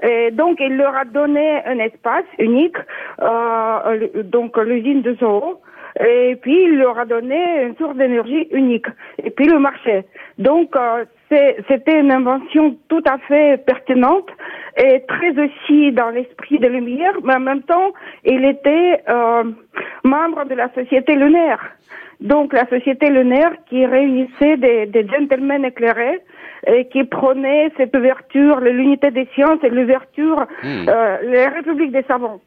Et 0.04 0.32
donc, 0.32 0.58
il 0.60 0.76
leur 0.76 0.96
a 0.96 1.06
donné 1.06 1.64
un 1.66 1.80
espace 1.80 2.26
unique, 2.38 2.78
euh, 3.22 4.24
donc 4.24 4.58
l'usine 4.58 5.02
de 5.02 5.16
Zoho, 5.16 5.62
et 6.00 6.36
puis 6.42 6.64
il 6.64 6.78
leur 6.78 7.00
a 7.00 7.06
donné 7.06 7.64
une 7.64 7.76
source 7.78 7.96
d'énergie 7.96 8.48
unique, 8.52 8.88
et 9.24 9.30
puis 9.30 9.46
le 9.46 9.60
marché. 9.60 10.04
Donc, 10.38 10.76
euh, 10.76 11.06
c'était 11.68 12.00
une 12.00 12.12
invention 12.12 12.76
tout 12.90 13.04
à 13.06 13.18
fait 13.20 13.64
pertinente 13.66 14.30
et 14.78 15.04
très 15.08 15.32
aussi 15.32 15.92
dans 15.92 16.10
l'esprit 16.10 16.60
de 16.60 16.68
Lumière, 16.68 17.14
mais 17.24 17.36
en 17.36 17.40
même 17.40 17.64
temps, 17.64 17.92
il 18.26 18.44
était 18.46 19.04
euh, 19.10 19.44
membre 20.04 20.46
de 20.46 20.56
la 20.56 20.74
Société 20.74 21.16
lunaire. 21.16 21.62
Donc, 22.20 22.54
la 22.54 22.68
Société 22.68 23.10
lunaire 23.10 23.52
qui 23.70 23.86
réunissait 23.86 24.58
des, 24.58 24.86
des 24.86 25.08
gentlemen 25.08 25.66
éclairés 25.66 26.22
et 26.68 26.88
qui 26.88 27.04
prônait 27.04 27.72
cette 27.78 27.96
ouverture, 27.96 28.60
l'unité 28.62 29.12
des 29.12 29.28
sciences 29.36 29.60
et 29.64 29.70
l'ouverture, 29.70 30.46
hmm. 30.64 30.88
euh, 30.88 31.18
la 31.24 31.50
République 31.50 31.92
des 31.92 32.04
savants. 32.04 32.40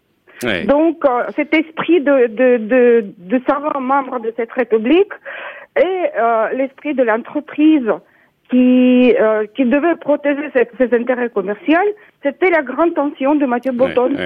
Donc, 0.67 1.05
euh, 1.05 1.25
cet 1.35 1.55
esprit 1.55 2.01
de, 2.01 2.27
de, 2.27 2.57
de, 2.59 3.05
de 3.19 3.41
savants 3.49 3.81
membres 3.81 4.21
de 4.21 4.33
cette 4.37 4.53
République 4.53 5.13
et 5.77 6.07
euh, 6.19 6.49
l'esprit 6.53 6.95
de 6.95 7.03
l'entreprise 7.03 7.91
qui, 8.51 9.15
euh, 9.19 9.47
qui 9.55 9.65
devait 9.65 9.97
protéger 9.97 10.51
ses, 10.55 10.69
ses 10.79 10.95
intérêts 10.97 11.31
commerciaux, 11.31 11.79
c'était 12.27 12.51
la 12.51 12.63
grande 12.63 12.95
tension 12.95 13.37
de 13.37 13.47
Mathieu 13.47 13.73
Botton. 13.73 14.17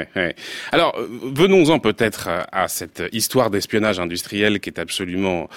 Alors, 0.72 0.96
venons-en 1.22 1.78
peut-être 1.78 2.28
à 2.51 2.68
cette 2.68 3.03
histoire 3.12 3.51
d'espionnage 3.51 4.01
industriel 4.01 4.61
qui 4.61 4.70
est 4.70 4.78
absolument 4.78 5.48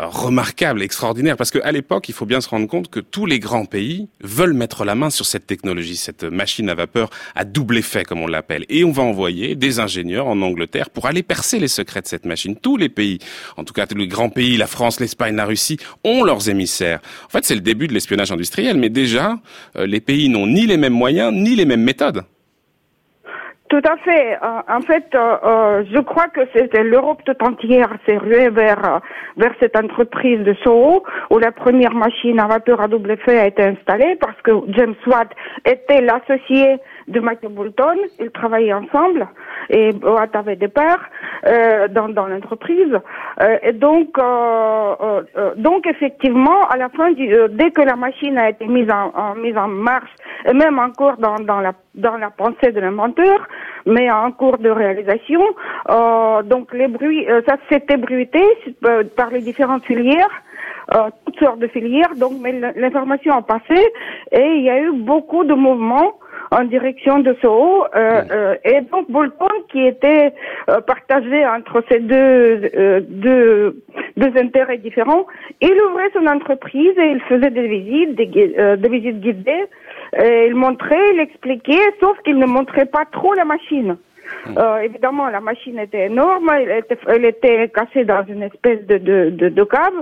euh, 0.00 0.06
remarquable, 0.06 0.82
extraordinaire, 0.82 1.36
parce 1.36 1.50
qu'à 1.50 1.70
l'époque, 1.70 2.08
il 2.08 2.14
faut 2.14 2.26
bien 2.26 2.40
se 2.40 2.48
rendre 2.48 2.66
compte 2.66 2.88
que 2.88 2.98
tous 2.98 3.26
les 3.26 3.38
grands 3.38 3.66
pays 3.66 4.08
veulent 4.22 4.52
mettre 4.52 4.84
la 4.84 4.94
main 4.94 5.10
sur 5.10 5.26
cette 5.26 5.46
technologie, 5.46 5.96
cette 5.96 6.24
machine 6.24 6.68
à 6.70 6.74
vapeur 6.74 7.10
à 7.36 7.44
double 7.44 7.78
effet, 7.78 8.04
comme 8.04 8.20
on 8.20 8.26
l'appelle. 8.26 8.64
Et 8.68 8.84
on 8.84 8.90
va 8.90 9.02
envoyer 9.02 9.54
des 9.54 9.78
ingénieurs 9.78 10.26
en 10.26 10.40
Angleterre 10.42 10.90
pour 10.90 11.06
aller 11.06 11.22
percer 11.22 11.60
les 11.60 11.68
secrets 11.68 12.02
de 12.02 12.06
cette 12.06 12.24
machine. 12.24 12.56
Tous 12.56 12.76
les 12.76 12.88
pays, 12.88 13.18
en 13.56 13.64
tout 13.64 13.74
cas 13.74 13.86
tous 13.86 13.96
les 13.96 14.08
grands 14.08 14.30
pays, 14.30 14.56
la 14.56 14.66
France, 14.66 14.98
l'Espagne, 14.98 15.36
la 15.36 15.44
Russie, 15.44 15.78
ont 16.02 16.24
leurs 16.24 16.48
émissaires. 16.48 17.00
En 17.26 17.28
fait, 17.28 17.44
c'est 17.44 17.54
le 17.54 17.60
début 17.60 17.86
de 17.86 17.94
l'espionnage 17.94 18.32
industriel, 18.32 18.76
mais 18.76 18.88
déjà, 18.88 19.38
euh, 19.76 19.86
les 19.86 20.00
pays 20.00 20.28
n'ont 20.28 20.46
ni 20.46 20.66
les 20.66 20.76
mêmes 20.76 20.92
moyens, 20.92 21.32
ni 21.32 21.54
les 21.54 21.64
mêmes 21.64 21.82
Tout 23.72 23.80
à 23.90 23.96
fait. 24.04 24.34
Euh, 24.34 24.60
en 24.68 24.82
fait, 24.82 25.06
euh, 25.14 25.36
euh, 25.44 25.84
je 25.90 25.98
crois 26.00 26.28
que 26.28 26.42
c'était 26.54 26.84
l'Europe 26.84 27.22
tout 27.24 27.42
entière 27.42 27.88
s'est 28.04 28.18
ruée 28.18 28.50
vers 28.50 29.00
vers 29.38 29.54
cette 29.60 29.74
entreprise 29.78 30.40
de 30.40 30.54
Soho 30.62 31.02
où 31.30 31.38
la 31.38 31.52
première 31.52 31.94
machine 31.94 32.38
à 32.38 32.48
vapeur 32.48 32.82
à 32.82 32.88
double 32.88 33.12
effet 33.12 33.38
a 33.38 33.46
été 33.46 33.62
installée 33.62 34.18
parce 34.20 34.38
que 34.42 34.50
James 34.68 34.94
Watt 35.06 35.30
était 35.64 36.02
l'associé 36.02 36.80
de 37.12 37.20
Michael 37.20 37.52
Bolton. 37.52 37.98
Ils 38.20 38.30
travaillaient 38.30 38.72
ensemble 38.72 39.26
et 39.70 39.90
Watt 40.02 40.34
avait 40.34 40.56
des 40.56 40.68
parts 40.68 41.04
dans 41.90 42.08
dans 42.08 42.26
l'entreprise. 42.26 42.94
et 43.62 43.72
donc 43.72 44.18
donc 45.56 45.86
effectivement, 45.86 46.60
à 46.68 46.76
la 46.76 46.88
fin 46.88 47.12
dès 47.12 47.70
que 47.70 47.82
la 47.82 47.96
machine 47.96 48.38
a 48.38 48.50
été 48.50 48.66
mise 48.66 48.90
en, 48.90 49.12
en 49.18 49.34
mise 49.34 49.56
en 49.56 49.68
marche 49.68 50.14
et 50.46 50.52
même 50.52 50.78
encore 50.78 51.16
dans 51.18 51.36
dans 51.36 51.60
la 51.60 51.72
dans 51.94 52.16
la 52.16 52.30
pensée 52.30 52.72
de 52.72 52.80
l'inventeur, 52.80 53.46
mais 53.86 54.10
en 54.10 54.32
cours 54.32 54.58
de 54.58 54.70
réalisation. 54.70 55.42
Euh, 55.90 56.42
donc 56.42 56.72
les 56.72 56.88
bruits, 56.88 57.28
euh, 57.28 57.42
ça 57.46 57.56
s'était 57.70 57.96
bruité 57.96 58.42
euh, 58.84 59.04
par 59.16 59.30
les 59.30 59.40
différentes 59.40 59.84
filières. 59.84 60.30
Euh, 60.94 61.10
toutes 61.24 61.38
sortes 61.38 61.60
de 61.60 61.68
filières, 61.68 62.14
donc 62.16 62.32
mais 62.40 62.52
l'information 62.76 63.34
a 63.34 63.42
passé 63.42 63.80
et 64.32 64.46
il 64.56 64.62
y 64.62 64.70
a 64.70 64.80
eu 64.80 64.92
beaucoup 64.92 65.44
de 65.44 65.54
mouvements 65.54 66.14
en 66.50 66.64
direction 66.64 67.20
de 67.20 67.34
Soho 67.40 67.84
euh, 67.84 68.22
euh, 68.30 68.54
et 68.64 68.80
donc 68.80 69.08
Bolton 69.08 69.46
qui 69.70 69.86
était 69.86 70.34
partagé 70.86 71.46
entre 71.46 71.82
ces 71.88 72.00
deux, 72.00 73.02
deux 73.08 73.82
deux 74.16 74.32
intérêts 74.38 74.78
différents, 74.78 75.26
il 75.60 75.74
ouvrait 75.88 76.10
son 76.12 76.26
entreprise 76.26 76.92
et 76.98 77.10
il 77.12 77.20
faisait 77.22 77.50
des 77.50 77.68
visites, 77.68 78.14
des, 78.16 78.26
des 78.76 78.88
visites 78.88 79.20
guidées 79.20 79.68
euh, 80.18 80.46
il 80.48 80.54
montrait, 80.54 81.14
il 81.14 81.20
expliquait, 81.20 81.94
sauf 82.00 82.18
qu'il 82.24 82.36
ne 82.38 82.46
montrait 82.46 82.86
pas 82.86 83.04
trop 83.10 83.32
la 83.34 83.44
machine. 83.44 83.96
Hmm. 84.46 84.58
Euh, 84.58 84.78
évidemment, 84.80 85.28
la 85.28 85.40
machine 85.40 85.78
était 85.78 86.06
énorme, 86.06 86.50
elle 86.54 86.78
était, 86.78 86.98
elle 87.06 87.24
était 87.24 87.68
cassée 87.68 88.04
dans 88.04 88.24
une 88.26 88.42
espèce 88.42 88.84
de, 88.86 88.98
de, 88.98 89.30
de, 89.30 89.48
de 89.48 89.64
cave 89.64 89.94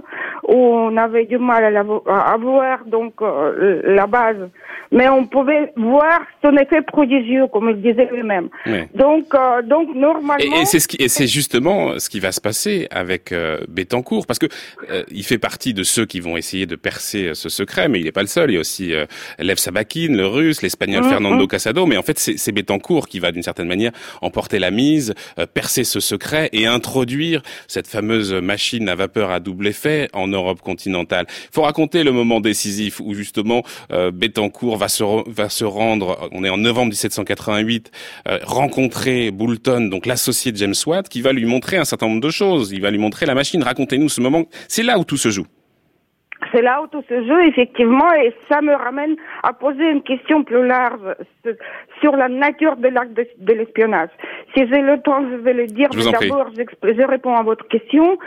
où 0.49 0.55
on 0.55 0.97
avait 0.97 1.26
du 1.26 1.38
mal 1.38 1.64
à, 1.64 1.70
la, 1.70 1.80
à 1.80 2.36
voir 2.38 2.84
donc 2.86 3.14
euh, 3.20 3.82
la 3.84 4.07
base 4.07 4.49
mais 4.93 5.09
on 5.09 5.26
pouvait 5.26 5.72
voir 5.76 6.20
son 6.43 6.57
effet 6.57 6.82
prodigieux, 6.82 7.47
comme 7.53 7.70
il 7.70 7.80
disait 7.80 8.09
lui-même. 8.12 8.49
Donc, 8.95 9.26
euh, 9.34 9.62
donc 9.62 9.95
normalement. 9.95 10.36
Et, 10.38 10.64
c'est 10.64 10.80
ce 10.80 10.88
qui, 10.88 10.97
et 10.99 11.09
c'est 11.09 11.26
justement 11.26 11.99
ce 11.99 12.09
qui 12.09 12.18
va 12.18 12.32
se 12.32 12.41
passer 12.41 12.88
avec 12.91 13.32
euh, 13.32 13.59
Bettencourt, 13.68 14.26
parce 14.26 14.38
que 14.38 14.47
euh, 14.91 15.05
il 15.11 15.24
fait 15.24 15.38
partie 15.38 15.74
de 15.74 15.84
ceux 15.84 16.07
qui 16.07 16.20
vont 16.20 16.36
essayer 16.36 16.66
de 16.66 16.76
percer 16.76 17.32
ce 17.34 17.49
secret, 17.49 17.88
mais 17.88 18.01
il 18.01 18.05
n'est 18.05 18.12
pas 18.12 18.22
le 18.22 18.26
seul. 18.26 18.51
Il 18.51 18.55
y 18.55 18.57
a 18.57 18.61
aussi 18.61 18.93
Lev 19.38 19.57
Sabakin, 19.57 20.09
le 20.11 20.26
Russe, 20.26 20.62
l'Espagnol 20.62 21.05
mm-hmm. 21.05 21.09
Fernando 21.09 21.47
Casado, 21.47 21.86
mais 21.86 21.97
en 21.97 22.03
fait 22.03 22.18
c'est, 22.18 22.36
c'est 22.36 22.53
Bettencourt 22.53 23.07
qui 23.07 23.20
va 23.20 23.30
d'une 23.32 23.43
certaine 23.43 23.68
manière 23.68 23.93
emporter 24.31 24.61
la 24.61 24.70
mise, 24.70 25.14
percer 25.55 25.83
ce 25.83 25.99
secret 25.99 26.49
et 26.53 26.66
introduire 26.66 27.43
cette 27.66 27.89
fameuse 27.89 28.33
machine 28.33 28.89
à 28.89 28.95
vapeur 28.95 29.33
à 29.33 29.41
double 29.41 29.66
effet 29.66 30.09
en 30.12 30.28
Europe 30.28 30.61
continentale. 30.61 31.26
Il 31.28 31.55
faut 31.55 31.62
raconter 31.62 32.05
le 32.05 32.12
moment 32.12 32.41
décisif 32.41 33.01
où 33.01 33.14
justement 33.14 33.64
Bettencourt 33.91 34.76
va 34.76 34.89
se, 34.89 35.03
va 35.28 35.49
se 35.49 35.64
rendre, 35.64 36.28
on 36.33 36.45
est 36.45 36.49
en 36.49 36.59
novembre 36.59 36.91
1788, 36.91 37.91
euh, 38.28 38.39
rencontrer 38.43 39.31
Boulton, 39.31 39.89
donc 39.89 40.07
l'associé 40.07 40.53
de 40.53 40.57
James 40.57 40.74
Watt, 40.87 41.09
qui 41.09 41.20
va 41.20 41.33
lui 41.33 41.47
montrer 41.47 41.76
un 41.76 41.85
certain 41.85 42.07
nombre 42.07 42.20
de 42.20 42.31
choses. 42.31 42.70
Il 42.72 42.81
va 42.81 42.91
lui 42.91 42.99
montrer 42.99 43.26
la 43.26 43.35
machine. 43.35 43.62
Racontez-nous 43.62 44.09
ce 44.09 44.20
moment. 44.20 44.45
C'est 44.68 44.83
là 44.83 44.99
où 44.99 45.05
tout 45.05 45.16
se 45.16 45.31
joue. 45.31 45.47
C'est 46.53 46.62
là 46.62 46.82
où 46.82 46.86
tout 46.86 47.03
se 47.09 47.24
joue, 47.26 47.38
effectivement, 47.38 48.12
et 48.14 48.34
ça 48.51 48.61
me 48.61 48.74
ramène 48.74 49.16
à 49.42 49.53
poser 49.53 49.90
une 49.90 50.03
question 50.03 50.42
plus 50.44 50.66
large 50.66 51.01
sur 52.01 52.16
la 52.16 52.28
nature 52.28 52.76
de 52.76 52.88
l'acte 52.88 53.12
de, 53.14 53.53
l'espionnage. 53.53 54.11
Si 54.55 54.66
j'ai 54.66 54.80
le 54.80 55.01
temps, 55.01 55.22
je 55.30 55.36
vais 55.36 55.53
le 55.53 55.66
dire, 55.66 55.88
mais 55.94 56.11
d'abord, 56.11 56.48
je 56.57 57.07
réponds 57.07 57.34
à 57.34 57.42
votre 57.42 57.66
question. 57.68 58.18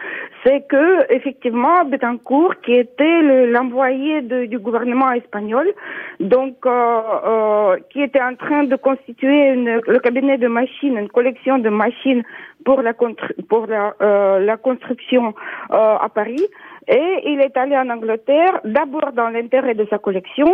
C'est 0.45 0.67
que, 0.67 1.11
effectivement, 1.13 1.86
Betancourt, 1.86 2.55
qui 2.63 2.74
était 2.74 3.47
l'envoyé 3.47 4.21
du 4.21 4.59
gouvernement 4.59 5.11
espagnol, 5.11 5.67
donc, 6.19 6.55
euh, 6.65 7.01
euh, 7.26 7.78
qui 7.89 8.01
était 8.01 8.21
en 8.21 8.36
train 8.36 8.63
de 8.63 8.76
constituer 8.76 9.49
une, 9.49 9.82
le 9.88 9.99
cabinet 9.99 10.38
de 10.38 10.47
machines, 10.47 10.97
une 10.97 11.09
collection 11.09 11.57
de 11.57 11.69
machines 11.69 12.24
pour 12.63 12.82
la, 12.82 12.93
pour 12.93 13.67
la, 13.67 13.95
euh, 14.01 14.39
la 14.39 14.57
construction 14.57 15.34
euh, 15.71 15.95
à 15.95 16.09
Paris, 16.09 16.47
et 16.88 17.21
il 17.25 17.39
est 17.41 17.55
allé 17.57 17.77
en 17.77 17.89
Angleterre, 17.89 18.59
d'abord 18.65 19.11
dans 19.13 19.29
l'intérêt 19.29 19.73
de 19.73 19.86
sa 19.89 19.97
collection, 19.97 20.47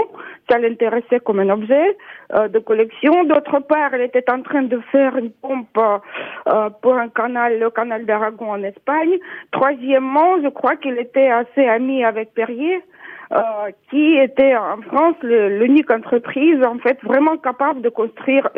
ça 0.49 0.57
l'intéressait 0.59 1.19
comme 1.19 1.39
un 1.39 1.49
objet 1.49 1.97
euh, 2.35 2.47
de 2.47 2.59
collection. 2.59 3.23
D'autre 3.23 3.59
part, 3.59 3.91
il 3.95 4.01
était 4.01 4.29
en 4.29 4.41
train 4.41 4.63
de 4.63 4.79
faire 4.91 5.17
une 5.17 5.31
pompe 5.31 5.77
euh, 5.77 6.69
pour 6.81 6.95
un 6.95 7.09
canal, 7.09 7.59
le 7.59 7.69
canal 7.69 8.05
d'Aragon 8.05 8.51
en 8.51 8.63
Espagne. 8.63 9.17
Troisièmement, 9.51 10.41
je 10.43 10.49
crois 10.49 10.75
qu'il 10.75 10.97
était 10.97 11.29
assez 11.29 11.65
ami 11.65 12.03
avec 12.03 12.33
Perrier. 12.33 12.81
Euh, 13.31 13.69
qui 13.91 14.17
était 14.17 14.55
en 14.55 14.81
France 14.81 15.15
l'unique 15.21 15.91
entreprise 15.91 16.63
en 16.65 16.79
fait 16.79 16.97
vraiment 17.03 17.37
capable 17.37 17.79
de 17.83 17.89
construire, 17.89 18.49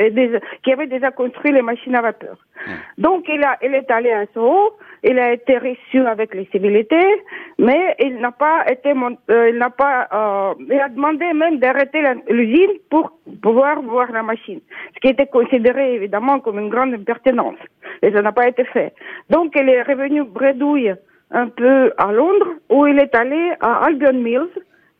qui 0.64 0.72
avait 0.72 0.88
déjà 0.88 1.12
construit 1.12 1.52
les 1.52 1.62
machines 1.62 1.94
à 1.94 2.02
vapeur. 2.02 2.38
Mmh. 2.66 2.72
Donc 2.98 3.26
il 3.28 3.44
a, 3.44 3.58
il 3.62 3.76
est 3.76 3.92
allé 3.92 4.12
à 4.14 4.26
Soho, 4.34 4.78
il 5.04 5.20
a 5.20 5.34
été 5.34 5.58
reçu 5.58 6.00
avec 6.06 6.34
les 6.34 6.46
civilités, 6.54 7.22
mais 7.60 7.98
il 8.00 8.16
n'a 8.20 8.32
pas 8.32 8.64
été, 8.72 8.92
euh, 8.92 9.50
il 9.50 9.58
n'a 9.58 9.72
pas, 9.72 10.08
euh, 10.14 10.54
il 10.66 10.80
a 10.80 10.88
demandé 10.88 11.34
même 11.34 11.60
d'arrêter 11.60 12.02
l'usine 12.30 12.72
pour 12.90 13.12
pouvoir 13.42 13.82
voir 13.82 14.10
la 14.14 14.24
machine, 14.24 14.62
ce 14.96 15.00
qui 15.02 15.10
était 15.10 15.28
considéré 15.28 15.96
évidemment 15.96 16.40
comme 16.40 16.60
une 16.60 16.70
grande 16.70 16.94
impertinence, 16.94 17.60
et 18.02 18.10
ça 18.14 18.22
n'a 18.22 18.32
pas 18.32 18.48
été 18.48 18.64
fait. 18.64 18.94
Donc 19.30 19.52
il 19.54 19.68
est 19.68 19.82
revenu 19.82 20.24
bredouille 20.24 20.94
un 21.32 21.48
peu 21.48 21.94
à 21.98 22.12
Londres, 22.12 22.54
où 22.70 22.86
il 22.88 23.00
est 23.00 23.14
allé 23.16 23.52
à 23.62 23.86
Albion 23.86 24.14
Mills, 24.14 24.50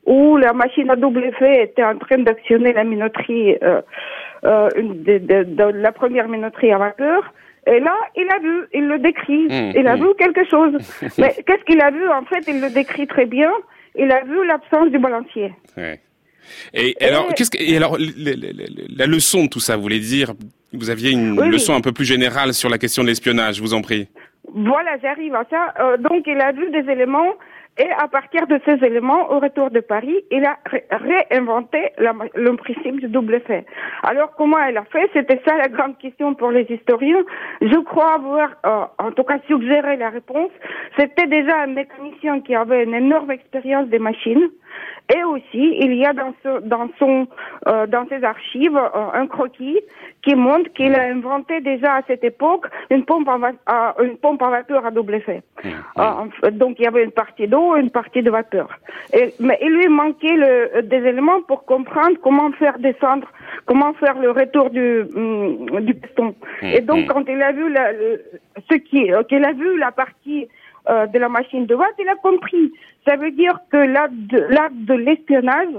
où 0.06 0.38
la 0.38 0.54
machine 0.54 0.90
à 0.90 0.96
double 0.96 1.26
effet 1.26 1.64
était 1.64 1.84
en 1.84 1.98
train 1.98 2.20
d'actionner 2.20 2.74
la 2.74 2.84
minoterie, 2.84 3.58
euh, 3.62 3.82
euh, 4.46 4.70
de, 4.76 5.18
de, 5.20 5.44
de, 5.44 5.64
la 5.64 5.92
première 5.92 6.28
minoterie 6.28 6.72
à 6.72 6.78
vapeur. 6.78 7.34
Et 7.68 7.80
là, 7.80 7.96
il 8.16 8.28
a 8.32 8.40
vu, 8.40 8.68
il 8.74 8.88
le 8.88 8.98
décrit, 8.98 9.46
mmh, 9.46 9.74
il 9.76 9.88
a 9.88 9.96
mmh. 9.96 10.00
vu 10.00 10.08
quelque 10.18 10.50
chose. 10.50 10.74
Mais 11.20 11.36
qu'est-ce 11.46 11.64
qu'il 11.66 11.82
a 11.82 11.92
vu? 11.92 12.10
En 12.10 12.26
fait, 12.26 12.44
il 12.48 12.60
le 12.60 12.72
décrit 12.72 13.06
très 13.06 13.26
bien. 13.26 13.52
Il 13.96 14.12
a 14.12 14.24
vu 14.24 14.48
l'absence 14.48 14.90
du 14.90 14.98
balancier. 14.98 15.54
Ouais. 15.78 16.00
Et, 16.74 16.96
alors, 17.02 17.28
qu'est-ce 17.36 17.52
que, 17.52 17.62
et 17.62 17.78
alors, 17.78 17.98
la 18.00 19.06
leçon 19.06 19.44
de 19.44 19.50
tout 19.50 19.60
ça, 19.60 19.76
vous 19.76 19.84
voulez 19.84 20.00
dire, 20.00 20.34
vous 20.74 20.90
aviez 20.90 21.12
une 21.12 21.40
leçon 21.50 21.76
un 21.76 21.82
peu 21.82 21.92
plus 21.92 22.06
générale 22.06 22.54
sur 22.54 22.70
la 22.70 22.78
question 22.78 23.04
de 23.04 23.10
l'espionnage, 23.10 23.58
je 23.58 23.62
vous 23.62 23.74
en 23.74 23.82
prie. 23.82 24.08
Voilà, 24.54 24.98
j'arrive 25.02 25.36
à 25.36 25.46
ça. 25.50 25.74
Euh, 25.80 25.98
donc, 25.98 26.24
il 26.28 26.40
a 26.40 26.52
vu 26.52 26.70
des 26.72 26.90
éléments 26.92 27.34
et 27.78 27.90
à 27.90 28.08
partir 28.10 28.48
de 28.48 28.60
ces 28.66 28.86
éléments, 28.86 29.32
au 29.32 29.40
retour 29.40 29.72
de 29.72 29.80
Paris, 29.80 30.18
il 30.30 30.46
a 30.46 30.58
réinventé 30.92 31.94
le 31.98 32.56
principe 32.58 33.00
du 33.00 33.08
double 33.08 33.40
fait. 33.48 33.66
Alors 34.04 34.36
comment 34.36 34.60
elle 34.60 34.78
a 34.78 34.84
fait? 34.84 35.10
C'était 35.14 35.42
ça 35.48 35.56
la 35.56 35.70
grande 35.70 35.98
question 35.98 36.36
pour 36.36 36.52
les 36.52 36.68
historiens. 36.70 37.24
Je 37.62 37.80
crois 37.80 38.16
avoir, 38.16 38.50
euh, 38.66 38.86
en 39.00 39.12
tout 39.12 39.24
cas, 39.24 39.40
suggéré 39.48 39.96
la 39.96 40.10
réponse. 40.10 40.52
C'était 40.98 41.28
déjà 41.28 41.62
un 41.62 41.68
mécanicien 41.68 42.42
qui 42.42 42.56
avait 42.56 42.84
une 42.84 42.94
énorme 42.94 43.32
expérience 43.32 43.88
des 43.88 44.00
machines. 44.00 44.50
Et 45.14 45.24
aussi, 45.24 45.76
il 45.80 45.96
y 45.96 46.06
a 46.06 46.14
dans, 46.14 46.34
ce, 46.44 46.62
dans 46.62 46.90
son, 46.98 47.28
euh, 47.68 47.86
dans 47.88 48.08
ses 48.08 48.24
archives 48.24 48.78
euh, 48.78 48.90
un 49.14 49.28
croquis 49.28 49.80
qui 50.22 50.36
montre 50.36 50.72
qu'il 50.74 50.96
a 50.96 51.04
inventé 51.04 51.60
déjà 51.60 51.96
à 51.96 52.02
cette 52.04 52.24
époque 52.24 52.68
une 52.90 53.04
pompe 53.04 53.28
à, 53.66 53.96
une 54.02 54.18
pompe 54.18 54.42
à 54.42 54.50
vapeur 54.50 54.86
à 54.86 54.92
double 54.92 55.16
effet. 55.16 55.42
Mmh, 55.64 55.70
mmh. 55.70 55.74
Euh, 56.46 56.52
donc 56.52 56.78
il 56.80 56.84
y 56.84 56.88
avait 56.88 57.04
une 57.04 57.12
partie 57.12 57.48
d'eau 57.48 57.76
et 57.76 57.82
une 57.82 57.90
partie 57.90 58.22
de 58.22 58.32
vapeur. 58.32 58.70
Et, 59.14 59.34
mais 59.40 59.58
il 59.62 59.72
lui 59.72 59.90
manquait 59.90 60.38
le, 60.38 60.82
des 60.84 61.04
éléments 61.12 61.42
pour 61.42 61.66
comprendre 61.66 62.18
comment 62.22 62.52
faire 62.54 62.80
descendre, 62.80 63.28
comment 63.66 63.94
faire 63.94 64.18
le 64.18 64.32
retour 64.32 64.70
du, 64.70 65.04
mm, 65.14 65.82
du 65.82 65.94
piston. 65.96 66.36
Mmh, 66.62 66.66
et 66.68 66.82
donc 66.82 67.08
quand 67.08 67.28
il 67.28 67.42
a 67.42 67.52
vu 67.52 67.70
la, 67.70 67.92
ce 68.70 68.76
qui, 68.76 69.12
qu'il 69.28 69.44
a 69.44 69.52
vu 69.52 69.78
la 69.78 69.92
partie 69.92 70.48
euh, 70.90 71.06
de 71.08 71.20
la 71.20 71.30
machine 71.30 71.66
de 71.66 71.76
Watt, 71.76 71.94
il 72.00 72.10
a 72.10 72.16
compris. 72.16 72.72
Ça 73.08 73.16
veut 73.16 73.32
dire 73.32 73.60
que 73.72 73.78
l'acte 73.78 74.14
de, 74.14 74.86
de 74.86 74.94
l'espionnage, 74.94 75.76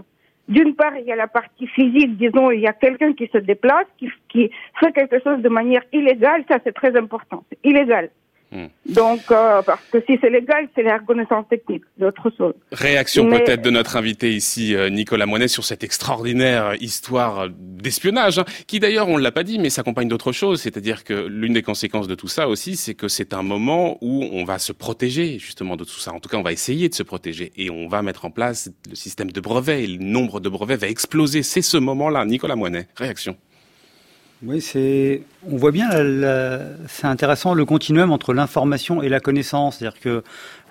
d'une 0.49 0.75
part, 0.75 0.97
il 0.97 1.05
y 1.05 1.13
a 1.13 1.17
la 1.17 1.29
partie 1.29 1.67
physique, 1.69 2.17
disons, 2.17 2.51
il 2.51 2.61
y 2.61 2.67
a 2.67 2.73
quelqu'un 2.73 3.13
qui 3.13 3.29
se 3.33 3.39
déplace, 3.39 3.87
qui, 3.99 4.11
qui 4.29 4.51
fait 4.81 4.93
quelque 4.93 5.21
chose 5.23 5.41
de 5.41 5.49
manière 5.49 5.83
illégale, 5.93 6.45
ça 6.49 6.59
c'est 6.65 6.75
très 6.75 6.97
important, 6.97 7.45
illégal. 7.65 8.11
Hmm. 8.53 8.67
Donc, 8.87 9.21
euh, 9.31 9.63
parce 9.63 9.81
que 9.91 9.99
si 10.07 10.19
c'est 10.21 10.29
légal, 10.29 10.69
c'est 10.75 10.83
la 10.83 10.99
reconnaissance 10.99 11.49
technique, 11.49 11.85
c'est 11.99 12.05
autre 12.05 12.31
chose. 12.37 12.53
Réaction 12.71 13.31
peut-être 13.31 13.63
de 13.63 13.71
notre 13.71 13.97
invité 13.97 14.35
ici, 14.35 14.75
euh, 14.75 14.91
Nicolas 14.91 15.25
Moinet, 15.25 15.49
sur 15.49 15.65
cette 15.65 15.83
extraordinaire 15.83 16.75
histoire 16.79 17.49
d'espionnage, 17.51 18.39
hein, 18.39 18.45
qui 18.67 18.79
d'ailleurs, 18.79 19.09
on 19.09 19.17
ne 19.17 19.23
l'a 19.23 19.33
pas 19.33 19.43
dit, 19.43 19.59
mais 19.59 19.71
s'accompagne 19.71 20.09
d'autre 20.09 20.33
chose. 20.33 20.61
C'est-à-dire 20.61 21.03
que 21.05 21.15
l'une 21.15 21.55
des 21.55 21.63
conséquences 21.63 22.09
de 22.09 22.15
tout 22.15 22.29
ça 22.29 22.47
aussi, 22.47 22.77
c'est 22.77 22.95
que 22.95 23.09
c'est 23.09 23.33
un 23.33 23.43
moment 23.43 23.97
où 24.03 24.29
on 24.31 24.45
va 24.45 24.59
se 24.59 24.73
protéger 24.73 25.39
justement 25.39 25.77
de 25.77 25.85
tout 25.85 25.99
ça. 25.99 26.13
En 26.13 26.21
tout 26.21 26.29
cas, 26.29 26.37
on 26.37 26.43
va 26.43 26.53
essayer 26.53 26.91
de 26.91 26.95
se 26.95 27.03
protéger 27.03 27.53
et 27.57 27.71
on 27.71 27.89
va 27.89 28.03
mettre 28.03 28.27
en 28.27 28.31
place 28.31 28.71
le 28.87 28.97
système 28.97 29.31
de 29.31 29.41
brevets 29.41 29.85
et 29.85 29.87
le 29.87 30.05
nombre 30.05 30.41
de 30.41 30.51
brevets 30.51 30.77
va 30.77 30.89
exploser. 30.89 31.43
C'est 31.43 31.63
ce 31.63 31.79
moment-là. 31.79 32.27
Nicolas 32.27 32.57
Moinet, 32.57 32.87
réaction. 32.97 33.35
Oui, 34.45 34.61
c'est. 34.61 35.23
On 35.49 35.57
voit 35.57 35.71
bien, 35.71 35.89
c'est 36.89 37.07
intéressant 37.07 37.55
le 37.55 37.65
continuum 37.65 38.11
entre 38.11 38.35
l'information 38.35 39.01
et 39.01 39.09
la 39.09 39.21
connaissance. 39.21 39.79
C'est-à-dire 39.79 40.01
que 40.01 40.23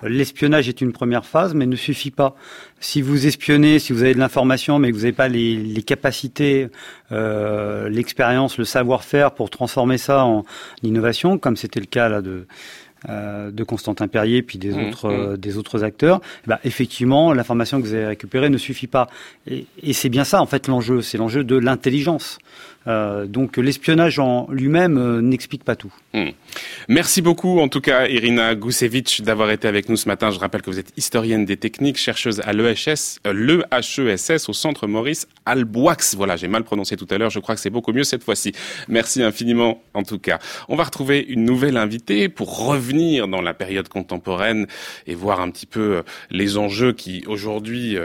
l'espionnage 0.04 0.68
est 0.68 0.82
une 0.82 0.92
première 0.92 1.26
phase, 1.26 1.54
mais 1.54 1.66
ne 1.66 1.76
suffit 1.78 2.12
pas. 2.12 2.36
Si 2.82 3.02
vous 3.02 3.28
espionnez, 3.28 3.80
si 3.80 3.94
vous 3.94 4.04
avez 4.04 4.14
de 4.14 4.20
l'information, 4.20 4.78
mais 4.78 4.90
que 4.90 4.96
vous 4.96 5.02
n'avez 5.02 5.14
pas 5.14 5.30
les, 5.30 5.56
les 5.56 5.84
capacités, 5.84 6.68
euh, 7.14 7.88
l'expérience, 7.88 8.58
le 8.58 8.66
savoir-faire 8.66 9.32
pour 9.32 9.50
transformer 9.50 9.98
ça 9.98 10.26
en 10.26 10.44
innovation, 10.84 11.38
comme 11.38 11.56
c'était 11.56 11.80
le 11.80 11.86
cas 11.86 12.10
là 12.10 12.22
de 12.22 12.48
euh, 13.10 13.50
de 13.50 13.64
Constantin 13.64 14.08
Perrier 14.08 14.44
puis 14.44 14.60
des 14.60 14.74
mmh, 14.74 14.88
autres 14.88 15.10
mmh. 15.10 15.38
Des 15.38 15.58
autres 15.58 15.84
acteurs, 15.84 16.22
bah, 16.46 16.60
effectivement, 16.64 17.34
l'information 17.34 17.82
que 17.82 17.88
vous 17.88 17.96
avez 17.96 18.06
récupérée 18.06 18.50
ne 18.50 18.60
suffit 18.60 18.86
pas. 18.86 19.08
Et, 19.48 19.66
et 19.82 19.94
c'est 19.94 20.10
bien 20.10 20.24
ça 20.24 20.40
en 20.42 20.46
fait 20.46 20.68
l'enjeu, 20.68 21.02
c'est 21.02 21.18
l'enjeu 21.18 21.44
de 21.44 21.56
l'intelligence. 21.56 22.38
Euh, 22.88 23.26
donc 23.28 23.58
l'espionnage 23.58 24.18
en 24.18 24.48
lui-même 24.50 24.98
euh, 24.98 25.22
n'explique 25.22 25.64
pas 25.64 25.76
tout. 25.76 25.94
Hmm. 26.14 26.30
Merci 26.88 27.22
beaucoup 27.22 27.60
en 27.60 27.68
tout 27.68 27.80
cas 27.80 28.08
Irina 28.08 28.56
Gusevich 28.56 29.22
d'avoir 29.22 29.52
été 29.52 29.68
avec 29.68 29.88
nous 29.88 29.98
ce 29.98 30.08
matin. 30.08 30.32
Je 30.32 30.40
rappelle 30.40 30.64
que 30.64 30.70
vous 30.72 30.80
êtes 30.80 30.92
historienne 30.98 31.46
des 31.46 31.58
techniques, 31.58 31.98
chercheuse 31.98 32.42
à 32.42 32.54
l'EHS, 32.54 33.20
euh, 33.28 33.34
l'EHESS 33.34 34.50
au 34.50 34.54
centre 34.54 34.88
Maurice 34.88 35.28
Alboix. 35.46 35.96
Voilà, 36.16 36.38
j'ai 36.38 36.48
mal 36.48 36.64
prononcé 36.64 36.98
tout 36.98 37.08
à 37.12 37.18
l'heure, 37.18 37.30
je 37.30 37.40
crois 37.40 37.54
que 37.54 37.62
c'est 37.62 37.70
beaucoup 37.70 37.94
mieux 37.94 38.04
cette 38.04 38.24
fois-ci. 38.24 38.52
Merci 38.88 39.22
infiniment 39.22 39.84
en 39.94 40.02
tout 40.02 40.20
cas. 40.20 40.40
On 40.68 40.76
va 40.76 40.84
retrouver 40.84 41.20
une 41.20 41.46
nouvelle 41.46 41.78
invitée 41.78 42.30
pour 42.30 42.66
revenir 42.66 43.28
dans 43.28 43.42
la 43.42 43.54
période 43.54 43.90
contemporaine 43.90 44.66
et 45.06 45.14
voir 45.14 45.40
un 45.40 45.52
petit 45.52 45.68
peu 45.68 46.02
les 46.32 46.58
enjeux 46.58 46.94
qui 46.94 47.24
aujourd'hui 47.28 47.98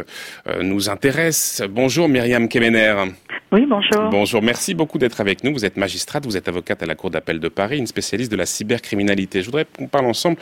nous 0.61 0.89
intéressent. 0.91 1.67
Bonjour 1.69 2.09
Myriam 2.09 2.49
Kemener. 2.49 2.95
Oui, 3.53 3.65
bonjour. 3.69 4.11
Bonjour, 4.11 4.43
merci 4.43 4.75
beaucoup 4.75 4.99
d'être 4.99 5.21
avec 5.21 5.45
nous. 5.45 5.53
Vous 5.53 5.65
êtes 5.65 5.77
magistrate, 5.77 6.25
vous 6.27 6.37
êtes 6.37 6.49
avocate 6.49 6.83
à 6.83 6.87
la 6.87 6.95
Cour 6.95 7.11
d'appel 7.11 7.39
de 7.39 7.49
Paris, 7.49 7.79
une 7.79 7.87
spécialiste 7.87 8.31
de 8.31 8.37
la 8.37 8.47
cybercriminalité. 8.47 9.41
Je 9.41 9.47
voudrais 9.47 9.65
qu'on 9.65 9.87
parle 9.87 10.07
ensemble 10.07 10.37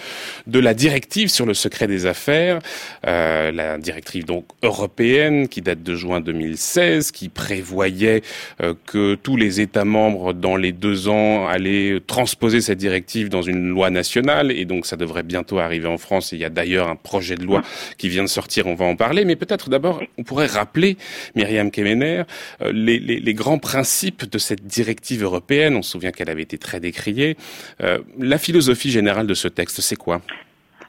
de 0.46 0.58
la 0.58 0.74
directive 0.74 1.28
sur 1.28 1.46
le 1.46 1.54
secret 1.54 1.86
des 1.86 2.06
affaires, 2.06 2.60
euh, 3.06 3.52
la 3.52 3.78
directive 3.78 4.24
donc 4.24 4.46
européenne 4.62 5.48
qui 5.48 5.60
date 5.60 5.82
de 5.82 5.94
juin 5.94 6.20
2016, 6.20 7.10
qui 7.10 7.28
prévoyait 7.28 8.22
euh, 8.62 8.74
que 8.86 9.14
tous 9.16 9.36
les 9.36 9.60
États 9.60 9.84
membres 9.84 10.32
dans 10.32 10.56
les 10.56 10.72
deux 10.72 11.08
ans 11.08 11.46
allaient 11.46 12.00
transposer 12.06 12.60
cette 12.60 12.78
directive 12.78 13.28
dans 13.28 13.42
une 13.42 13.68
loi 13.68 13.90
nationale, 13.90 14.50
et 14.50 14.64
donc 14.64 14.86
ça 14.86 14.96
devrait 14.96 15.22
bientôt 15.22 15.58
arriver 15.58 15.88
en 15.88 15.98
France. 15.98 16.32
il 16.32 16.38
y 16.38 16.44
a 16.44 16.50
d'ailleurs 16.50 16.88
un 16.88 16.96
projet 16.96 17.34
de 17.34 17.44
loi 17.44 17.62
qui 17.98 18.08
vient 18.08 18.24
de 18.24 18.28
sortir, 18.28 18.66
on 18.66 18.74
va 18.74 18.84
en 18.86 18.96
parler. 18.96 19.24
Mais 19.24 19.36
peut-être 19.36 19.68
d'abord, 19.68 20.02
on 20.18 20.22
pourrait 20.22 20.46
rappeler, 20.46 20.96
Myriam 21.34 21.70
Kemener, 21.70 22.22
euh, 22.62 22.72
les 22.84 22.98
les, 22.98 23.34
grands 23.34 23.58
principes 23.58 24.24
de 24.30 24.38
cette 24.38 24.66
directive 24.66 25.22
européenne. 25.22 25.76
On 25.76 25.82
se 25.82 25.92
souvient 25.92 26.12
qu'elle 26.12 26.30
avait 26.30 26.42
été 26.42 26.58
très 26.58 26.80
décriée. 26.80 27.36
Euh, 27.82 27.98
la 28.18 28.38
philosophie 28.38 28.90
générale 28.90 29.26
de 29.26 29.34
ce 29.34 29.48
texte, 29.48 29.80
c'est 29.80 29.96
quoi? 29.96 30.22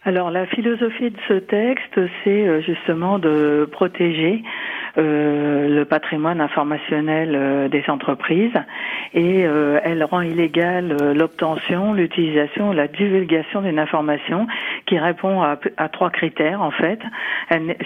Alors 0.05 0.29
la 0.29 0.45
philosophie 0.45 1.09
de 1.09 1.17
ce 1.27 1.33
texte, 1.33 1.99
c'est 2.23 2.47
euh, 2.47 2.61
justement 2.61 3.17
de 3.17 3.67
protéger 3.71 4.43
euh, 4.97 5.67
le 5.67 5.83
patrimoine 5.83 6.39
informationnel 6.39 7.33
euh, 7.35 7.67
des 7.67 7.83
entreprises 7.89 8.53
et 9.13 9.45
euh, 9.45 9.77
elle 9.83 10.03
rend 10.05 10.21
illégale 10.21 11.13
l'obtention, 11.13 11.93
l'utilisation, 11.93 12.71
la 12.71 12.87
divulgation 12.87 13.61
d'une 13.61 13.79
information 13.79 14.47
qui 14.85 14.97
répond 14.97 15.41
à, 15.41 15.57
à, 15.75 15.89
trois 15.89 16.11
critères 16.11 16.61
en 16.61 16.71
fait. 16.71 16.99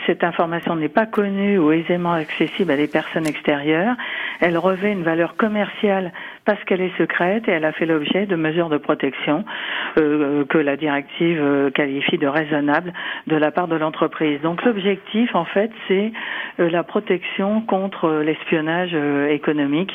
cette 0.05 0.23
information 0.23 0.75
n'est 0.75 0.87
pas 0.87 1.07
connue 1.07 1.57
ou 1.57 1.71
aisément 1.71 2.13
accessible 2.13 2.71
à 2.71 2.77
des 2.77 2.87
personnes 2.87 3.25
extérieures. 3.25 3.95
Elle 4.39 4.57
revêt 4.59 4.91
une 4.91 5.03
valeur 5.03 5.35
commerciale 5.35 6.11
parce 6.49 6.63
qu'elle 6.63 6.81
est 6.81 6.97
secrète 6.97 7.47
et 7.47 7.51
elle 7.51 7.63
a 7.63 7.71
fait 7.71 7.85
l'objet 7.85 8.25
de 8.25 8.35
mesures 8.35 8.69
de 8.69 8.77
protection 8.77 9.45
euh, 9.99 10.45
que 10.45 10.57
la 10.57 10.77
directive 10.77 11.69
qualifie 11.75 12.17
de 12.17 12.25
raisonnables 12.25 12.91
de 13.27 13.35
la 13.35 13.51
part 13.51 13.67
de 13.67 13.75
l'entreprise. 13.75 14.41
Donc 14.41 14.63
l'objectif 14.63 15.35
en 15.35 15.45
fait 15.45 15.69
c'est 15.87 16.11
la 16.57 16.83
protection 16.83 17.61
contre 17.61 18.05
euh, 18.05 18.23
l'espionnage 18.23 18.91
euh, 18.93 19.29
économique 19.29 19.91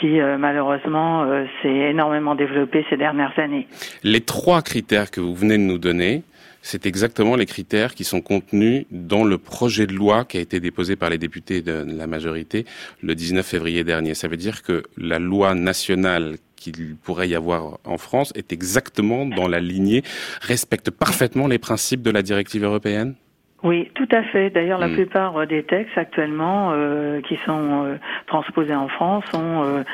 qui 0.00 0.20
euh, 0.20 0.36
malheureusement 0.38 1.24
s'est 1.62 1.68
énormément 1.68 2.34
développé 2.34 2.84
ces 2.90 2.96
dernières 2.96 3.38
années. 3.38 3.66
Les 4.02 4.20
trois 4.20 4.62
critères 4.62 5.10
que 5.10 5.20
vous 5.20 5.34
venez 5.34 5.58
de 5.58 5.62
nous 5.62 5.78
donner, 5.78 6.22
c'est 6.62 6.86
exactement 6.86 7.36
les 7.36 7.46
critères 7.46 7.94
qui 7.94 8.04
sont 8.04 8.20
contenus 8.20 8.86
dans 8.90 9.24
le 9.24 9.36
projet 9.36 9.86
de 9.86 9.92
loi 9.92 10.24
qui 10.24 10.38
a 10.38 10.40
été 10.40 10.60
déposé 10.60 10.96
par 10.96 11.10
les 11.10 11.18
députés 11.18 11.60
de 11.60 11.84
la 11.86 12.06
majorité 12.06 12.64
le 13.02 13.14
19 13.14 13.44
février 13.44 13.84
dernier. 13.84 14.14
Ça 14.14 14.28
veut 14.28 14.36
dire 14.36 14.62
que 14.62 14.84
la 14.96 15.18
loi 15.18 15.54
nationale 15.54 16.36
qu'il 16.56 16.96
pourrait 16.96 17.28
y 17.28 17.34
avoir 17.34 17.78
en 17.84 17.98
France 17.98 18.32
est 18.36 18.52
exactement 18.52 19.26
dans 19.26 19.48
la 19.48 19.58
lignée, 19.58 20.02
respecte 20.40 20.90
parfaitement 20.90 21.48
les 21.48 21.58
principes 21.58 22.02
de 22.02 22.10
la 22.10 22.22
directive 22.22 22.62
européenne? 22.62 23.16
Oui, 23.64 23.90
tout 23.94 24.08
à 24.10 24.24
fait. 24.24 24.50
D'ailleurs, 24.50 24.78
la 24.78 24.88
hmm. 24.88 24.94
plupart 24.94 25.36
euh, 25.36 25.46
des 25.46 25.62
textes 25.62 25.96
actuellement 25.96 26.70
euh, 26.72 27.20
qui 27.20 27.38
sont 27.46 27.84
euh, 27.84 27.96
transposés 28.26 28.74
en 28.74 28.88
France 28.88 29.24
sont 29.30 29.84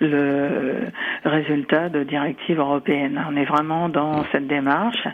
le 0.00 0.88
résultat 1.24 1.88
de 1.88 2.02
directives 2.04 2.58
européennes. 2.58 3.20
On 3.30 3.36
est 3.36 3.44
vraiment 3.44 3.88
dans 3.88 4.20
hmm. 4.20 4.24
cette 4.32 4.46
démarche. 4.46 5.06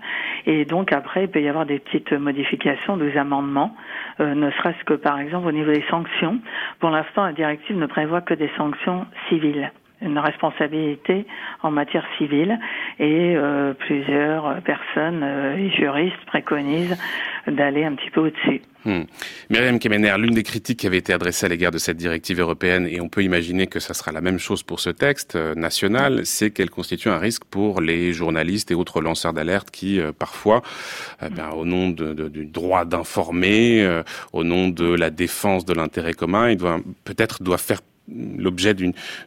Et 0.47 0.65
donc 0.65 0.93
après, 0.93 1.25
il 1.25 1.29
peut 1.31 1.41
y 1.43 1.49
avoir 1.49 1.67
des 1.67 1.79
petites 1.79 2.13
modifications, 2.13 2.97
des 2.97 3.17
amendements, 3.17 3.75
ne 4.21 4.51
serait-ce 4.51 4.85
que 4.85 4.95
par 4.95 5.19
exemple 5.19 5.49
au 5.49 5.53
niveau 5.53 5.73
des 5.73 5.85
sanctions. 5.91 6.39
Pour 6.81 6.91
l'instant, 6.91 7.25
la 7.25 7.33
directive 7.33 7.77
ne 7.77 7.87
prévoit 7.87 8.21
que 8.21 8.35
des 8.35 8.51
sanctions 8.57 9.07
civiles 9.29 9.71
une 10.01 10.19
responsabilité 10.19 11.27
en 11.63 11.71
matière 11.71 12.05
civile 12.19 12.59
et 12.99 13.35
euh, 13.37 13.75
plusieurs 13.75 14.61
personnes 14.63 15.23
euh, 15.23 15.71
juristes 15.71 16.25
préconisent 16.27 16.97
d'aller 17.47 17.85
un 17.85 17.95
petit 17.95 18.11
peu 18.11 18.21
au-dessus. 18.21 18.63
Hmm. 18.85 19.05
Myriam 19.51 19.79
Kemener, 19.79 20.15
l'une 20.19 20.35
des 20.35 20.43
critiques 20.43 20.81
qui 20.81 20.87
avait 20.87 20.99
été 20.99 21.13
adressée 21.13 21.47
à 21.47 21.49
l'égard 21.49 21.71
de 21.71 21.79
cette 21.79 21.97
directive 21.97 22.41
européenne, 22.41 22.87
et 22.87 23.01
on 23.01 23.09
peut 23.09 23.23
imaginer 23.23 23.67
que 23.67 23.81
ça 23.81 23.95
sera 23.95 24.13
la 24.13 24.21
même 24.21 24.39
chose 24.39 24.63
pour 24.63 24.81
ce 24.81 24.91
texte 24.91 25.37
euh, 25.37 25.55
national, 25.55 26.27
c'est 26.27 26.51
qu'elle 26.51 26.71
constitue 26.71 27.09
un 27.09 27.19
risque 27.19 27.45
pour 27.45 27.81
les 27.81 28.13
journalistes 28.13 28.71
et 28.71 28.75
autres 28.75 29.01
lanceurs 29.01 29.33
d'alerte 29.33 29.71
qui, 29.71 30.01
parfois, 30.19 30.63
ben, 31.21 31.51
au 31.51 31.65
nom 31.65 31.91
du 31.91 32.47
droit 32.47 32.85
d'informer, 32.85 34.03
au 34.33 34.45
nom 34.45 34.69
de 34.69 34.93
la 34.95 35.11
défense 35.11 35.65
de 35.65 35.73
l'intérêt 35.73 36.13
commun, 36.13 36.51
ils 36.51 36.57
doivent 36.57 36.83
peut-être 37.05 37.43
doivent 37.43 37.63
faire 37.63 37.81
l'objet 38.09 38.75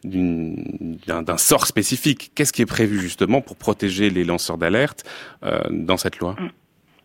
d'un 0.04 1.36
sort 1.36 1.66
spécifique. 1.66 2.30
Qu'est-ce 2.34 2.52
qui 2.52 2.62
est 2.62 2.66
prévu 2.66 3.00
justement 3.00 3.40
pour 3.40 3.56
protéger 3.56 4.10
les 4.10 4.24
lanceurs 4.24 4.58
d'alerte 4.58 5.04
euh, 5.42 5.60
dans 5.70 5.96
cette 5.96 6.18
loi? 6.18 6.36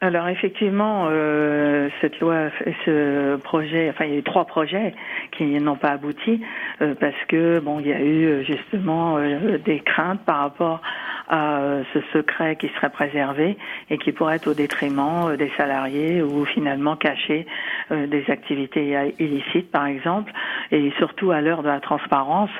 Alors 0.01 0.27
effectivement, 0.27 1.07
euh, 1.09 1.87
cette 2.01 2.19
loi, 2.19 2.49
ce 2.83 3.37
projet, 3.37 3.89
enfin 3.89 4.03
il 4.03 4.11
y 4.11 4.15
a 4.15 4.17
eu 4.17 4.23
trois 4.23 4.43
projets 4.43 4.93
qui 5.37 5.45
n'ont 5.59 5.75
pas 5.75 5.91
abouti 5.91 6.41
euh, 6.81 6.95
parce 6.99 7.15
que 7.27 7.59
bon, 7.59 7.79
il 7.79 7.87
y 7.87 7.93
a 7.93 8.01
eu 8.01 8.43
justement 8.45 9.17
des 9.65 9.79
craintes 9.79 10.21
par 10.25 10.39
rapport 10.39 10.81
à 11.27 11.59
euh, 11.59 11.83
ce 11.93 11.99
secret 12.13 12.55
qui 12.57 12.69
serait 12.75 12.89
préservé 12.89 13.57
et 13.89 13.97
qui 13.97 14.11
pourrait 14.11 14.35
être 14.35 14.47
au 14.47 14.53
détriment 14.53 15.29
euh, 15.29 15.37
des 15.37 15.51
salariés 15.57 16.21
ou 16.21 16.45
finalement 16.45 16.95
cacher 16.95 17.45
euh, 17.91 18.07
des 18.07 18.23
activités 18.29 19.13
illicites, 19.19 19.71
par 19.71 19.85
exemple. 19.85 20.31
Et 20.71 20.91
surtout 20.97 21.31
à 21.31 21.41
l'heure 21.41 21.63
de 21.63 21.67
la 21.67 21.79
transparence, 21.79 22.51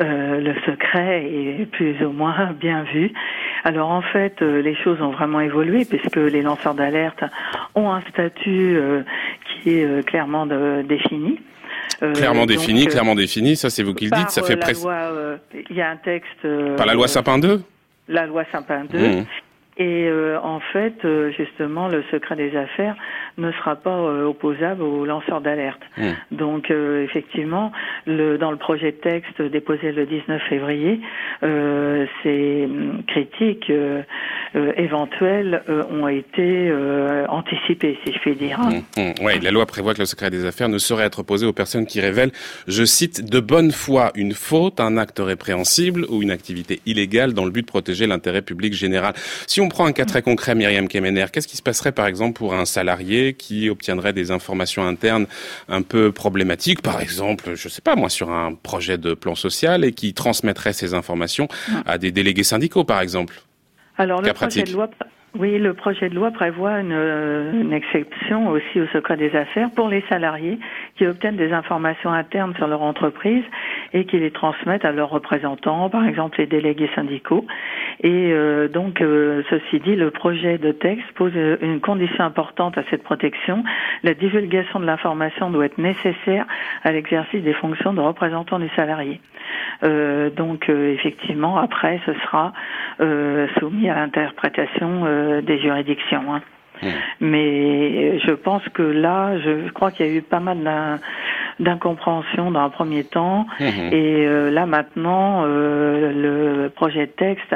le 0.00 0.54
secret 0.66 1.24
est 1.24 1.66
plus 1.70 2.02
ou 2.04 2.12
moins 2.12 2.52
bien 2.60 2.82
vu. 2.84 3.12
Alors 3.64 3.90
en 3.90 4.02
fait, 4.02 4.40
les 4.40 4.74
choses 4.74 5.00
ont 5.00 5.10
vraiment 5.10 5.40
évolué 5.40 5.84
puisque 5.84 6.16
les 6.16 6.42
lanceurs 6.42 6.74
d'alerte 6.74 7.24
ont 7.74 7.90
un 7.90 8.02
statut 8.02 8.78
qui 9.44 9.70
est 9.70 10.06
clairement 10.06 10.46
défini. 10.84 11.40
Clairement 12.14 12.46
défini, 12.46 12.86
clairement 12.86 13.14
défini, 13.14 13.56
ça 13.56 13.70
c'est 13.70 13.82
vous 13.82 13.94
qui 13.94 14.04
le 14.06 14.16
dites, 14.16 14.30
ça 14.30 14.42
fait 14.42 14.56
presque. 14.56 14.86
Il 15.70 15.76
y 15.76 15.82
a 15.82 15.90
un 15.90 15.96
texte. 15.96 16.46
par 16.76 16.86
la 16.86 16.94
loi 16.94 17.08
Sapin 17.08 17.38
2 17.38 17.62
la 18.08 18.26
loi 18.26 18.44
Sapin 18.52 18.84
2. 18.84 19.24
Et 19.78 20.08
euh, 20.08 20.38
en 20.42 20.60
fait, 20.72 21.04
euh, 21.04 21.30
justement, 21.36 21.88
le 21.88 22.02
secret 22.10 22.34
des 22.36 22.56
affaires 22.56 22.96
ne 23.38 23.52
sera 23.52 23.76
pas 23.76 23.90
euh, 23.90 24.24
opposable 24.24 24.82
aux 24.82 25.04
lanceurs 25.04 25.40
d'alerte. 25.40 25.80
Hmm. 25.96 26.12
Donc, 26.32 26.70
effectivement, 26.70 27.72
le, 28.06 28.38
dans 28.38 28.50
le 28.50 28.56
projet 28.56 28.92
de 28.92 28.96
texte 28.96 29.40
déposé 29.40 29.92
le 29.92 30.06
19 30.06 30.42
février, 30.48 31.00
ces 31.40 32.64
hum, 32.64 33.02
critiques 33.06 33.72
éventuelles 34.76 35.62
ont 35.90 36.08
été 36.08 36.72
anticipées, 37.28 37.98
si 38.04 38.12
je 38.12 38.18
puis 38.18 38.36
dire. 38.36 38.60
Hein. 38.60 38.82
Hmm, 38.96 39.00
hmm. 39.00 39.12
Oui, 39.22 39.40
la 39.40 39.50
loi 39.50 39.66
prévoit 39.66 39.94
que 39.94 40.00
le 40.00 40.06
secret 40.06 40.30
des 40.30 40.44
affaires 40.44 40.68
ne 40.68 40.78
saurait 40.78 41.04
être 41.04 41.20
opposé 41.20 41.46
aux 41.46 41.52
personnes 41.52 41.86
qui 41.86 42.00
révèlent, 42.00 42.32
je 42.66 42.84
cite, 42.84 43.28
de 43.28 43.40
bonne 43.40 43.72
foi 43.72 44.12
une 44.14 44.32
faute, 44.32 44.80
un 44.80 44.96
acte 44.96 45.20
répréhensible 45.20 46.06
ou 46.08 46.22
une 46.22 46.30
activité 46.30 46.80
illégale 46.86 47.32
dans 47.32 47.44
le 47.44 47.50
but 47.50 47.62
de 47.62 47.66
protéger 47.66 48.06
l'intérêt 48.06 48.42
public 48.42 48.74
général. 48.74 49.14
Si 49.46 49.60
on 49.60 49.68
prend 49.68 49.86
un 49.86 49.92
cas 49.92 50.04
très 50.04 50.22
concret, 50.22 50.54
Myriam 50.54 50.88
Kemener, 50.88 51.26
qu'est-ce 51.32 51.48
qui 51.48 51.56
se 51.56 51.62
passerait 51.62 51.92
par 51.92 52.06
exemple 52.06 52.34
pour 52.38 52.54
un 52.54 52.64
salarié 52.64 53.25
qui 53.34 53.68
obtiendraient 53.70 54.12
des 54.12 54.30
informations 54.30 54.86
internes 54.86 55.26
un 55.68 55.82
peu 55.82 56.12
problématiques, 56.12 56.82
par 56.82 57.00
exemple, 57.00 57.54
je 57.54 57.68
sais 57.68 57.82
pas 57.82 57.96
moi, 57.96 58.08
sur 58.08 58.30
un 58.30 58.54
projet 58.54 58.98
de 58.98 59.14
plan 59.14 59.34
social 59.34 59.84
et 59.84 59.92
qui 59.92 60.14
transmettraient 60.14 60.72
ces 60.72 60.94
informations 60.94 61.48
à 61.84 61.98
des 61.98 62.12
délégués 62.12 62.44
syndicaux, 62.44 62.84
par 62.84 63.00
exemple. 63.00 63.42
Alors 63.98 64.20
le 64.20 64.32
projet 64.32 64.62
de 64.62 64.72
loi 64.72 64.90
oui, 65.38 65.58
le 65.58 65.74
projet 65.74 66.08
de 66.08 66.14
loi 66.14 66.30
prévoit 66.30 66.80
une, 66.80 66.92
une, 66.92 67.72
exception 67.72 68.48
aussi 68.48 68.80
au 68.80 68.86
secret 68.88 69.16
des 69.16 69.34
affaires 69.36 69.70
pour 69.74 69.88
les 69.88 70.02
salariés 70.08 70.58
qui 70.96 71.06
obtiennent 71.06 71.36
des 71.36 71.52
informations 71.52 72.10
internes 72.12 72.54
sur 72.56 72.66
leur 72.66 72.82
entreprise 72.82 73.44
et 73.92 74.04
qui 74.04 74.18
les 74.18 74.30
transmettent 74.30 74.84
à 74.84 74.92
leurs 74.92 75.10
représentants, 75.10 75.88
par 75.90 76.06
exemple 76.06 76.38
les 76.38 76.46
délégués 76.46 76.90
syndicaux. 76.94 77.46
Et 78.02 78.32
euh, 78.32 78.68
donc, 78.68 79.00
euh, 79.00 79.42
ceci 79.50 79.80
dit, 79.80 79.96
le 79.96 80.10
projet 80.10 80.58
de 80.58 80.72
texte 80.72 81.10
pose 81.14 81.32
une 81.62 81.80
condition 81.80 82.24
importante 82.24 82.76
à 82.78 82.82
cette 82.90 83.02
protection. 83.02 83.64
La 84.02 84.14
divulgation 84.14 84.80
de 84.80 84.84
l'information 84.86 85.50
doit 85.50 85.66
être 85.66 85.78
nécessaire 85.78 86.46
à 86.84 86.92
l'exercice 86.92 87.42
des 87.42 87.54
fonctions 87.54 87.92
de 87.92 88.00
représentant 88.00 88.58
du 88.58 88.68
salarié. 88.76 89.20
Euh, 89.84 90.30
donc, 90.30 90.68
effectivement, 90.68 91.56
après, 91.58 92.00
ce 92.06 92.12
sera 92.24 92.52
soumis 93.58 93.88
à 93.88 93.94
l'interprétation 93.94 95.04
des 95.42 95.58
juridictions. 95.58 96.34
Hein. 96.34 96.42
Mmh. 96.82 96.88
Mais 97.20 98.18
je 98.20 98.32
pense 98.32 98.62
que 98.74 98.82
là, 98.82 99.38
je 99.38 99.70
crois 99.70 99.90
qu'il 99.90 100.06
y 100.06 100.08
a 100.08 100.12
eu 100.12 100.22
pas 100.22 100.40
mal 100.40 100.58
d'incompréhension 101.60 102.50
dans 102.50 102.60
un 102.60 102.70
premier 102.70 103.04
temps. 103.04 103.46
Mmh. 103.60 103.64
Et 103.92 104.26
euh, 104.26 104.50
là 104.50 104.66
maintenant, 104.66 105.44
euh, 105.46 106.12
le 106.12 106.68
projet 106.68 107.06
de 107.06 107.12
texte 107.12 107.54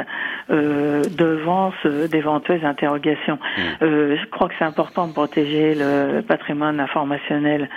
euh, 0.49 1.03
devance 1.17 1.75
d'éventuelles 2.09 2.65
interrogations. 2.65 3.37
Mmh. 3.57 3.63
je 3.81 4.25
crois 4.31 4.49
que 4.49 4.55
c'est 4.57 4.65
important 4.65 5.07
de 5.07 5.13
protéger 5.13 5.75
le 5.75 6.21
patrimoine 6.21 6.79
informationnel 6.79 7.69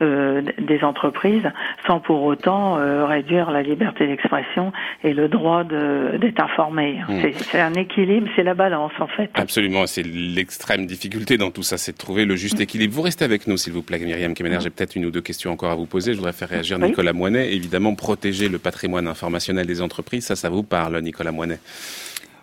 des 0.00 0.82
entreprises 0.82 1.48
sans 1.86 2.00
pour 2.00 2.22
autant 2.24 2.74
réduire 3.06 3.50
la 3.50 3.62
liberté 3.62 4.06
d'expression 4.06 4.72
et 5.04 5.12
le 5.12 5.28
droit 5.28 5.64
d'être 5.64 6.42
informé. 6.42 7.00
C'est 7.32 7.60
un 7.60 7.74
équilibre, 7.74 8.28
c'est 8.34 8.42
la 8.42 8.54
balance 8.54 8.92
en 8.98 9.06
fait. 9.06 9.30
Absolument, 9.34 9.86
c'est 9.86 10.04
l'extrême 10.04 10.86
difficulté 10.92 11.38
dans 11.38 11.50
tout 11.50 11.62
ça, 11.62 11.78
c'est 11.78 11.92
de 11.92 11.96
trouver 11.96 12.26
le 12.26 12.36
juste 12.36 12.60
équilibre. 12.60 12.94
Vous 12.94 13.00
restez 13.00 13.24
avec 13.24 13.46
nous, 13.46 13.56
s'il 13.56 13.72
vous 13.72 13.82
plaît, 13.82 13.98
Myriam 13.98 14.34
Kemener. 14.34 14.58
J'ai 14.60 14.68
peut-être 14.68 14.94
une 14.94 15.06
ou 15.06 15.10
deux 15.10 15.22
questions 15.22 15.50
encore 15.50 15.70
à 15.70 15.74
vous 15.74 15.86
poser. 15.86 16.12
Je 16.12 16.18
voudrais 16.18 16.34
faire 16.34 16.50
réagir 16.50 16.78
Nicolas 16.78 17.14
Moinet. 17.14 17.54
Évidemment, 17.54 17.94
protéger 17.94 18.50
le 18.50 18.58
patrimoine 18.58 19.08
informationnel 19.08 19.66
des 19.66 19.80
entreprises, 19.80 20.26
ça, 20.26 20.36
ça 20.36 20.50
vous 20.50 20.62
parle, 20.62 21.00
Nicolas 21.00 21.32
Moinet 21.32 21.60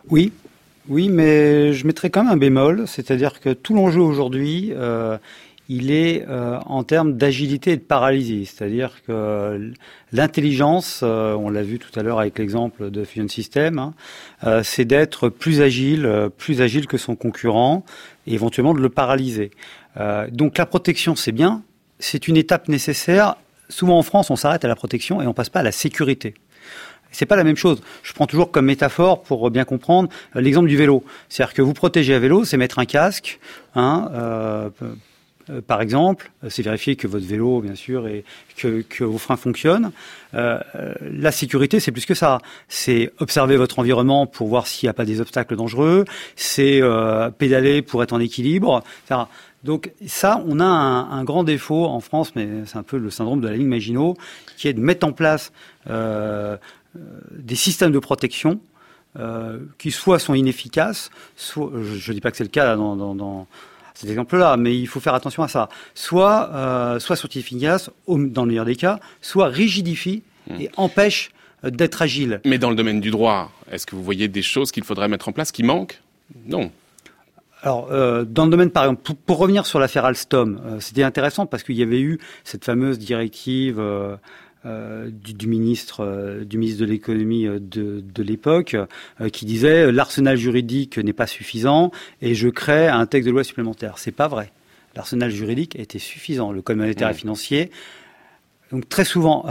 Oui, 0.09 0.31
oui, 0.87 1.09
mais 1.09 1.73
je 1.73 1.85
mettrais 1.85 2.09
quand 2.09 2.23
même 2.23 2.33
un 2.33 2.37
bémol, 2.37 2.87
c'est-à-dire 2.87 3.39
que 3.39 3.53
tout 3.53 3.75
l'enjeu 3.75 4.01
aujourd'hui, 4.01 4.71
euh, 4.75 5.19
il 5.69 5.91
est 5.91 6.25
euh, 6.27 6.59
en 6.65 6.83
termes 6.83 7.13
d'agilité 7.13 7.71
et 7.73 7.77
de 7.77 7.81
paralysie. 7.81 8.47
C'est-à-dire 8.47 8.95
que 9.05 9.71
l'intelligence, 10.11 11.01
euh, 11.03 11.33
on 11.35 11.49
l'a 11.49 11.61
vu 11.61 11.77
tout 11.77 11.97
à 11.97 12.03
l'heure 12.03 12.19
avec 12.19 12.39
l'exemple 12.39 12.89
de 12.89 13.03
Fusion 13.03 13.27
System, 13.27 13.77
hein, 13.77 13.93
euh, 14.45 14.63
c'est 14.63 14.85
d'être 14.85 15.29
plus 15.29 15.61
agile, 15.61 16.29
plus 16.37 16.61
agile 16.61 16.87
que 16.87 16.97
son 16.97 17.15
concurrent, 17.15 17.85
et 18.25 18.33
éventuellement 18.33 18.73
de 18.73 18.81
le 18.81 18.89
paralyser. 18.89 19.51
donc 20.31 20.57
la 20.57 20.65
protection, 20.65 21.15
c'est 21.15 21.31
bien, 21.31 21.61
c'est 21.99 22.27
une 22.27 22.37
étape 22.37 22.67
nécessaire. 22.67 23.35
Souvent 23.69 23.97
en 23.97 24.03
France, 24.03 24.31
on 24.31 24.35
s'arrête 24.35 24.65
à 24.65 24.67
la 24.67 24.75
protection 24.75 25.21
et 25.21 25.27
on 25.27 25.33
passe 25.33 25.49
pas 25.49 25.59
à 25.59 25.63
la 25.63 25.71
sécurité. 25.71 26.33
C'est 27.11 27.25
pas 27.25 27.35
la 27.35 27.43
même 27.43 27.55
chose. 27.55 27.81
Je 28.03 28.13
prends 28.13 28.27
toujours 28.27 28.51
comme 28.51 28.65
métaphore 28.65 29.23
pour 29.23 29.49
bien 29.49 29.65
comprendre 29.65 30.09
l'exemple 30.35 30.67
du 30.67 30.77
vélo. 30.77 31.03
C'est-à-dire 31.27 31.53
que 31.53 31.61
vous 31.61 31.73
protéger 31.73 32.13
à 32.13 32.19
vélo, 32.19 32.45
c'est 32.45 32.57
mettre 32.57 32.79
un 32.79 32.85
casque, 32.85 33.39
hein, 33.75 34.09
euh, 34.13 34.69
euh, 35.49 35.61
par 35.61 35.81
exemple, 35.81 36.31
euh, 36.43 36.49
c'est 36.49 36.61
vérifier 36.61 36.95
que 36.95 37.07
votre 37.07 37.25
vélo, 37.25 37.61
bien 37.61 37.75
sûr, 37.75 38.07
et 38.07 38.23
que, 38.57 39.03
vos 39.03 39.17
freins 39.17 39.37
fonctionnent. 39.37 39.91
Euh, 40.33 40.59
la 41.01 41.31
sécurité, 41.31 41.79
c'est 41.79 41.91
plus 41.91 42.05
que 42.05 42.13
ça. 42.13 42.39
C'est 42.67 43.11
observer 43.19 43.57
votre 43.57 43.79
environnement 43.79 44.27
pour 44.27 44.47
voir 44.47 44.67
s'il 44.67 44.87
n'y 44.87 44.91
a 44.91 44.93
pas 44.93 45.05
des 45.05 45.21
obstacles 45.21 45.55
dangereux. 45.55 46.05
C'est 46.35 46.81
pédaler 47.37 47.81
pour 47.81 48.03
être 48.03 48.13
en 48.13 48.19
équilibre. 48.19 48.83
Etc. 49.05 49.21
Donc 49.63 49.91
ça, 50.05 50.43
on 50.47 50.59
a 50.59 50.65
un, 50.65 51.23
grand 51.23 51.43
défaut 51.43 51.85
en 51.85 51.99
France, 51.99 52.33
mais 52.35 52.47
c'est 52.65 52.77
un 52.77 52.83
peu 52.83 52.97
le 52.97 53.09
syndrome 53.09 53.41
de 53.41 53.47
la 53.47 53.55
ligne 53.55 53.67
Maginot, 53.67 54.15
qui 54.57 54.67
est 54.67 54.73
de 54.73 54.81
mettre 54.81 55.05
en 55.05 55.11
place 55.11 55.51
des 55.85 57.55
systèmes 57.55 57.91
de 57.91 57.99
protection 57.99 58.59
qui 59.77 59.91
soit 59.91 60.19
sont 60.19 60.33
inefficaces, 60.33 61.09
soit, 61.35 61.71
je 61.73 62.11
ne 62.11 62.15
dis 62.15 62.21
pas 62.21 62.31
que 62.31 62.37
c'est 62.37 62.43
le 62.43 62.49
cas 62.49 62.75
dans 62.75 63.47
cet 63.99 64.09
exemple-là, 64.09 64.55
mais 64.55 64.77
il 64.77 64.87
faut 64.87 65.01
faire 65.01 65.13
attention 65.13 65.43
à 65.43 65.49
ça. 65.49 65.67
Soit, 65.93 66.49
euh, 66.53 66.99
soit 66.99 67.17
sont 67.17 67.27
efficaces, 67.27 67.89
dans 68.07 68.43
le 68.43 68.47
meilleur 68.47 68.63
des 68.63 68.77
cas, 68.77 68.99
soit 69.21 69.47
rigidifient 69.47 70.23
et 70.57 70.67
hmm. 70.67 70.71
empêchent 70.77 71.31
euh, 71.65 71.69
d'être 71.69 72.01
agile. 72.01 72.39
Mais 72.45 72.57
dans 72.57 72.69
le 72.69 72.77
domaine 72.77 73.01
du 73.01 73.11
droit, 73.11 73.51
est-ce 73.69 73.85
que 73.85 73.97
vous 73.97 74.03
voyez 74.03 74.29
des 74.29 74.41
choses 74.41 74.71
qu'il 74.71 74.85
faudrait 74.85 75.09
mettre 75.09 75.27
en 75.27 75.33
place 75.33 75.51
qui 75.51 75.63
manquent? 75.63 75.99
Non. 76.45 76.71
Alors, 77.61 77.89
euh, 77.91 78.23
dans 78.23 78.45
le 78.45 78.51
domaine, 78.51 78.71
par 78.71 78.83
exemple, 78.83 79.13
pour, 79.25 79.37
revenir 79.37 79.65
sur 79.65 79.79
l'affaire 79.79 80.05
Alstom, 80.05 80.61
euh, 80.65 80.79
c'était 80.79 81.03
intéressant 81.03 81.45
parce 81.45 81.63
qu'il 81.63 81.75
y 81.75 81.83
avait 81.83 81.99
eu 81.99 82.19
cette 82.45 82.63
fameuse 82.63 82.97
directive 82.97 83.79
euh, 83.79 84.15
euh, 84.65 85.09
du, 85.11 85.47
ministre 85.47 86.03
euh, 86.03 86.43
du 86.43 86.57
ministre 86.57 86.81
de 86.81 86.85
l'économie 86.85 87.47
euh, 87.47 87.59
de, 87.59 88.01
de 88.01 88.23
l'époque 88.23 88.75
qui 89.31 89.45
disait 89.45 89.91
l'arsenal 89.91 90.37
juridique 90.37 90.97
n'est 90.97 91.13
pas 91.13 91.27
suffisant 91.27 91.91
et 92.21 92.35
je 92.35 92.49
crée 92.49 92.87
un 92.87 93.05
texte 93.05 93.27
de 93.27 93.31
loi 93.31 93.43
supplémentaire. 93.43 93.97
C'est 93.97 94.11
pas 94.11 94.27
vrai. 94.27 94.51
L'arsenal 94.95 95.31
juridique 95.31 95.75
était 95.77 95.99
suffisant. 95.99 96.51
Le 96.51 96.61
code 96.61 96.77
monétaire 96.77 97.09
et 97.09 97.13
financier, 97.13 97.71
donc 98.71 98.89
très 98.89 99.05
souvent 99.05 99.45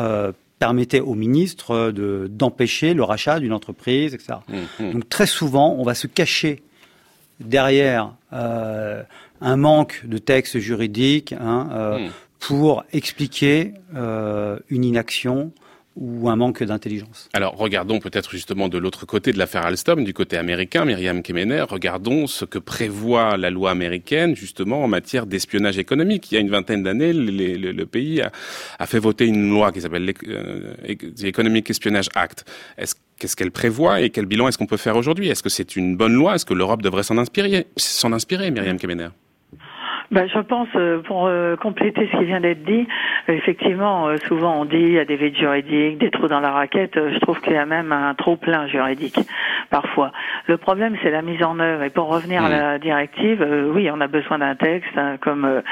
permettait 0.58 1.00
au 1.00 1.14
ministre 1.14 1.90
de 1.90 2.28
d'empêcher 2.30 2.92
le 2.92 3.04
rachat 3.04 3.38
d'une 3.38 3.52
entreprise, 3.52 4.14
etc. 4.14 4.40
Mmh, 4.48 4.56
mmh. 4.80 4.92
Donc 4.92 5.08
très 5.08 5.26
souvent, 5.26 5.76
on 5.78 5.84
va 5.84 5.94
se 5.94 6.06
cacher 6.06 6.62
derrière 7.40 8.14
euh, 8.32 9.02
un 9.40 9.56
manque 9.56 10.02
de 10.04 10.18
texte 10.18 10.58
juridique 10.58 11.32
hein, 11.32 11.68
euh, 11.72 11.98
mmh 11.98 12.10
pour 12.38 12.84
expliquer 12.92 13.74
euh, 13.94 14.58
une 14.68 14.84
inaction 14.84 15.52
ou 15.98 16.28
un 16.28 16.36
manque 16.36 16.62
d'intelligence. 16.62 17.28
Alors 17.32 17.56
regardons 17.56 17.98
peut-être 17.98 18.30
justement 18.30 18.68
de 18.68 18.78
l'autre 18.78 19.04
côté 19.04 19.32
de 19.32 19.38
l'affaire 19.38 19.66
Alstom, 19.66 20.04
du 20.04 20.14
côté 20.14 20.36
américain, 20.36 20.84
Myriam 20.84 21.22
Kemener, 21.22 21.64
regardons 21.68 22.28
ce 22.28 22.44
que 22.44 22.58
prévoit 22.58 23.36
la 23.36 23.50
loi 23.50 23.72
américaine 23.72 24.36
justement 24.36 24.84
en 24.84 24.88
matière 24.88 25.26
d'espionnage 25.26 25.76
économique. 25.76 26.30
Il 26.30 26.36
y 26.36 26.38
a 26.38 26.40
une 26.40 26.50
vingtaine 26.50 26.84
d'années, 26.84 27.12
le, 27.12 27.84
pays 27.86 28.22
a, 28.22 28.86
fait 28.86 29.00
voter 29.00 29.26
une 29.26 29.50
loi 29.50 29.72
qui 29.72 29.80
s'appelle 29.80 30.14
l'Economic 31.20 31.68
Espionage 31.68 32.08
Act. 32.14 32.44
Qu'est-ce 33.18 33.34
qu'elle 33.34 33.50
prévoit 33.50 34.00
et 34.00 34.10
quel 34.10 34.26
bilan 34.26 34.46
est-ce 34.46 34.58
qu'on 34.58 34.66
peut 34.66 34.76
faire 34.76 34.96
aujourd'hui? 34.96 35.28
Est-ce 35.28 35.42
que 35.42 35.48
c'est 35.48 35.74
une 35.74 35.96
bonne 35.96 36.14
loi? 36.14 36.36
Est-ce 36.36 36.46
que 36.46 36.54
l'Europe 36.54 36.82
devrait 36.82 37.02
s'en 37.02 37.18
inspirer, 37.18 37.66
s'en 37.76 38.12
inspirer, 38.12 38.52
Myriam 38.52 38.78
Kemener? 38.78 39.08
Ben, 40.10 40.26
je 40.26 40.38
pense, 40.38 40.68
euh, 40.74 41.00
pour 41.02 41.26
euh, 41.26 41.56
compléter 41.56 42.08
ce 42.10 42.18
qui 42.18 42.24
vient 42.24 42.40
d'être 42.40 42.62
dit, 42.62 42.86
euh, 43.28 43.32
effectivement, 43.34 44.16
souvent 44.26 44.60
on 44.60 44.64
dit 44.64 44.76
il 44.76 44.92
y 44.92 44.98
a 44.98 45.04
des 45.04 45.16
vides 45.16 45.36
juridiques, 45.36 45.98
des 45.98 46.10
trous 46.10 46.28
dans 46.28 46.40
la 46.40 46.50
raquette. 46.50 46.94
je 46.94 47.18
trouve 47.18 47.40
qu'il 47.40 47.52
y 47.52 47.58
a 47.58 47.66
même 47.66 47.92
un 47.92 48.14
trop 48.14 48.36
plein 48.36 48.66
juridique 48.68 49.18
parfois. 49.70 50.12
Le 50.46 50.56
problème, 50.56 50.96
c'est 51.02 51.10
la 51.10 51.20
mise 51.20 51.42
en 51.42 51.58
œuvre. 51.60 51.82
Et 51.82 51.90
pour 51.90 52.08
revenir 52.08 52.42
à 52.42 52.48
la 52.48 52.78
directive, 52.78 53.46
oui, 53.74 53.90
on 53.92 54.00
a 54.00 54.06
besoin 54.06 54.38
d'un 54.38 54.54
texte, 54.54 54.96
hein, 54.96 55.16
comme 55.20 55.62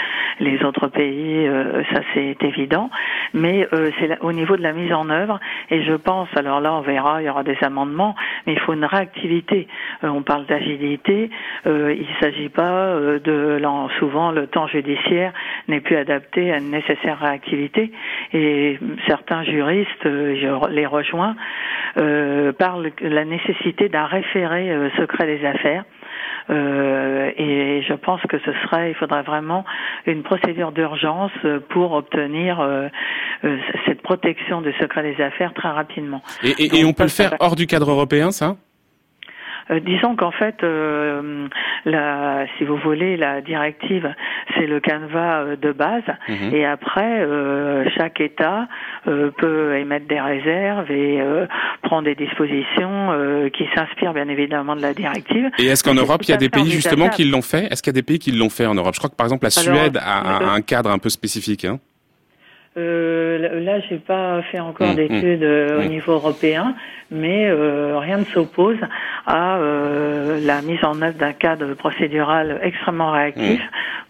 les 0.41 0.63
autres 0.65 0.89
pays, 0.89 1.49
ça 1.93 2.01
c'est 2.13 2.37
évident. 2.43 2.91
Mais 3.33 3.67
c'est 3.99 4.21
au 4.21 4.33
niveau 4.33 4.57
de 4.57 4.63
la 4.63 4.73
mise 4.73 4.93
en 4.93 5.09
œuvre. 5.09 5.41
Et 5.71 5.83
je 5.83 5.95
pense, 5.95 6.29
alors 6.37 6.61
là, 6.61 6.75
on 6.75 6.83
verra, 6.83 7.23
il 7.23 7.27
y 7.27 7.31
aura 7.31 7.43
des 7.43 7.57
amendements, 7.63 8.15
mais 8.47 8.53
il 8.53 8.59
faut 8.61 8.75
une 8.75 8.85
réactivité. 8.85 9.67
on 10.03 10.23
parle 10.23 10.45
d'agilité. 10.45 11.31
il 11.65 11.71
ne 11.71 12.21
s'agit 12.21 12.51
pas 12.51 12.97
de 13.25 13.59
souvent 13.99 14.26
le 14.33 14.47
temps 14.47 14.67
judiciaire 14.67 15.33
n'est 15.69 15.81
plus 15.81 15.97
adapté 15.97 16.53
à 16.53 16.59
une 16.59 16.71
nécessaire 16.71 17.19
réactivité. 17.21 17.91
Et 18.33 18.79
certains 19.07 19.43
juristes, 19.45 20.07
euh, 20.07 20.37
je 20.41 20.71
les 20.73 20.87
rejoins, 20.87 21.37
euh, 21.97 22.53
parlent 22.53 22.91
de 23.01 23.09
la 23.09 23.25
nécessité 23.25 23.89
d'un 23.89 24.07
référé 24.07 24.71
euh, 24.71 24.91
secret 24.97 25.27
des 25.27 25.45
affaires. 25.47 25.85
et 26.49 27.83
je 27.83 27.95
pense 27.95 28.23
que 28.23 28.39
ce 28.39 28.53
serait, 28.63 28.91
il 28.91 28.95
faudrait 28.95 29.23
vraiment 29.23 29.65
une 30.07 30.23
procédure 30.23 30.71
d'urgence 30.71 31.33
pour 31.71 31.93
obtenir 31.93 32.65
cette 33.85 34.01
protection 34.03 34.61
du 34.63 34.73
secret 34.75 35.03
des 35.03 35.21
affaires 35.23 35.53
très 35.55 35.71
rapidement. 35.71 36.23
Et, 36.45 36.85
on 36.85 36.93
peut 36.93 37.03
le 37.03 37.09
faire 37.09 37.35
hors 37.41 37.57
du 37.57 37.67
cadre 37.67 37.91
européen, 37.91 38.31
ça? 38.31 38.51
Euh, 38.51 38.76
disons 39.71 40.15
qu'en 40.15 40.31
fait, 40.31 40.63
euh, 40.63 41.49
la, 41.85 42.47
si 42.57 42.65
vous 42.65 42.77
voulez, 42.77 43.17
la 43.17 43.41
directive, 43.41 44.15
c'est 44.55 44.67
le 44.67 44.81
canevas 44.81 45.43
euh, 45.43 45.57
de 45.57 45.73
base, 45.73 46.05
mhm. 46.29 46.55
et 46.55 46.65
après, 46.65 47.21
euh, 47.21 47.85
chaque 47.97 48.21
État 48.21 48.69
peut 49.05 49.77
émettre 49.77 50.07
des 50.09 50.21
réserves 50.21 50.91
et 50.91 51.21
prendre 51.83 52.05
des 52.05 52.15
dispositions 52.15 53.13
qui 53.53 53.65
s'inspirent 53.75 54.15
bien 54.15 54.29
évidemment 54.29 54.75
de 54.75 54.83
la 54.83 54.95
directive. 54.95 55.51
Et 55.59 55.67
est-ce 55.67 55.85
qu'en 55.85 55.95
Europe, 55.95 56.23
il 56.25 56.31
y 56.31 56.35
a 56.35 56.37
des 56.37 56.49
pays 56.49 56.71
justement 56.71 57.09
qui 57.09 57.25
l'ont 57.25 57.43
fait? 57.43 57.67
Est-ce 57.71 57.83
qu'il 57.83 57.93
y 57.93 57.95
a 57.95 58.01
des 58.01 58.03
pays 58.03 58.19
qui 58.19 58.33
l'ont 58.33 58.51
fait 58.51 58.67
en 58.67 58.75
Europe? 58.75 58.95
Je 58.95 58.99
crois 58.99 59.11
que 59.11 59.15
par 59.15 59.27
exemple 59.27 59.45
la 59.45 59.51
Suède 59.51 59.99
a 60.03 60.53
un, 60.53 60.61
cadre 60.61 60.91
un 60.91 60.99
peu 60.99 61.09
spécifique. 61.09 61.65
Hein 61.65 61.79
euh, 62.77 63.61
là, 63.61 63.81
j'ai 63.89 63.97
pas 63.97 64.43
fait 64.43 64.61
encore 64.61 64.93
mmh, 64.93 64.97
d'études 64.97 65.43
mmh. 65.43 65.79
au 65.79 65.83
mmh. 65.83 65.89
niveau 65.89 66.13
européen, 66.13 66.75
mais 67.11 67.47
euh, 67.47 67.99
rien 67.99 68.19
ne 68.19 68.25
s'oppose 68.25 68.77
à 69.27 69.57
euh, 69.57 70.41
la 70.41 70.61
mise 70.63 70.85
en 70.85 71.01
œuvre 71.01 71.17
d'un 71.17 71.33
cadre 71.33 71.75
procédural 71.75 72.61
extrêmement 72.63 73.13
réactif 73.13 73.61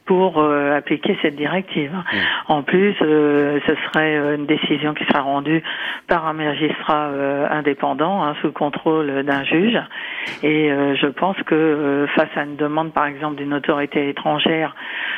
pour 0.07 0.39
euh, 0.39 0.77
appliquer 0.77 1.19
cette 1.21 1.37
directive. 1.37 1.93
Mmh. 1.93 2.17
En 2.49 2.63
plus, 2.63 2.95
euh, 3.03 3.59
ce 3.67 3.75
serait 3.75 4.17
euh, 4.17 4.37
une 4.37 4.47
décision 4.47 4.95
qui 4.95 5.05
sera 5.05 5.21
rendue 5.21 5.63
par 6.07 6.27
un 6.27 6.33
magistrat 6.33 7.11
indépendant, 7.51 8.23
hein, 8.23 8.37
sous 8.41 8.53
contrôle 8.53 9.25
d'un 9.25 9.45
juge. 9.45 9.79
Et 10.43 10.69
je 10.69 11.07
pense 11.07 11.37
que 11.45 12.07
face 12.15 12.29
à 12.37 12.45
une 12.45 12.57
demande, 12.57 12.93
par 12.93 13.07
exemple, 13.07 13.37
d'une 13.37 13.55
autorité 13.55 14.09
étrangère 14.09 14.77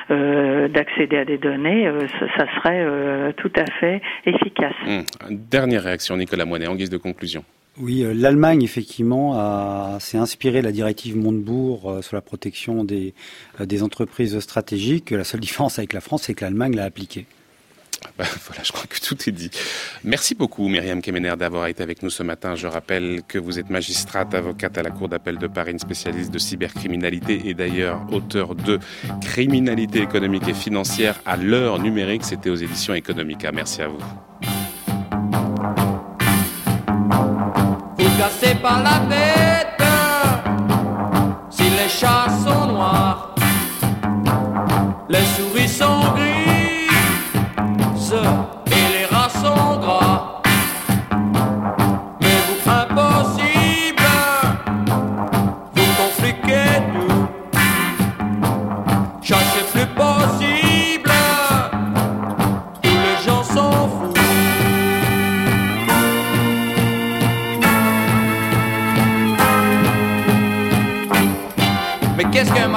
d'accéder 0.09 1.18
à 1.18 1.24
des 1.26 1.36
données, 1.36 1.91
ça 2.39 2.47
serait 2.57 3.32
tout 3.34 3.53
à 3.57 3.70
fait 3.78 4.01
efficace. 4.24 4.74
Mmh. 4.86 5.34
Dernière 5.51 5.82
réaction, 5.82 6.16
Nicolas 6.16 6.47
Moinet, 6.47 6.66
en 6.66 6.74
guise 6.74 6.91
de 6.91 6.97
conclusion. 6.97 7.45
Oui, 7.81 8.03
euh, 8.03 8.12
l'Allemagne 8.12 8.62
effectivement 8.62 9.99
s'est 10.01 10.18
inspirée 10.18 10.61
de 10.61 10.66
la 10.66 10.72
directive 10.72 11.16
Montebourg 11.16 11.91
euh, 11.91 12.03
sur 12.03 12.16
la 12.16 12.22
protection 12.22 12.85
des, 12.85 13.14
euh, 13.61 13.66
des 13.66 13.83
entreprises 13.83 14.39
stratégiques. 14.41 15.11
La 15.11 15.24
seule 15.24 15.41
différence 15.49 15.79
avec 15.79 15.93
la 15.93 16.01
France, 16.01 16.24
c'est 16.24 16.35
que 16.35 16.45
l'Allemagne 16.45 16.74
l'a 16.74 16.85
appliquée. 16.85 17.26
Bah, 18.16 18.24
voilà, 18.47 18.62
je 18.64 18.72
crois 18.72 18.87
que 18.89 18.99
tout 19.01 19.16
est 19.29 19.33
dit. 19.33 19.51
Merci 20.03 20.35
beaucoup, 20.35 20.68
Myriam 20.68 21.01
Kemener, 21.01 21.35
d'avoir 21.37 21.66
été 21.66 21.83
avec 21.83 22.03
nous 22.03 22.11
ce 22.11 22.22
matin. 22.22 22.57
Je 22.57 22.66
rappelle 22.66 23.22
que 23.29 23.39
vous 23.39 23.59
êtes 23.59 23.70
magistrate, 23.70 24.35
avocate 24.35 24.76
à 24.79 24.83
la 24.83 24.91
Cour 24.91 25.09
d'appel 25.09 25.39
de 25.39 25.47
Paris, 25.47 25.72
une 25.72 25.79
spécialiste 25.79 26.33
de 26.33 26.39
cybercriminalité 26.39 27.43
et 27.45 27.55
d'ailleurs 27.55 28.01
auteur 28.12 28.55
de 28.55 28.79
Criminalité 29.20 30.01
économique 30.01 30.49
et 30.49 30.55
financière 30.55 31.20
à 31.26 31.37
l'heure 31.37 31.81
numérique. 31.81 32.24
C'était 32.24 32.51
aux 32.51 32.57
éditions 32.57 32.95
Economica. 32.95 33.53
Merci 33.53 33.83
à 33.83 33.89
vous. 33.89 34.03
Cassé 38.19 38.55
par 38.57 38.83
la 38.83 38.99
tête. 39.09 39.83
Si 41.51 41.62
les 41.62 41.89
chats 41.89 42.27
sont 42.45 42.66
noirs, 42.73 43.35
les 45.09 45.25
souris 45.37 45.69
sont 45.69 46.01
grises 46.16 46.38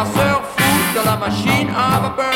ma 0.04 0.14
soeur 0.14 0.42
fout 0.58 0.96
dans 0.96 1.12
la 1.12 1.18
machine 1.18 1.70
à 1.76 2.00
vapeur. 2.00 2.34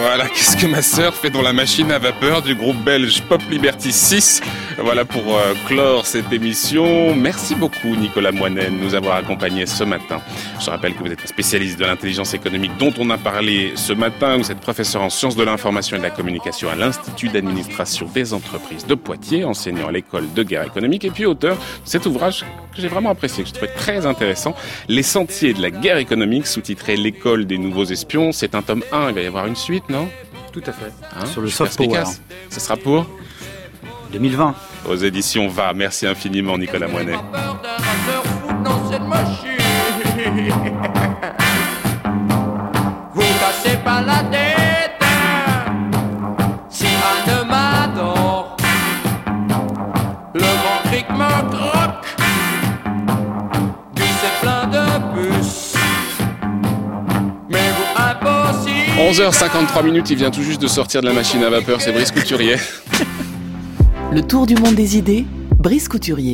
Voilà, 0.00 0.28
qu'est-ce 0.28 0.56
que 0.56 0.66
ma 0.66 0.82
sœur 0.82 1.14
fait 1.14 1.30
dans 1.30 1.42
la 1.42 1.52
machine 1.52 1.90
à 1.90 1.98
vapeur 1.98 2.42
du 2.42 2.54
groupe 2.54 2.76
belge 2.84 3.22
Pop 3.22 3.40
Liberty 3.50 3.90
6 3.90 4.42
Voilà 4.80 5.04
pour 5.04 5.36
euh, 5.36 5.54
clore 5.66 6.06
cette 6.06 6.32
émission. 6.32 7.14
Merci 7.16 7.56
beaucoup 7.56 7.96
Nicolas 7.96 8.30
Moinet 8.30 8.66
de 8.66 8.76
nous 8.76 8.94
avoir 8.94 9.16
accompagnés 9.16 9.66
ce 9.66 9.82
matin. 9.82 10.20
Je 10.60 10.70
rappelle 10.70 10.94
que 10.94 11.02
vous 11.02 11.10
êtes 11.10 11.20
un 11.20 11.26
spécialiste 11.26 11.80
de 11.80 11.84
l'intelligence 11.84 12.32
économique 12.32 12.70
dont 12.78 12.92
on 12.96 13.10
a 13.10 13.18
parlé 13.18 13.72
ce 13.74 13.92
matin. 13.92 14.36
Vous 14.36 14.52
êtes 14.52 14.60
professeur 14.60 15.02
en 15.02 15.10
sciences 15.10 15.34
de 15.34 15.42
l'information 15.42 15.96
et 15.96 15.98
de 15.98 16.04
la 16.04 16.10
communication 16.10 16.68
à 16.70 16.76
l'Institut 16.76 17.28
d'administration 17.28 18.06
des 18.14 18.32
entreprises 18.32 18.86
de 18.86 18.94
Poitiers, 18.94 19.44
enseignant 19.44 19.88
à 19.88 19.92
l'école 19.92 20.32
de 20.32 20.42
guerre 20.44 20.62
économique 20.62 21.04
et 21.04 21.10
puis 21.10 21.26
auteur 21.26 21.56
de 21.56 21.60
cet 21.84 22.06
ouvrage 22.06 22.44
que 22.74 22.80
j'ai 22.80 22.88
vraiment 22.88 23.10
apprécié, 23.10 23.42
que 23.42 23.48
je 23.48 23.54
trouvais 23.54 23.72
très 23.72 24.06
intéressant, 24.06 24.54
Les 24.88 25.02
sentiers 25.02 25.54
de 25.54 25.60
la 25.60 25.70
guerre 25.70 25.98
économique, 25.98 26.46
sous-titré 26.46 26.96
L'école 26.96 27.46
des 27.46 27.58
nouveaux 27.58 27.84
espions. 27.84 28.30
C'est 28.30 28.54
un 28.54 28.62
tome 28.62 28.84
1, 28.92 29.08
il 29.08 29.14
va 29.16 29.20
y 29.22 29.26
avoir 29.26 29.46
une 29.46 29.56
suite, 29.56 29.88
non? 29.88 30.08
Tout 30.52 30.62
à 30.66 30.72
fait. 30.72 30.92
Hein? 31.16 31.26
Sur 31.26 31.40
le 31.40 31.48
soft 31.48 31.76
power. 31.76 32.04
Ce 32.48 32.60
sera 32.60 32.76
pour? 32.76 33.06
2020. 34.12 34.54
Aux 34.86 34.96
éditions 34.96 35.48
Va. 35.48 35.72
Merci 35.74 36.06
infiniment, 36.06 36.56
Nicolas 36.56 36.88
Moinet. 36.88 37.14
Vous 43.14 43.22
cassez 43.40 43.76
pas 43.84 44.00
la 44.02 44.22
tête 44.30 45.02
si 46.68 46.86
un 46.86 47.40
homme 47.40 47.48
m'adore. 47.48 48.56
Le 50.34 50.40
me 50.40 51.50
croque, 51.50 52.04
puis 53.94 54.04
c'est 54.20 54.40
plein 54.40 54.66
de 54.66 54.84
puces. 55.14 55.74
Mais 57.48 57.58
vous 57.58 58.02
impossible. 58.02 58.98
11h53 58.98 59.84
minutes, 59.84 60.10
il 60.10 60.16
vient 60.16 60.30
tout 60.30 60.42
juste 60.42 60.60
de 60.60 60.68
sortir 60.68 61.00
de 61.00 61.06
la 61.06 61.12
machine 61.12 61.42
à 61.42 61.50
vapeur, 61.50 61.80
c'est 61.80 61.92
Brice 61.92 62.12
Couturier. 62.12 62.56
Le 64.10 64.22
tour 64.22 64.46
du 64.46 64.54
monde 64.54 64.74
des 64.74 64.96
idées, 64.96 65.26
Brice 65.58 65.86
Couturier. 65.86 66.32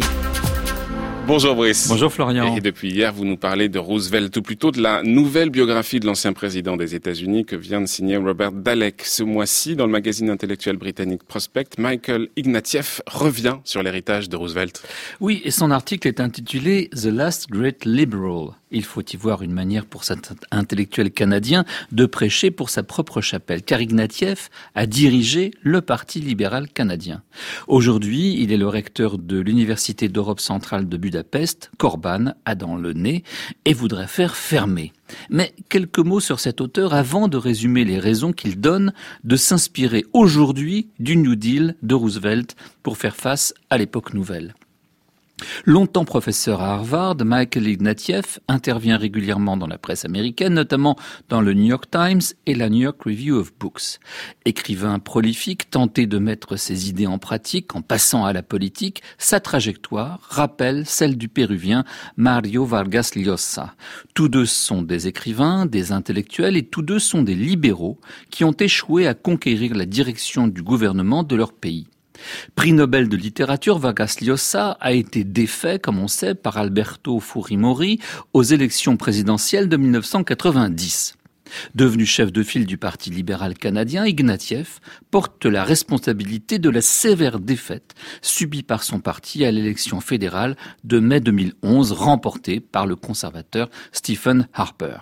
Bonjour 1.27 1.57
Brice. 1.57 1.89
Bonjour 1.89 2.12
Florian. 2.12 2.55
Et 2.55 2.61
depuis 2.61 2.93
hier, 2.93 3.12
vous 3.12 3.25
nous 3.25 3.37
parlez 3.37 3.68
de 3.68 3.81
Roosevelt, 3.81 4.37
ou 4.37 4.43
plutôt 4.43 4.70
de 4.70 4.81
la 4.81 5.03
nouvelle 5.03 5.51
biographie 5.51 5.99
de 5.99 6.07
l'ancien 6.07 6.33
président 6.33 6.77
des 6.77 6.95
États-Unis 6.95 7.45
que 7.45 7.57
vient 7.57 7.81
de 7.81 7.87
signer 7.87 8.16
Robert 8.16 8.53
Dalek. 8.53 9.03
Ce 9.03 9.25
mois-ci, 9.25 9.75
dans 9.75 9.87
le 9.87 9.93
magazine 9.93 10.31
intellectuel 10.31 10.77
britannique 10.77 11.25
Prospect, 11.25 11.70
Michael 11.79 12.29
Ignatieff 12.37 13.03
revient 13.09 13.57
sur 13.64 13.83
l'héritage 13.83 14.29
de 14.29 14.37
Roosevelt. 14.37 14.81
Oui, 15.18 15.43
et 15.45 15.51
son 15.51 15.72
article 15.72 16.07
est 16.07 16.20
intitulé 16.20 16.91
The 16.93 17.07
Last 17.07 17.51
Great 17.51 17.85
Liberal. 17.85 18.51
Il 18.75 18.83
faut 18.83 19.03
y 19.03 19.16
voir 19.16 19.43
une 19.43 19.53
manière 19.53 19.87
pour 19.87 20.03
cet 20.03 20.33
intellectuel 20.51 21.12
canadien 21.12 21.64
de 21.93 22.07
prêcher 22.07 22.51
pour 22.51 22.70
sa 22.70 22.83
propre 22.83 23.20
chapelle, 23.20 23.62
car 23.62 23.81
Ignatieff 23.81 24.51
a 24.75 24.87
dirigé 24.87 25.53
le 25.62 25.81
Parti 25.81 26.18
libéral 26.20 26.68
canadien. 26.68 27.22
Aujourd'hui, 27.68 28.35
il 28.43 28.51
est 28.51 28.57
le 28.57 28.66
recteur 28.66 29.18
de 29.18 29.39
l'Université 29.39 30.09
d'Europe 30.09 30.41
centrale 30.41 30.89
de 30.89 30.97
Budapest, 30.97 31.70
Corban 31.79 32.35
a 32.45 32.57
dans 32.57 32.75
le 32.75 32.95
nez 32.95 33.22
et 33.64 33.75
voudrait 33.75 34.09
faire 34.09 34.35
fermer. 34.35 34.93
Mais 35.31 35.55
quelques 35.68 36.01
mots 36.01 36.18
sur 36.18 36.41
cet 36.41 36.61
auteur 36.61 36.95
avant 36.95 37.29
de 37.29 37.37
résumer 37.37 37.85
les 37.85 38.01
raisons 38.01 38.33
qu'il 38.33 38.61
donne 38.61 38.93
de 39.22 39.37
s'inspirer 39.37 40.05
aujourd'hui 40.12 40.89
du 40.99 41.16
New 41.16 41.37
Deal 41.37 41.77
de 41.83 41.95
Roosevelt 41.95 42.57
pour 42.83 42.97
faire 42.97 43.14
face 43.14 43.55
à 43.70 43.79
l'époque 43.79 44.14
nouvelle. 44.14 44.53
Longtemps 45.64 46.05
professeur 46.05 46.61
à 46.61 46.74
Harvard, 46.74 47.16
Michael 47.24 47.66
Ignatieff 47.66 48.39
intervient 48.47 48.97
régulièrement 48.97 49.57
dans 49.57 49.66
la 49.66 49.78
presse 49.78 50.05
américaine, 50.05 50.55
notamment 50.55 50.97
dans 51.28 51.41
le 51.41 51.55
New 51.55 51.64
York 51.64 51.91
Times 51.91 52.20
et 52.47 52.55
la 52.55 52.68
New 52.68 52.82
York 52.82 53.03
Review 53.05 53.37
of 53.37 53.53
Books. 53.59 53.99
Écrivain 54.45 54.99
prolifique, 55.01 55.70
tenté 55.70 56.07
de 56.07 56.18
mettre 56.18 56.57
ses 56.57 56.89
idées 56.89 57.09
en 57.09 57.18
pratique 57.18 57.74
en 57.74 57.82
passant 57.82 58.24
à 58.24 58.32
la 58.32 58.43
politique, 58.43 59.03
sa 59.18 59.41
trajectoire 59.41 60.20
rappelle 60.28 60.87
celle 60.87 61.16
du 61.16 61.28
péruvien 61.28 61.85
Mario 62.16 62.64
Vargas 62.64 63.12
Llosa. 63.16 63.74
Tous 64.14 64.28
deux 64.28 64.47
sont 64.47 64.82
des 64.82 65.09
écrivains, 65.09 65.66
des 65.66 65.91
intellectuels 65.91 66.57
et 66.57 66.66
tous 66.66 66.82
deux 66.82 67.01
sont 67.01 67.22
des 67.22 67.35
libéraux 67.35 67.99
qui 68.30 68.45
ont 68.45 68.57
échoué 68.59 69.07
à 69.07 69.14
conquérir 69.14 69.74
la 69.74 69.87
direction 69.87 70.47
du 70.47 70.62
gouvernement 70.62 71.24
de 71.24 71.35
leur 71.35 71.53
pays. 71.53 71.89
Prix 72.55 72.73
Nobel 72.73 73.09
de 73.09 73.17
littérature, 73.17 73.79
Vargas 73.79 74.17
Llosa 74.21 74.77
a 74.81 74.93
été 74.93 75.25
défait, 75.25 75.79
comme 75.79 75.99
on 75.99 76.09
sait, 76.09 76.35
par 76.35 76.57
Alberto 76.57 77.21
Fujimori 77.21 77.99
aux 78.33 78.43
élections 78.43 78.97
présidentielles 78.97 79.69
de 79.69 79.77
1990. 79.77 81.17
Devenu 81.75 82.07
chef 82.07 82.33
de 82.33 82.43
file 82.43 82.67
du 82.67 82.79
Parti 82.79 83.11
libéral 83.11 83.55
canadien, 83.55 84.07
Ignatieff 84.07 84.81
porte 85.11 85.45
la 85.47 85.65
responsabilité 85.65 86.59
de 86.59 86.71
la 86.71 86.81
sévère 86.81 87.39
défaite 87.39 87.95
subie 88.23 88.62
par 88.62 88.83
son 88.83 89.01
parti 89.01 89.45
à 89.45 89.51
l'élection 89.51 90.01
fédérale 90.01 90.57
de 90.85 90.99
mai 90.99 91.21
2011 91.21 91.93
remportée 91.93 92.61
par 92.61 92.87
le 92.87 92.97
conservateur 92.97 93.69
Stephen 93.93 94.49
Harper. 94.55 94.99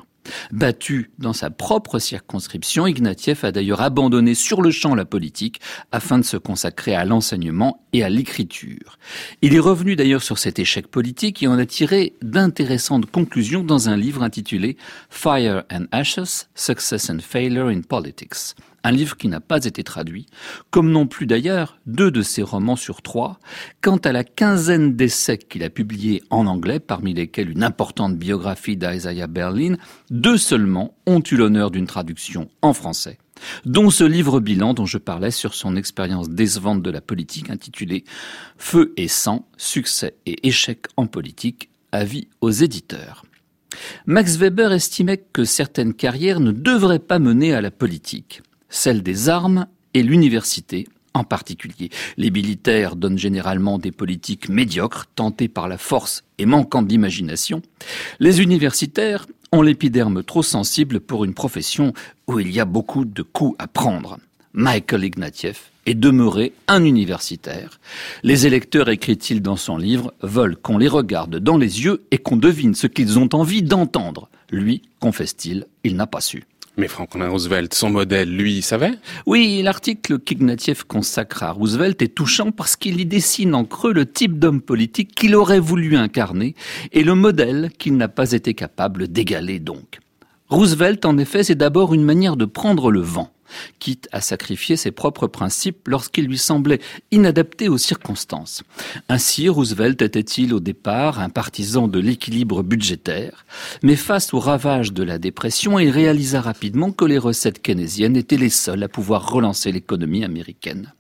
Battu 0.53 1.11
dans 1.19 1.33
sa 1.33 1.51
propre 1.51 1.99
circonscription, 1.99 2.87
Ignatieff 2.87 3.45
a 3.45 3.53
d'ailleurs 3.53 3.81
abandonné 3.81 4.35
sur 4.35 4.63
le 4.63 4.71
champ 4.71 4.95
la 4.95 5.05
politique 5.05 5.61
afin 5.91 6.19
de 6.19 6.25
se 6.25 6.37
consacrer 6.37 6.95
à 6.95 7.05
l'enseignement 7.05 7.85
et 7.93 8.03
à 8.03 8.09
l'écriture. 8.09 8.99
Il 9.43 9.55
est 9.55 9.61
revenu 9.61 9.97
d'ailleurs 9.97 10.23
sur 10.23 10.39
cet 10.39 10.59
échec 10.59 10.87
politique 10.87 11.43
et 11.43 11.47
en 11.47 11.59
a 11.59 11.67
tiré 11.67 12.15
d'intéressantes 12.23 13.11
conclusions 13.11 13.65
dans 13.65 13.89
un 13.89 13.97
livre 13.97 14.23
intitulé 14.23 14.77
Fire 15.11 15.65
and 15.73 15.85
Ashes, 15.93 16.47
Success 16.55 17.11
and 17.11 17.19
Failure 17.21 17.69
in 17.69 17.83
Politics 17.83 18.55
un 18.85 18.91
livre 18.91 19.17
qui 19.17 19.29
n'a 19.29 19.41
pas 19.41 19.65
été 19.65 19.83
traduit, 19.85 20.27
comme 20.71 20.91
non 20.91 21.07
plus 21.07 21.27
d'ailleurs 21.27 21.79
deux 21.87 22.11
de 22.11 22.23
ses 22.23 22.43
romans 22.43 22.77
sur 22.77 23.03
trois. 23.03 23.39
Quant 23.81 23.99
à 23.99 24.13
la 24.13 24.25
quinzaine 24.25 24.97
d'essais 24.97 25.39
qu'il 25.39 25.63
a 25.63 25.71
publiés 25.71 26.23
en 26.31 26.47
anglais, 26.47 26.81
parmi 26.81 27.15
lesquels 27.15 27.51
une 27.51 27.65
importante 27.65 28.17
biographie 28.17 28.77
d'Isaiah 28.77 29.27
Berlin, 29.27 29.77
deux 30.11 30.39
seulement 30.39 30.95
ont 31.07 31.23
eu 31.31 31.37
l'honneur 31.37 31.71
d'une 31.71 31.87
traduction 31.87 32.49
en 32.63 32.73
français 32.73 33.19
dont 33.65 33.91
ce 33.91 34.05
livre 34.05 34.41
bilan 34.41 34.75
dont 34.75 34.87
je 34.87 34.99
parlais 34.99 35.31
sur 35.31 35.55
son 35.55 35.77
expérience 35.77 36.29
décevante 36.29 36.83
de 36.83 36.91
la 36.91 37.01
politique 37.01 37.51
intitulé 37.51 38.05
Feu 38.57 38.93
et 38.97 39.09
sang, 39.09 39.49
succès 39.57 40.15
et 40.27 40.47
échec 40.47 40.87
en 40.97 41.07
politique, 41.07 41.71
avis 41.91 42.29
aux 42.41 42.51
éditeurs. 42.51 43.25
Max 44.07 44.37
Weber 44.37 44.73
estimait 44.73 45.25
que 45.33 45.45
certaines 45.45 45.95
carrières 45.95 46.41
ne 46.41 46.53
devraient 46.53 46.99
pas 46.99 47.19
mener 47.19 47.55
à 47.55 47.61
la 47.61 47.71
politique 47.71 48.43
celle 48.73 49.03
des 49.03 49.29
armes 49.29 49.67
et 49.95 50.03
l'université 50.03 50.89
en 51.15 51.25
particulier. 51.25 51.91
Les 52.17 52.31
militaires 52.31 52.97
donnent 52.97 53.19
généralement 53.19 53.79
des 53.79 53.93
politiques 53.93 54.49
médiocres, 54.49 55.07
tentées 55.15 55.49
par 55.49 55.69
la 55.69 55.79
force 55.79 56.25
et 56.39 56.47
manquant 56.47 56.83
d'imagination. 56.83 57.63
Les 58.19 58.41
universitaires 58.41 59.27
ont 59.53 59.63
l'épiderme 59.63 60.23
trop 60.23 60.43
sensible 60.43 61.01
pour 61.01 61.25
une 61.25 61.35
profession 61.35 61.93
où 62.27 62.41
il 62.41 62.51
y 62.51 62.61
a 62.61 62.65
beaucoup 62.65 63.05
de 63.05 63.23
coups 63.23 63.55
à 63.59 63.67
prendre. 63.67 64.19
Michael 64.55 65.05
Ignatieff 65.05 65.71
est 65.85 65.95
demeuré 65.95 66.53
un 66.69 66.85
universitaire. 66.85 67.81
Les 68.23 68.47
électeurs, 68.47 68.89
écrit-il 68.89 69.43
dans 69.43 69.57
son 69.57 69.77
livre, 69.77 70.15
veulent 70.23 70.57
qu'on 70.57 70.79
les 70.79 70.89
regarde 70.89 71.39
dans 71.39 71.59
les 71.59 71.85
yeux 71.85 72.03
et 72.11 72.19
qu'on 72.19 72.37
devine 72.37 72.75
ce 72.75 72.87
qu'ils 72.87 73.19
ont 73.19 73.29
envie 73.33 73.63
d'entendre. 73.63 74.29
Lui, 74.51 74.83
confesse-t-il, 75.01 75.67
il 75.85 75.97
n'a 75.97 76.07
pas 76.07 76.21
su. 76.21 76.45
Mais 76.79 76.89
Franklin 76.89 77.29
Roosevelt, 77.29 77.75
son 77.75 77.91
modèle, 77.91 78.35
lui, 78.35 78.57
il 78.57 78.63
savait? 78.63 78.93
Oui, 79.27 79.61
l'article 79.63 80.19
qu'Ignatieff 80.19 80.85
consacre 80.85 81.43
à 81.43 81.53
Roosevelt 81.53 82.01
est 82.01 82.15
touchant 82.15 82.51
parce 82.51 82.77
qu'il 82.77 82.99
y 82.99 83.05
dessine 83.05 83.55
en 83.55 83.65
creux 83.65 83.93
le 83.93 84.11
type 84.11 84.39
d'homme 84.39 84.63
politique 84.63 85.15
qu'il 85.15 85.35
aurait 85.35 85.61
voulu 85.61 85.97
incarner 85.97 86.55
et 86.93 87.05
le 87.05 87.15
modèle 87.15 87.71
qu'il 87.77 87.99
n'a 87.99 88.09
pas 88.09 88.33
été 88.33 88.55
capable 88.55 89.09
d'égaler 89.09 89.59
donc. 89.59 90.01
Roosevelt, 90.49 91.05
en 91.05 91.19
effet, 91.19 91.45
c'est 91.45 91.55
d'abord 91.55 91.93
une 91.93 92.05
manière 92.05 92.37
de 92.37 92.47
prendre 92.47 92.91
le 92.91 93.01
vent 93.01 93.31
quitte 93.79 94.09
à 94.13 94.21
sacrifier 94.21 94.77
ses 94.77 94.91
propres 94.91 95.27
principes 95.27 95.89
lorsqu'ils 95.89 96.27
lui 96.27 96.39
semblaient 96.39 96.81
inadaptés 97.11 97.69
aux 97.69 97.79
circonstances. 97.79 98.63
Ainsi, 99.09 99.49
Roosevelt 99.49 100.01
était-il 100.03 100.55
au 100.55 100.61
départ 100.61 101.21
un 101.21 101.29
partisan 101.29 101.89
de 101.89 101.99
l'équilibre 101.99 102.63
budgétaire, 102.63 103.45
mais 103.83 103.97
face 103.97 104.35
aux 104.35 104.41
ravages 104.41 104.93
de 104.93 105.03
la 105.03 105.19
dépression, 105.19 105.79
il 105.79 105.91
réalisa 105.91 106.41
rapidement 106.41 106.93
que 106.93 107.05
les 107.05 107.19
recettes 107.19 107.63
keynésiennes 107.63 108.17
étaient 108.17 108.37
les 108.37 108.51
seules 108.51 108.83
à 108.83 108.89
pouvoir 108.89 109.31
relancer 109.31 109.73
l'économie 109.73 110.25
américaine. 110.25 110.93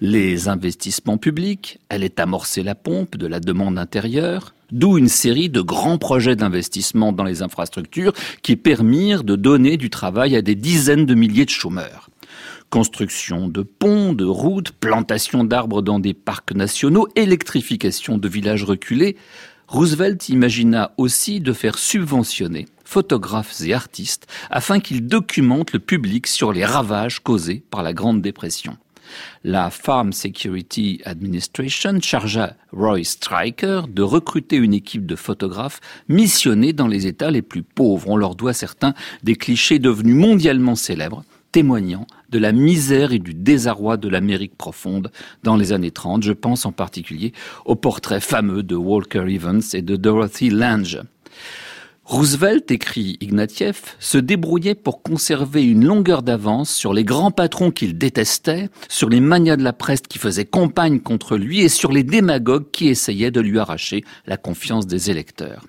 Les 0.00 0.48
investissements 0.48 1.18
publics 1.18 1.78
allaient 1.90 2.20
amorcer 2.20 2.62
la 2.62 2.74
pompe 2.74 3.16
de 3.16 3.26
la 3.26 3.40
demande 3.40 3.78
intérieure, 3.78 4.54
d'où 4.70 4.98
une 4.98 5.08
série 5.08 5.50
de 5.50 5.60
grands 5.60 5.98
projets 5.98 6.36
d'investissement 6.36 7.12
dans 7.12 7.24
les 7.24 7.42
infrastructures 7.42 8.12
qui 8.42 8.56
permirent 8.56 9.24
de 9.24 9.36
donner 9.36 9.76
du 9.76 9.90
travail 9.90 10.34
à 10.36 10.42
des 10.42 10.54
dizaines 10.54 11.06
de 11.06 11.14
milliers 11.14 11.44
de 11.44 11.50
chômeurs. 11.50 12.08
Construction 12.70 13.48
de 13.48 13.62
ponts, 13.62 14.14
de 14.14 14.24
routes, 14.24 14.72
plantation 14.72 15.44
d'arbres 15.44 15.82
dans 15.82 15.98
des 15.98 16.14
parcs 16.14 16.54
nationaux, 16.54 17.06
électrification 17.16 18.16
de 18.16 18.28
villages 18.28 18.64
reculés, 18.64 19.16
Roosevelt 19.68 20.28
imagina 20.28 20.92
aussi 20.98 21.40
de 21.40 21.52
faire 21.52 21.78
subventionner 21.78 22.66
photographes 22.84 23.62
et 23.62 23.72
artistes 23.72 24.26
afin 24.50 24.80
qu'ils 24.80 25.06
documentent 25.06 25.72
le 25.72 25.78
public 25.78 26.26
sur 26.26 26.52
les 26.52 26.64
ravages 26.64 27.20
causés 27.20 27.62
par 27.70 27.82
la 27.82 27.94
Grande 27.94 28.20
Dépression 28.20 28.76
la 29.44 29.70
Farm 29.70 30.12
Security 30.12 31.00
Administration 31.04 32.00
chargea 32.00 32.54
Roy 32.72 33.04
Stryker 33.04 33.82
de 33.88 34.02
recruter 34.02 34.56
une 34.56 34.74
équipe 34.74 35.06
de 35.06 35.16
photographes 35.16 35.80
missionnés 36.08 36.72
dans 36.72 36.88
les 36.88 37.06
États 37.06 37.30
les 37.30 37.42
plus 37.42 37.62
pauvres. 37.62 38.08
On 38.08 38.16
leur 38.16 38.34
doit 38.34 38.52
certains 38.52 38.94
des 39.22 39.36
clichés 39.36 39.78
devenus 39.78 40.16
mondialement 40.16 40.74
célèbres 40.74 41.24
témoignant 41.52 42.06
de 42.30 42.38
la 42.38 42.50
misère 42.52 43.12
et 43.12 43.18
du 43.18 43.34
désarroi 43.34 43.98
de 43.98 44.08
l'Amérique 44.08 44.56
profonde 44.56 45.12
dans 45.42 45.56
les 45.56 45.72
années 45.72 45.90
30. 45.90 46.22
Je 46.22 46.32
pense 46.32 46.64
en 46.64 46.72
particulier 46.72 47.32
au 47.66 47.76
portrait 47.76 48.20
fameux 48.20 48.62
de 48.62 48.74
Walker 48.74 49.26
Evans 49.28 49.62
et 49.74 49.82
de 49.82 49.96
Dorothy 49.96 50.50
Lange. 50.50 51.00
Roosevelt, 52.04 52.70
écrit 52.70 53.16
Ignatieff, 53.20 53.96
se 54.00 54.18
débrouillait 54.18 54.74
pour 54.74 55.02
conserver 55.02 55.62
une 55.62 55.86
longueur 55.86 56.22
d'avance 56.22 56.74
sur 56.74 56.92
les 56.92 57.04
grands 57.04 57.30
patrons 57.30 57.70
qu'il 57.70 57.96
détestait, 57.96 58.68
sur 58.88 59.08
les 59.08 59.20
manias 59.20 59.56
de 59.56 59.62
la 59.62 59.72
presse 59.72 60.02
qui 60.02 60.18
faisaient 60.18 60.44
campagne 60.44 61.00
contre 61.00 61.36
lui 61.36 61.60
et 61.60 61.68
sur 61.68 61.92
les 61.92 62.02
démagogues 62.02 62.70
qui 62.72 62.88
essayaient 62.88 63.30
de 63.30 63.40
lui 63.40 63.58
arracher 63.58 64.04
la 64.26 64.36
confiance 64.36 64.86
des 64.86 65.10
électeurs. 65.10 65.64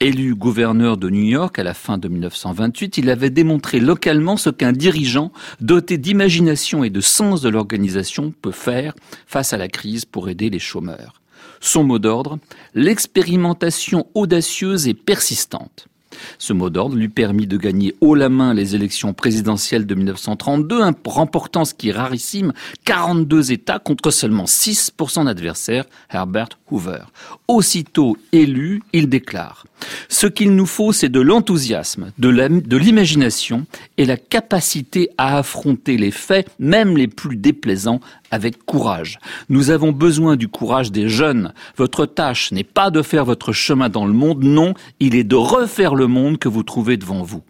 Élu 0.00 0.34
gouverneur 0.34 0.96
de 0.96 1.08
New 1.08 1.22
York 1.22 1.58
à 1.58 1.62
la 1.62 1.74
fin 1.74 1.98
de 1.98 2.08
1928, 2.08 2.98
il 2.98 3.10
avait 3.10 3.30
démontré 3.30 3.78
localement 3.78 4.36
ce 4.36 4.50
qu'un 4.50 4.72
dirigeant 4.72 5.32
doté 5.60 5.98
d'imagination 5.98 6.82
et 6.82 6.90
de 6.90 7.00
sens 7.00 7.42
de 7.42 7.48
l'organisation 7.48 8.32
peut 8.42 8.52
faire 8.52 8.94
face 9.26 9.52
à 9.52 9.56
la 9.56 9.68
crise 9.68 10.04
pour 10.04 10.28
aider 10.28 10.50
les 10.50 10.58
chômeurs. 10.58 11.19
Son 11.60 11.84
mot 11.84 11.98
d'ordre, 11.98 12.38
l'expérimentation 12.74 14.06
audacieuse 14.14 14.88
et 14.88 14.94
persistante. 14.94 15.86
Ce 16.38 16.52
mot 16.52 16.70
d'ordre 16.70 16.96
lui 16.96 17.08
permit 17.08 17.46
de 17.46 17.56
gagner 17.56 17.94
haut 18.00 18.14
la 18.14 18.28
main 18.28 18.54
les 18.54 18.74
élections 18.74 19.12
présidentielles 19.12 19.86
de 19.86 19.94
1932, 19.94 20.82
remportant 21.06 21.64
ce 21.64 21.74
qui 21.74 21.90
est 21.90 21.92
rarissime, 21.92 22.52
42 22.84 23.52
États 23.52 23.78
contre 23.78 24.10
seulement 24.10 24.46
6 24.46 24.90
pour 24.90 25.10
son 25.10 25.26
adversaire, 25.26 25.84
Herbert 26.10 26.48
Hoover. 26.70 27.04
Aussitôt 27.48 28.16
élu, 28.32 28.82
il 28.92 29.08
déclare 29.08 29.66
Ce 30.08 30.26
qu'il 30.26 30.54
nous 30.54 30.66
faut, 30.66 30.92
c'est 30.92 31.08
de 31.08 31.20
l'enthousiasme, 31.20 32.12
de 32.18 32.76
l'imagination 32.76 33.66
et 33.96 34.04
la 34.04 34.16
capacité 34.16 35.10
à 35.18 35.38
affronter 35.38 35.96
les 35.96 36.10
faits, 36.10 36.48
même 36.58 36.96
les 36.96 37.08
plus 37.08 37.36
déplaisants, 37.36 38.00
avec 38.30 38.64
courage. 38.64 39.18
Nous 39.48 39.70
avons 39.70 39.92
besoin 39.92 40.36
du 40.36 40.48
courage 40.48 40.92
des 40.92 41.08
jeunes. 41.08 41.52
Votre 41.76 42.06
tâche 42.06 42.52
n'est 42.52 42.64
pas 42.64 42.90
de 42.90 43.02
faire 43.02 43.24
votre 43.24 43.52
chemin 43.52 43.88
dans 43.88 44.06
le 44.06 44.12
monde, 44.12 44.42
non, 44.42 44.74
il 45.00 45.14
est 45.14 45.24
de 45.24 45.36
refaire 45.36 45.94
le 45.94 46.06
monde 46.06 46.38
que 46.38 46.48
vous 46.48 46.62
trouvez 46.62 46.96
devant 46.96 47.22
vous. 47.22 47.42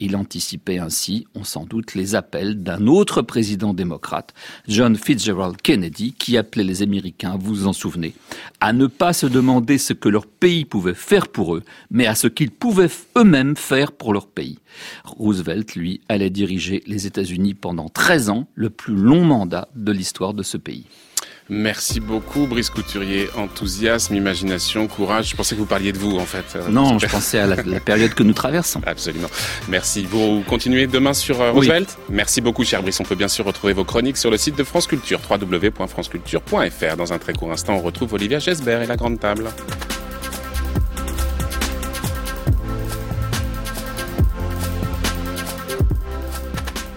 Il 0.00 0.16
anticipait 0.16 0.78
ainsi, 0.78 1.26
on 1.34 1.44
s'en 1.44 1.64
doute, 1.64 1.94
les 1.94 2.14
appels 2.14 2.62
d'un 2.62 2.86
autre 2.86 3.22
président 3.22 3.74
démocrate, 3.74 4.34
John 4.68 4.96
Fitzgerald 4.96 5.60
Kennedy, 5.62 6.12
qui 6.12 6.36
appelait 6.36 6.64
les 6.64 6.82
Américains, 6.82 7.36
vous 7.38 7.54
vous 7.54 7.66
en 7.66 7.72
souvenez, 7.72 8.14
à 8.60 8.72
ne 8.72 8.86
pas 8.86 9.12
se 9.12 9.26
demander 9.26 9.78
ce 9.78 9.92
que 9.92 10.08
leur 10.08 10.26
pays 10.26 10.64
pouvait 10.64 10.94
faire 10.94 11.28
pour 11.28 11.56
eux, 11.56 11.62
mais 11.90 12.06
à 12.06 12.14
ce 12.14 12.26
qu'ils 12.26 12.50
pouvaient 12.50 12.90
eux-mêmes 13.16 13.56
faire 13.56 13.92
pour 13.92 14.12
leur 14.12 14.26
pays. 14.26 14.58
Roosevelt, 15.04 15.74
lui, 15.74 16.00
allait 16.08 16.30
diriger 16.30 16.82
les 16.86 17.06
États-Unis 17.06 17.54
pendant 17.54 17.88
13 17.88 18.30
ans, 18.30 18.48
le 18.54 18.70
plus 18.70 18.94
long 18.94 19.24
mandat 19.24 19.68
de 19.74 19.92
l'histoire 19.92 20.34
de 20.34 20.42
ce 20.42 20.56
pays. 20.56 20.86
Merci 21.48 22.00
beaucoup, 22.00 22.46
Brice 22.46 22.70
Couturier. 22.70 23.28
Enthousiasme, 23.36 24.14
imagination, 24.14 24.88
courage. 24.88 25.30
Je 25.30 25.36
pensais 25.36 25.54
que 25.54 25.60
vous 25.60 25.66
parliez 25.66 25.92
de 25.92 25.98
vous, 25.98 26.18
en 26.18 26.26
fait. 26.26 26.58
Non, 26.68 26.98
je 26.98 27.06
pensais 27.06 27.38
à 27.38 27.46
la, 27.46 27.56
période 27.80 28.14
que 28.14 28.24
nous 28.24 28.32
traversons. 28.32 28.80
Absolument. 28.84 29.28
Merci. 29.68 30.06
Vous 30.10 30.42
continuez 30.48 30.88
demain 30.88 31.14
sur 31.14 31.40
euh, 31.40 31.52
Roosevelt? 31.52 31.98
Merci 32.08 32.40
beaucoup, 32.40 32.64
cher 32.64 32.82
Brice. 32.82 32.98
On 32.98 33.04
peut 33.04 33.14
bien 33.14 33.28
sûr 33.28 33.44
retrouver 33.44 33.74
vos 33.74 33.84
chroniques 33.84 34.16
sur 34.16 34.30
le 34.30 34.36
site 34.36 34.56
de 34.56 34.64
France 34.64 34.88
Culture, 34.88 35.20
www.franceculture.fr. 35.30 36.96
Dans 36.96 37.12
un 37.12 37.18
très 37.18 37.32
court 37.32 37.52
instant, 37.52 37.74
on 37.74 37.80
retrouve 37.80 38.14
Olivia 38.14 38.40
Gesbert 38.40 38.82
et 38.82 38.86
la 38.86 38.96
Grande 38.96 39.20
Table. 39.20 39.48